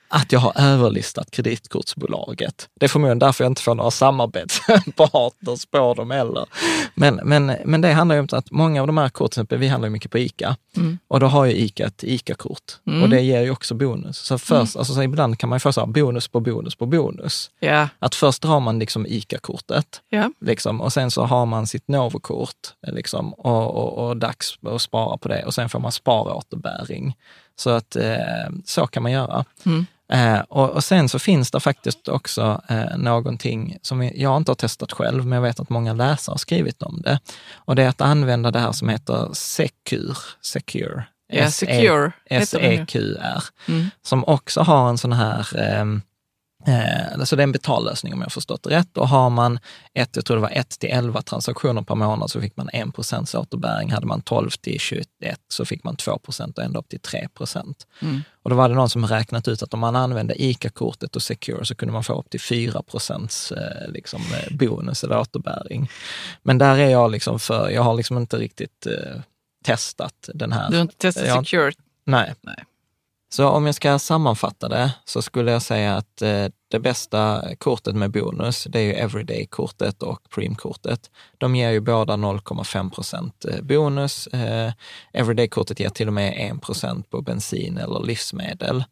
att 0.10 0.32
jag 0.32 0.40
har 0.40 0.54
överlistat 0.56 1.32
kreditkortsbolaget. 1.32 2.70
Det 2.80 2.86
är 2.86 2.88
förmodligen 2.88 3.20
därför 3.20 3.44
jag 3.44 3.52
inte 3.52 3.62
får 3.62 3.76
några 3.76 3.92
samarbetspartners 3.92 5.66
på 5.66 5.94
dem 5.94 6.12
heller. 6.12 6.46
Men, 6.96 7.16
men, 7.24 7.46
men 7.66 7.82
det 7.82 7.94
handlar 7.94 8.16
ju 8.16 8.20
om 8.22 8.28
att 8.32 8.52
många 8.52 8.82
av 8.82 8.88
de 8.88 8.98
här 8.98 9.10
korten, 9.10 9.48
vi 9.50 9.68
handlar 9.68 9.88
ju 9.88 9.92
mycket 9.92 10.12
på 10.12 10.18
ICA, 10.18 10.56
Mm. 10.78 10.98
och 11.08 11.20
då 11.20 11.28
har 11.28 11.46
ju 11.46 11.52
ICA 11.54 11.86
ett 11.86 12.04
ICA-kort 12.04 12.78
Mm. 12.88 13.04
och 13.04 13.10
det 13.10 13.22
ger 13.22 13.42
ju 13.42 13.52
också 13.52 13.76
bonus. 13.76 14.18
Så 14.18 14.38
först, 14.38 14.76
alltså 14.76 14.94
så 14.94 15.04
ibland 15.04 15.40
kan 15.40 15.50
man 15.50 15.56
ju 15.56 15.60
få 15.60 15.74
så 15.74 15.80
här 15.82 15.88
bonus 15.88 16.28
på 16.28 16.40
bonus 16.40 16.76
på 16.76 16.86
bonus. 16.86 17.52
Ja, 17.60 17.88
Att 18.00 18.16
först 18.16 18.44
har 18.44 18.60
man 18.60 18.80
liksom 18.80 19.06
ICA-kortet 19.06 20.02
ja. 20.10 20.32
liksom, 20.42 20.82
och 20.82 20.94
sen 20.94 21.12
så 21.12 21.24
har 21.24 21.46
man 21.46 21.68
sitt 21.68 21.88
Novo-kort 21.88 22.74
liksom, 22.88 23.34
och, 23.34 23.76
och, 23.76 24.08
och 24.08 24.18
dags 24.18 24.60
att 24.66 24.82
spara 24.82 25.18
på 25.18 25.28
det 25.28 25.46
och 25.46 25.54
sen 25.54 25.70
får 25.70 25.80
man 25.80 25.92
sparåterbäring. 25.92 27.16
Så 27.56 27.70
att 27.70 27.96
eh, 27.96 28.16
så 28.66 28.88
kan 28.88 29.04
man 29.04 29.12
göra. 29.12 29.46
Mm. 29.66 29.86
Eh, 30.14 30.40
och, 30.40 30.70
och 30.70 30.84
sen 30.84 31.10
så 31.10 31.20
finns 31.20 31.52
det 31.52 31.60
faktiskt 31.60 32.08
också 32.08 32.62
eh, 32.70 32.98
någonting 32.98 33.78
som 33.82 34.04
jag 34.16 34.38
inte 34.38 34.52
har 34.52 34.56
testat 34.56 34.92
själv, 34.92 35.26
men 35.26 35.36
jag 35.36 35.42
vet 35.44 35.60
att 35.60 35.70
många 35.70 35.94
läsare 35.94 36.34
har 36.34 36.38
skrivit 36.38 36.84
om 36.84 37.02
det. 37.02 37.20
Och 37.56 37.76
det 37.76 37.84
är 37.84 37.90
att 37.90 38.02
använda 38.02 38.52
det 38.52 38.60
här 38.60 38.72
som 38.72 38.90
heter 38.90 39.30
Secure. 39.34 40.16
Secure. 40.42 41.04
Ja, 41.32 41.40
S-E- 41.44 41.66
secure 41.66 42.12
heter 42.30 42.60
det 42.60 42.70
nu. 42.70 42.76
S-E-Q-R 42.76 43.44
Mm. 43.68 43.90
som 44.02 44.26
också 44.26 44.62
har 44.62 44.90
en 44.90 44.98
sån 44.98 45.14
här, 45.14 45.58
ehm, 45.60 46.02
eh, 46.68 47.14
alltså 47.14 47.36
det 47.36 47.42
är 47.42 47.44
en 47.44 47.52
betallösning 47.52 48.14
om 48.14 48.22
jag 48.22 48.32
förstått 48.32 48.64
det 48.64 48.70
rätt. 48.70 48.98
Och 48.98 49.08
har 49.08 49.30
man 49.30 49.60
ett, 49.94 50.16
jag 50.16 50.26
tror 50.26 50.38
det 50.38 50.42
var 50.42 50.50
1 50.50 50.70
till 50.70 50.90
11 50.90 51.22
transaktioner 51.22 51.82
per 51.82 51.96
månad 51.96 52.30
så 52.30 52.42
fick 52.42 52.58
man 52.58 52.70
1 52.70 52.96
procents 52.96 53.36
återbäring. 53.36 53.92
Hade 53.92 54.08
man 54.08 54.22
12 54.22 54.50
till 54.50 54.80
21 54.80 55.08
så 55.48 55.66
fick 55.66 55.84
man 55.84 55.96
2 55.96 56.18
procent 56.18 56.58
och 56.58 56.64
ända 56.64 56.80
upp 56.80 56.90
till 56.90 57.00
3 57.00 57.28
procent. 57.34 57.88
Mm. 58.02 58.22
Och 58.44 58.50
då 58.50 58.56
var 58.56 58.70
det 58.70 58.76
någon 58.76 58.90
som 58.90 59.08
räknat 59.08 59.48
ut 59.48 59.64
att 59.64 59.74
om 59.74 59.80
man 59.80 59.96
använde 59.96 60.44
ICA-kortet 60.44 61.16
och 61.16 61.22
Secure 61.22 61.66
så 61.66 61.76
kunde 61.76 61.94
man 61.94 62.04
få 62.04 62.20
upp 62.20 62.30
till 62.30 62.42
4 62.42 62.82
procents 62.82 63.52
eh, 63.52 63.92
liksom, 63.92 64.22
eh, 64.22 64.58
bonus 64.58 65.04
eller 65.04 65.20
återbäring. 65.20 65.90
Men 66.44 66.58
där 66.58 66.78
är 66.78 66.90
jag 66.90 67.12
liksom 67.12 67.40
för, 67.40 67.70
jag 67.70 67.82
har 67.82 67.94
liksom 67.94 68.18
inte 68.18 68.38
riktigt 68.38 68.86
eh, 68.86 69.22
testat 69.66 70.30
den 70.34 70.52
här. 70.52 70.70
Du 70.70 70.76
har 70.76 70.82
inte 70.82 70.98
testat. 70.98 71.46
Secure? 71.46 71.72
Nej. 72.06 72.34
Nej. 72.42 72.64
Så 73.32 73.48
om 73.48 73.66
jag 73.66 73.76
ska 73.76 74.00
sammanfatta 74.00 74.70
det 74.70 74.94
så 75.06 75.22
skulle 75.22 75.52
jag 75.52 75.62
säga 75.62 75.96
att 75.96 76.22
eh, 76.22 76.46
det 76.68 76.80
bästa 76.80 77.44
kortet 77.58 77.96
med 77.96 78.12
bonus, 78.12 78.68
det 78.70 78.80
är 78.80 78.84
ju 78.84 78.94
Everyday-kortet 78.94 80.04
och 80.04 80.30
Preem-kortet. 80.30 81.12
De 81.38 81.56
ger 81.56 81.70
ju 81.72 81.80
båda 81.80 82.14
0,5 82.14 82.92
procent 82.92 83.46
eh, 83.46 83.62
bonus. 83.62 84.28
Eh, 84.28 84.74
Everyday-kortet 85.14 85.80
ger 85.80 85.90
till 85.90 86.08
och 86.08 86.14
med 86.14 86.52
1 86.56 86.62
procent 86.62 87.10
på 87.10 87.22
bensin 87.22 87.78
eller 87.78 88.04
livsmedel. 88.04 88.84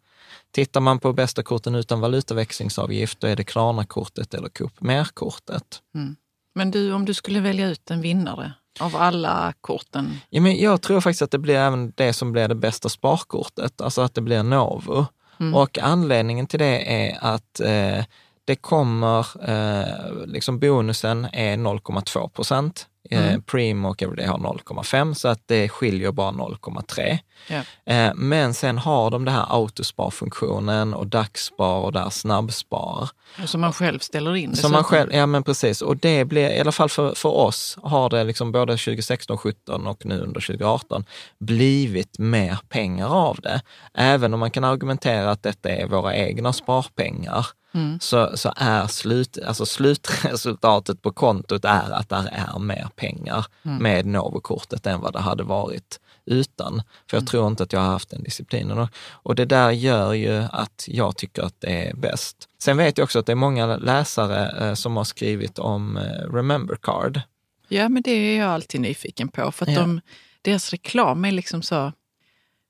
Tittar 0.52 0.82
man 0.82 1.00
på 1.00 1.14
bästa 1.14 1.44
korten 1.44 1.76
utan 1.76 2.00
valutaväxlingsavgift, 2.00 3.20
då 3.20 3.28
är 3.28 3.36
det 3.36 3.44
Klarna-kortet 3.44 4.34
eller 4.34 4.50
Coop 4.50 4.82
Mer-kortet. 4.82 5.82
Mm. 5.96 6.16
Men 6.56 6.72
du, 6.72 6.94
om 6.94 7.06
du 7.06 7.14
skulle 7.14 7.40
välja 7.40 7.68
ut 7.68 7.92
en 7.92 8.02
vinnare 8.02 8.54
av 8.80 8.96
alla 8.96 9.54
korten? 9.62 10.20
Ja, 10.30 10.42
men 10.42 10.60
jag 10.60 10.82
tror 10.82 11.02
faktiskt 11.02 11.22
att 11.22 11.32
det 11.32 11.38
blir 11.40 11.56
även 11.56 11.94
det 11.96 12.14
som 12.14 12.32
blir 12.32 12.48
det 12.48 12.56
bästa 12.56 12.90
sparkortet, 12.90 13.82
alltså 13.82 14.02
att 14.02 14.16
det 14.16 14.22
blir 14.22 14.44
Novo. 14.44 15.06
Mm. 15.40 15.56
Och 15.56 15.80
anledningen 15.80 16.48
till 16.48 16.60
det 16.60 16.94
är 16.94 17.18
att 17.22 17.60
eh, 17.60 18.06
det 18.46 18.56
kommer, 18.56 19.50
eh, 19.50 20.26
liksom 20.26 20.60
bonusen 20.60 21.26
är 21.26 21.58
0,2 21.58 22.30
procent 22.30 22.88
Mm. 23.12 23.42
Prim 23.42 23.86
och 23.86 24.04
Everyday 24.04 24.26
har 24.26 24.38
0,5 24.38 25.14
så 25.14 25.28
att 25.28 25.42
det 25.46 25.70
skiljer 25.70 26.12
bara 26.12 26.32
0,3. 26.32 27.18
Ja. 27.48 27.62
Eh, 27.94 28.14
Men 28.16 28.54
sen 28.54 28.78
har 28.78 29.12
de 29.12 29.26
det 29.26 29.32
här 29.32 29.46
autosparfunktionen 29.50 30.94
och 30.94 31.08
dagsspar 31.08 31.78
och 31.78 31.92
där 31.94 32.10
snabbspar. 32.10 33.10
Som 33.46 33.62
man 33.62 33.74
själv 33.74 34.00
ställer 34.00 34.36
in. 34.36 34.56
Som 34.56 34.72
man 34.72 34.84
själv, 34.84 35.14
ja 35.14 35.26
men 35.26 35.44
precis, 35.44 35.82
och 35.82 35.98
det 35.98 36.26
blir, 36.26 36.50
i 36.50 36.60
alla 36.60 36.72
fall 36.72 36.90
för, 36.90 37.16
för 37.16 37.30
oss, 37.30 37.78
har 37.84 38.10
det 38.10 38.24
liksom 38.24 38.52
både 38.52 38.78
2016, 38.78 39.38
17 39.38 39.88
och 39.88 40.06
nu 40.06 40.20
under 40.20 40.42
2018 40.42 41.06
blivit 41.40 42.20
mer 42.20 42.60
pengar 42.70 43.08
av 43.08 43.40
det. 43.44 43.62
Även 43.94 44.34
om 44.34 44.40
man 44.40 44.52
kan 44.52 44.64
argumentera 44.64 45.32
att 45.32 45.44
detta 45.44 45.70
är 45.70 45.88
våra 45.88 46.16
egna 46.16 46.54
sparpengar, 46.54 47.48
Mm. 47.74 48.00
så, 48.00 48.38
så 48.38 48.54
är 48.56 48.88
slut, 48.88 49.38
alltså 49.46 49.66
slutresultatet 49.66 51.02
på 51.02 51.12
kontot 51.12 51.66
är 51.66 51.92
att 51.92 52.10
där 52.10 52.30
är 52.32 52.60
mer 52.60 52.88
pengar 52.96 53.46
Mm. 53.66 53.84
med 53.84 54.06
Novokortet 54.06 54.86
än 54.88 55.00
vad 55.02 55.14
det 55.14 55.20
hade 55.20 55.44
varit 55.44 56.00
utan. 56.26 56.82
För 57.10 57.18
jag 57.18 57.22
Mm. 57.22 57.26
tror 57.28 57.48
inte 57.48 57.64
att 57.64 57.74
jag 57.74 57.80
har 57.80 57.88
haft 57.88 58.10
den 58.10 58.24
disciplinen. 58.24 58.78
Och, 58.78 58.90
och 59.12 59.36
det 59.36 59.46
där 59.46 59.72
gör 59.72 60.14
ju 60.14 60.44
att 60.52 60.86
jag 60.88 61.18
tycker 61.18 61.42
att 61.44 61.56
det 61.62 61.88
är 61.90 61.94
bäst. 61.96 62.50
Sen 62.60 62.78
vet 62.78 62.98
jag 62.98 63.04
också 63.06 63.20
att 63.20 63.26
det 63.26 63.32
är 63.32 63.36
många 63.36 63.78
läsare 63.78 64.68
eh, 64.68 64.74
som 64.74 64.98
har 64.98 65.04
skrivit 65.04 65.60
om 65.60 65.98
eh, 65.98 66.04
Remember 66.34 66.76
Card. 66.76 67.22
Ja, 67.68 67.90
men 67.90 68.02
det 68.04 68.12
är 68.12 68.40
jag 68.40 68.50
alltid 68.50 68.82
nyfiken 68.82 69.28
på. 69.28 69.52
För 69.52 69.66
att 69.66 69.72
Ja. 69.74 69.80
de, 69.80 70.02
deras 70.42 70.70
reklam 70.72 71.26
är 71.26 71.32
liksom 71.32 71.62
så... 71.62 71.92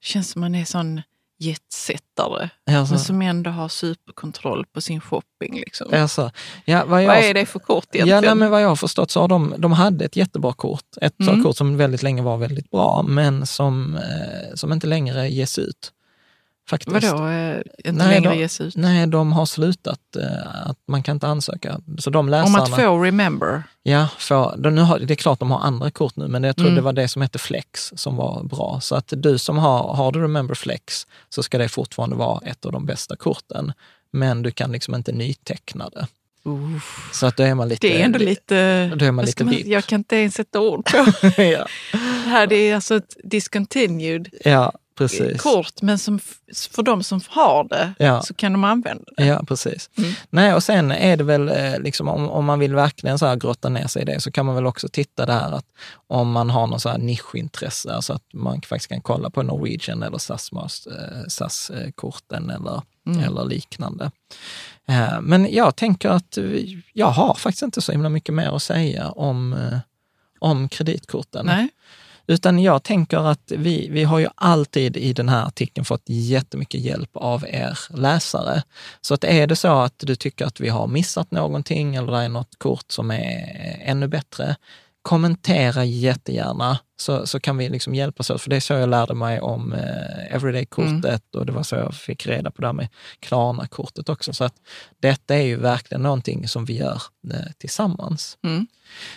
känns 0.01 0.29
som 0.29 0.41
man 0.41 0.55
är 0.55 0.65
sån 0.65 1.01
jetsättare. 1.39 2.49
Alltså, 2.71 2.93
Men 2.93 2.99
som 3.03 3.21
ändå 3.21 3.49
har 3.49 3.69
superkontroll 3.69 4.65
på 4.73 4.81
sin 4.81 5.01
shopping. 5.01 5.53
Liksom. 5.59 5.93
alltså, 5.93 6.31
ja, 6.65 6.83
vad 6.87 7.03
jag, 7.03 7.07
Vad 7.07 7.17
är 7.17 7.33
det 7.33 7.45
för 7.45 7.59
kort 7.59 7.85
egentligen? 7.95 8.23
Ja, 8.23 8.29
nej, 8.29 8.35
men 8.35 8.51
vad 8.51 8.61
jag 8.63 8.67
har 8.69 8.75
förstått 8.75 9.11
så 9.11 9.21
har 9.21 9.27
de, 9.27 9.53
de 9.57 9.71
hade 9.71 10.05
ett 10.05 10.15
jättebra 10.15 10.53
kort. 10.53 10.85
Ett 11.01 11.19
Mm. 11.19 11.43
kort 11.43 11.57
som 11.57 11.77
väldigt 11.77 12.03
länge 12.03 12.21
var 12.21 12.37
väldigt 12.37 12.71
bra, 12.71 13.05
men 13.07 13.45
som, 13.45 13.95
eh, 13.95 14.55
som 14.55 14.73
inte 14.73 14.87
längre 14.87 15.29
ges 15.29 15.59
ut. 15.59 15.91
Faktiskt. 16.69 16.91
Vadå, 17.11 17.27
eh, 17.27 17.57
inte 17.57 17.91
Nej, 17.91 18.07
längre 18.07 18.29
då- 18.29 18.35
ges 18.35 18.61
ut? 18.61 18.75
Nej, 18.75 19.07
de 19.07 19.31
har 19.33 19.45
slutat. 19.45 19.99
Eh, 20.15 20.69
att 20.69 20.77
man 20.87 21.03
kan 21.03 21.15
inte 21.15 21.27
ansöka. 21.27 21.79
Så 21.97 22.09
de 22.09 22.19
Om 22.19 22.29
läsarna... 22.29 22.63
att 22.63 22.75
få 22.75 23.03
remember? 23.03 23.63
Ja, 23.83 24.07
för, 24.17 24.57
de, 24.57 24.75
nu 24.75 24.81
har, 24.81 24.99
det 24.99 25.13
är 25.13 25.15
klart 25.15 25.39
de 25.39 25.51
har 25.51 25.59
andra 25.59 25.91
kort 25.91 26.15
nu, 26.15 26.27
men 26.27 26.43
jag 26.43 26.55
tror 26.55 26.65
Mm. 26.67 26.75
det 26.75 26.81
var 26.81 26.93
det 26.93 27.07
som 27.07 27.21
hette 27.21 27.39
Flex 27.39 27.93
som 27.95 28.15
var 28.15 28.43
bra. 28.43 28.79
Så 28.81 28.95
att 28.95 29.13
du 29.17 29.37
som 29.37 29.57
har, 29.57 29.93
har 29.93 30.11
du 30.11 30.21
Remember 30.21 30.55
Flex 30.55 31.07
så 31.29 31.43
ska 31.43 31.57
det 31.57 31.69
fortfarande 31.69 32.15
vara 32.15 32.41
ett 32.45 32.65
av 32.65 32.71
de 32.71 32.85
bästa 32.85 33.15
korten. 33.15 33.73
Men 34.11 34.41
du 34.41 34.51
kan 34.51 34.71
liksom 34.71 34.95
inte 34.95 35.11
nyteckna 35.11 35.89
det. 35.89 36.07
Så 37.13 37.25
att 37.25 37.37
då 37.37 37.43
är 37.43 37.55
man 37.55 37.69
lite... 37.69 37.87
Det 37.87 38.01
är 38.01 38.05
ändå 38.05 38.19
lite... 38.19 38.87
Då 38.95 39.05
är 39.05 39.11
man 39.11 39.25
lite 39.25 39.43
man, 39.45 39.61
jag 39.65 39.85
kan 39.85 39.99
inte 39.99 40.15
ens 40.15 40.35
sätta 40.35 40.59
ord 40.61 40.85
på 40.85 40.97
ja, 41.41 41.67
det 41.91 42.29
här. 42.29 42.47
Det 42.47 42.55
är 42.55 42.75
alltså 42.75 42.95
ett 42.95 43.17
discontinued 43.23 44.27
ja, 44.43 44.73
precis. 44.97 45.41
kort, 45.41 45.81
men 45.81 45.97
som, 45.97 46.19
för 46.71 46.83
de 46.83 47.03
som 47.03 47.21
har 47.29 47.63
det 47.63 47.93
Ja. 47.99 48.21
så 48.21 48.33
kan 48.33 48.51
de 48.51 48.63
använda 48.63 49.03
det. 49.17 49.25
Ja, 49.25 49.43
precis. 49.47 49.89
Mm. 49.97 50.11
Nej, 50.29 50.53
och 50.53 50.63
sen 50.63 50.91
är 50.91 51.17
det 51.17 51.23
väl, 51.23 51.49
eh, 51.49 51.79
liksom, 51.79 52.07
om, 52.07 52.29
om 52.29 52.45
man 52.45 52.59
vill 52.59 52.75
verkligen 52.75 53.19
så 53.19 53.25
här 53.25 53.35
grotta 53.35 53.69
ner 53.69 53.87
sig 53.87 54.01
i 54.01 54.05
det, 54.05 54.19
så 54.19 54.31
kan 54.31 54.45
man 54.45 54.55
väl 54.55 54.65
också 54.65 54.87
titta 54.91 55.25
där 55.25 55.51
att 55.51 55.65
om 56.07 56.31
man 56.31 56.49
har 56.49 56.67
någon 56.67 56.79
så 56.79 56.89
här 56.89 56.97
nischintresse, 56.97 57.93
alltså 57.93 58.13
att 58.13 58.23
man 58.33 58.61
faktiskt 58.61 58.89
kan 58.89 59.01
kolla 59.01 59.29
på 59.29 59.43
Norwegian 59.43 60.03
eller 60.03 60.17
SAS-korten 60.17 61.19
eh, 61.21 61.27
SAS, 61.27 61.69
eh, 61.69 62.55
eller, 62.55 62.81
Mm. 63.07 63.23
eller 63.23 63.45
liknande. 63.45 64.11
Men 65.21 65.53
jag 65.53 65.75
tänker 65.75 66.09
att 66.09 66.37
jag 66.93 67.07
har 67.07 67.33
faktiskt 67.33 67.63
inte 67.63 67.81
så 67.81 67.91
himla 67.91 68.09
mycket 68.09 68.35
mer 68.35 68.55
att 68.55 68.63
säga 68.63 69.09
om, 69.09 69.55
om 70.39 70.69
kreditkorten. 70.69 71.45
Nej? 71.45 71.67
Utan 72.27 72.59
jag 72.59 72.83
tänker 72.83 73.17
att 73.17 73.51
vi, 73.51 73.89
vi 73.89 74.03
har 74.03 74.19
ju 74.19 74.27
alltid 74.35 74.97
i 74.97 75.13
den 75.13 75.29
här 75.29 75.45
artikeln 75.45 75.85
fått 75.85 76.03
jättemycket 76.05 76.81
hjälp 76.81 77.09
av 77.13 77.45
er 77.47 77.79
läsare. 77.89 78.63
Så 79.01 79.13
att 79.13 79.23
är 79.23 79.47
det 79.47 79.55
så 79.55 79.79
att 79.79 79.93
du 79.97 80.15
tycker 80.15 80.45
att 80.45 80.59
vi 80.59 80.69
har 80.69 80.87
missat 80.87 81.31
någonting 81.31 81.95
eller 81.95 82.11
det 82.11 82.17
är 82.17 82.29
något 82.29 82.55
kort 82.57 82.91
som 82.91 83.11
är 83.11 83.77
ännu 83.81 84.07
bättre, 84.07 84.55
kommentera 85.01 85.85
jättegärna 85.85 86.79
så, 86.97 87.27
så 87.27 87.39
kan 87.39 87.57
vi 87.57 87.69
liksom 87.69 87.95
hjälpas 87.95 88.29
åt. 88.29 88.41
För 88.41 88.49
det 88.49 88.55
är 88.55 88.59
så 88.59 88.73
jag 88.73 88.89
lärde 88.89 89.13
mig 89.13 89.39
om 89.39 89.73
eh, 89.73 90.35
Everyday-kortet 90.35 91.35
och 91.35 91.45
det 91.45 91.51
var 91.51 91.63
så 91.63 91.75
jag 91.75 91.93
fick 91.93 92.27
reda 92.27 92.51
på 92.51 92.61
det 92.61 92.67
här 92.67 92.73
med 92.73 92.87
Klarna-kortet 93.19 94.09
också. 94.09 94.33
Så 94.33 94.43
att 94.43 94.53
detta 94.99 95.35
är 95.35 95.41
ju 95.41 95.55
verkligen 95.55 96.01
någonting 96.01 96.47
som 96.47 96.65
vi 96.65 96.77
gör 96.77 97.01
eh, 97.33 97.51
tillsammans. 97.57 98.37
Mm. 98.43 98.67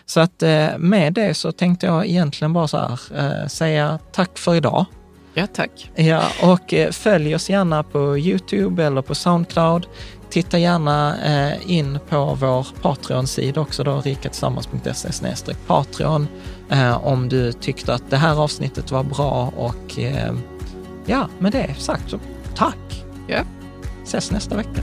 Så 0.06 0.20
att 0.20 0.42
eh, 0.42 0.78
med 0.78 1.12
det 1.12 1.34
så 1.34 1.52
tänkte 1.52 1.86
jag 1.86 2.06
egentligen 2.06 2.52
bara 2.52 2.68
så 2.68 2.78
här, 2.78 3.00
eh, 3.14 3.46
säga 3.46 3.98
tack 4.12 4.38
för 4.38 4.54
idag. 4.54 4.86
Ja, 5.34 5.46
tack. 5.46 5.90
Ja, 5.94 6.22
och 6.42 6.74
eh, 6.74 6.90
följ 6.90 7.34
oss 7.34 7.50
gärna 7.50 7.82
på 7.82 8.18
Youtube 8.18 8.84
eller 8.84 9.02
på 9.02 9.14
Soundcloud. 9.14 9.86
Titta 10.30 10.58
gärna 10.58 11.22
eh, 11.24 11.70
in 11.70 11.98
på 12.08 12.34
vår 12.40 12.66
Patreon-sida 12.82 13.60
också 13.60 13.84
då, 13.84 14.00
rikatillsammans.se 14.00 15.54
Patreon, 15.66 16.28
om 17.02 17.28
du 17.28 17.52
tyckte 17.52 17.94
att 17.94 18.10
det 18.10 18.16
här 18.16 18.42
avsnittet 18.42 18.90
var 18.90 19.02
bra 19.02 19.52
och 19.56 19.98
eh, 19.98 20.34
ja, 21.06 21.28
med 21.38 21.52
det 21.52 21.74
sagt 21.78 22.10
så 22.10 22.18
tack! 22.54 23.04
Ja. 23.26 23.44
Ses 24.04 24.30
nästa 24.30 24.56
vecka. 24.56 24.82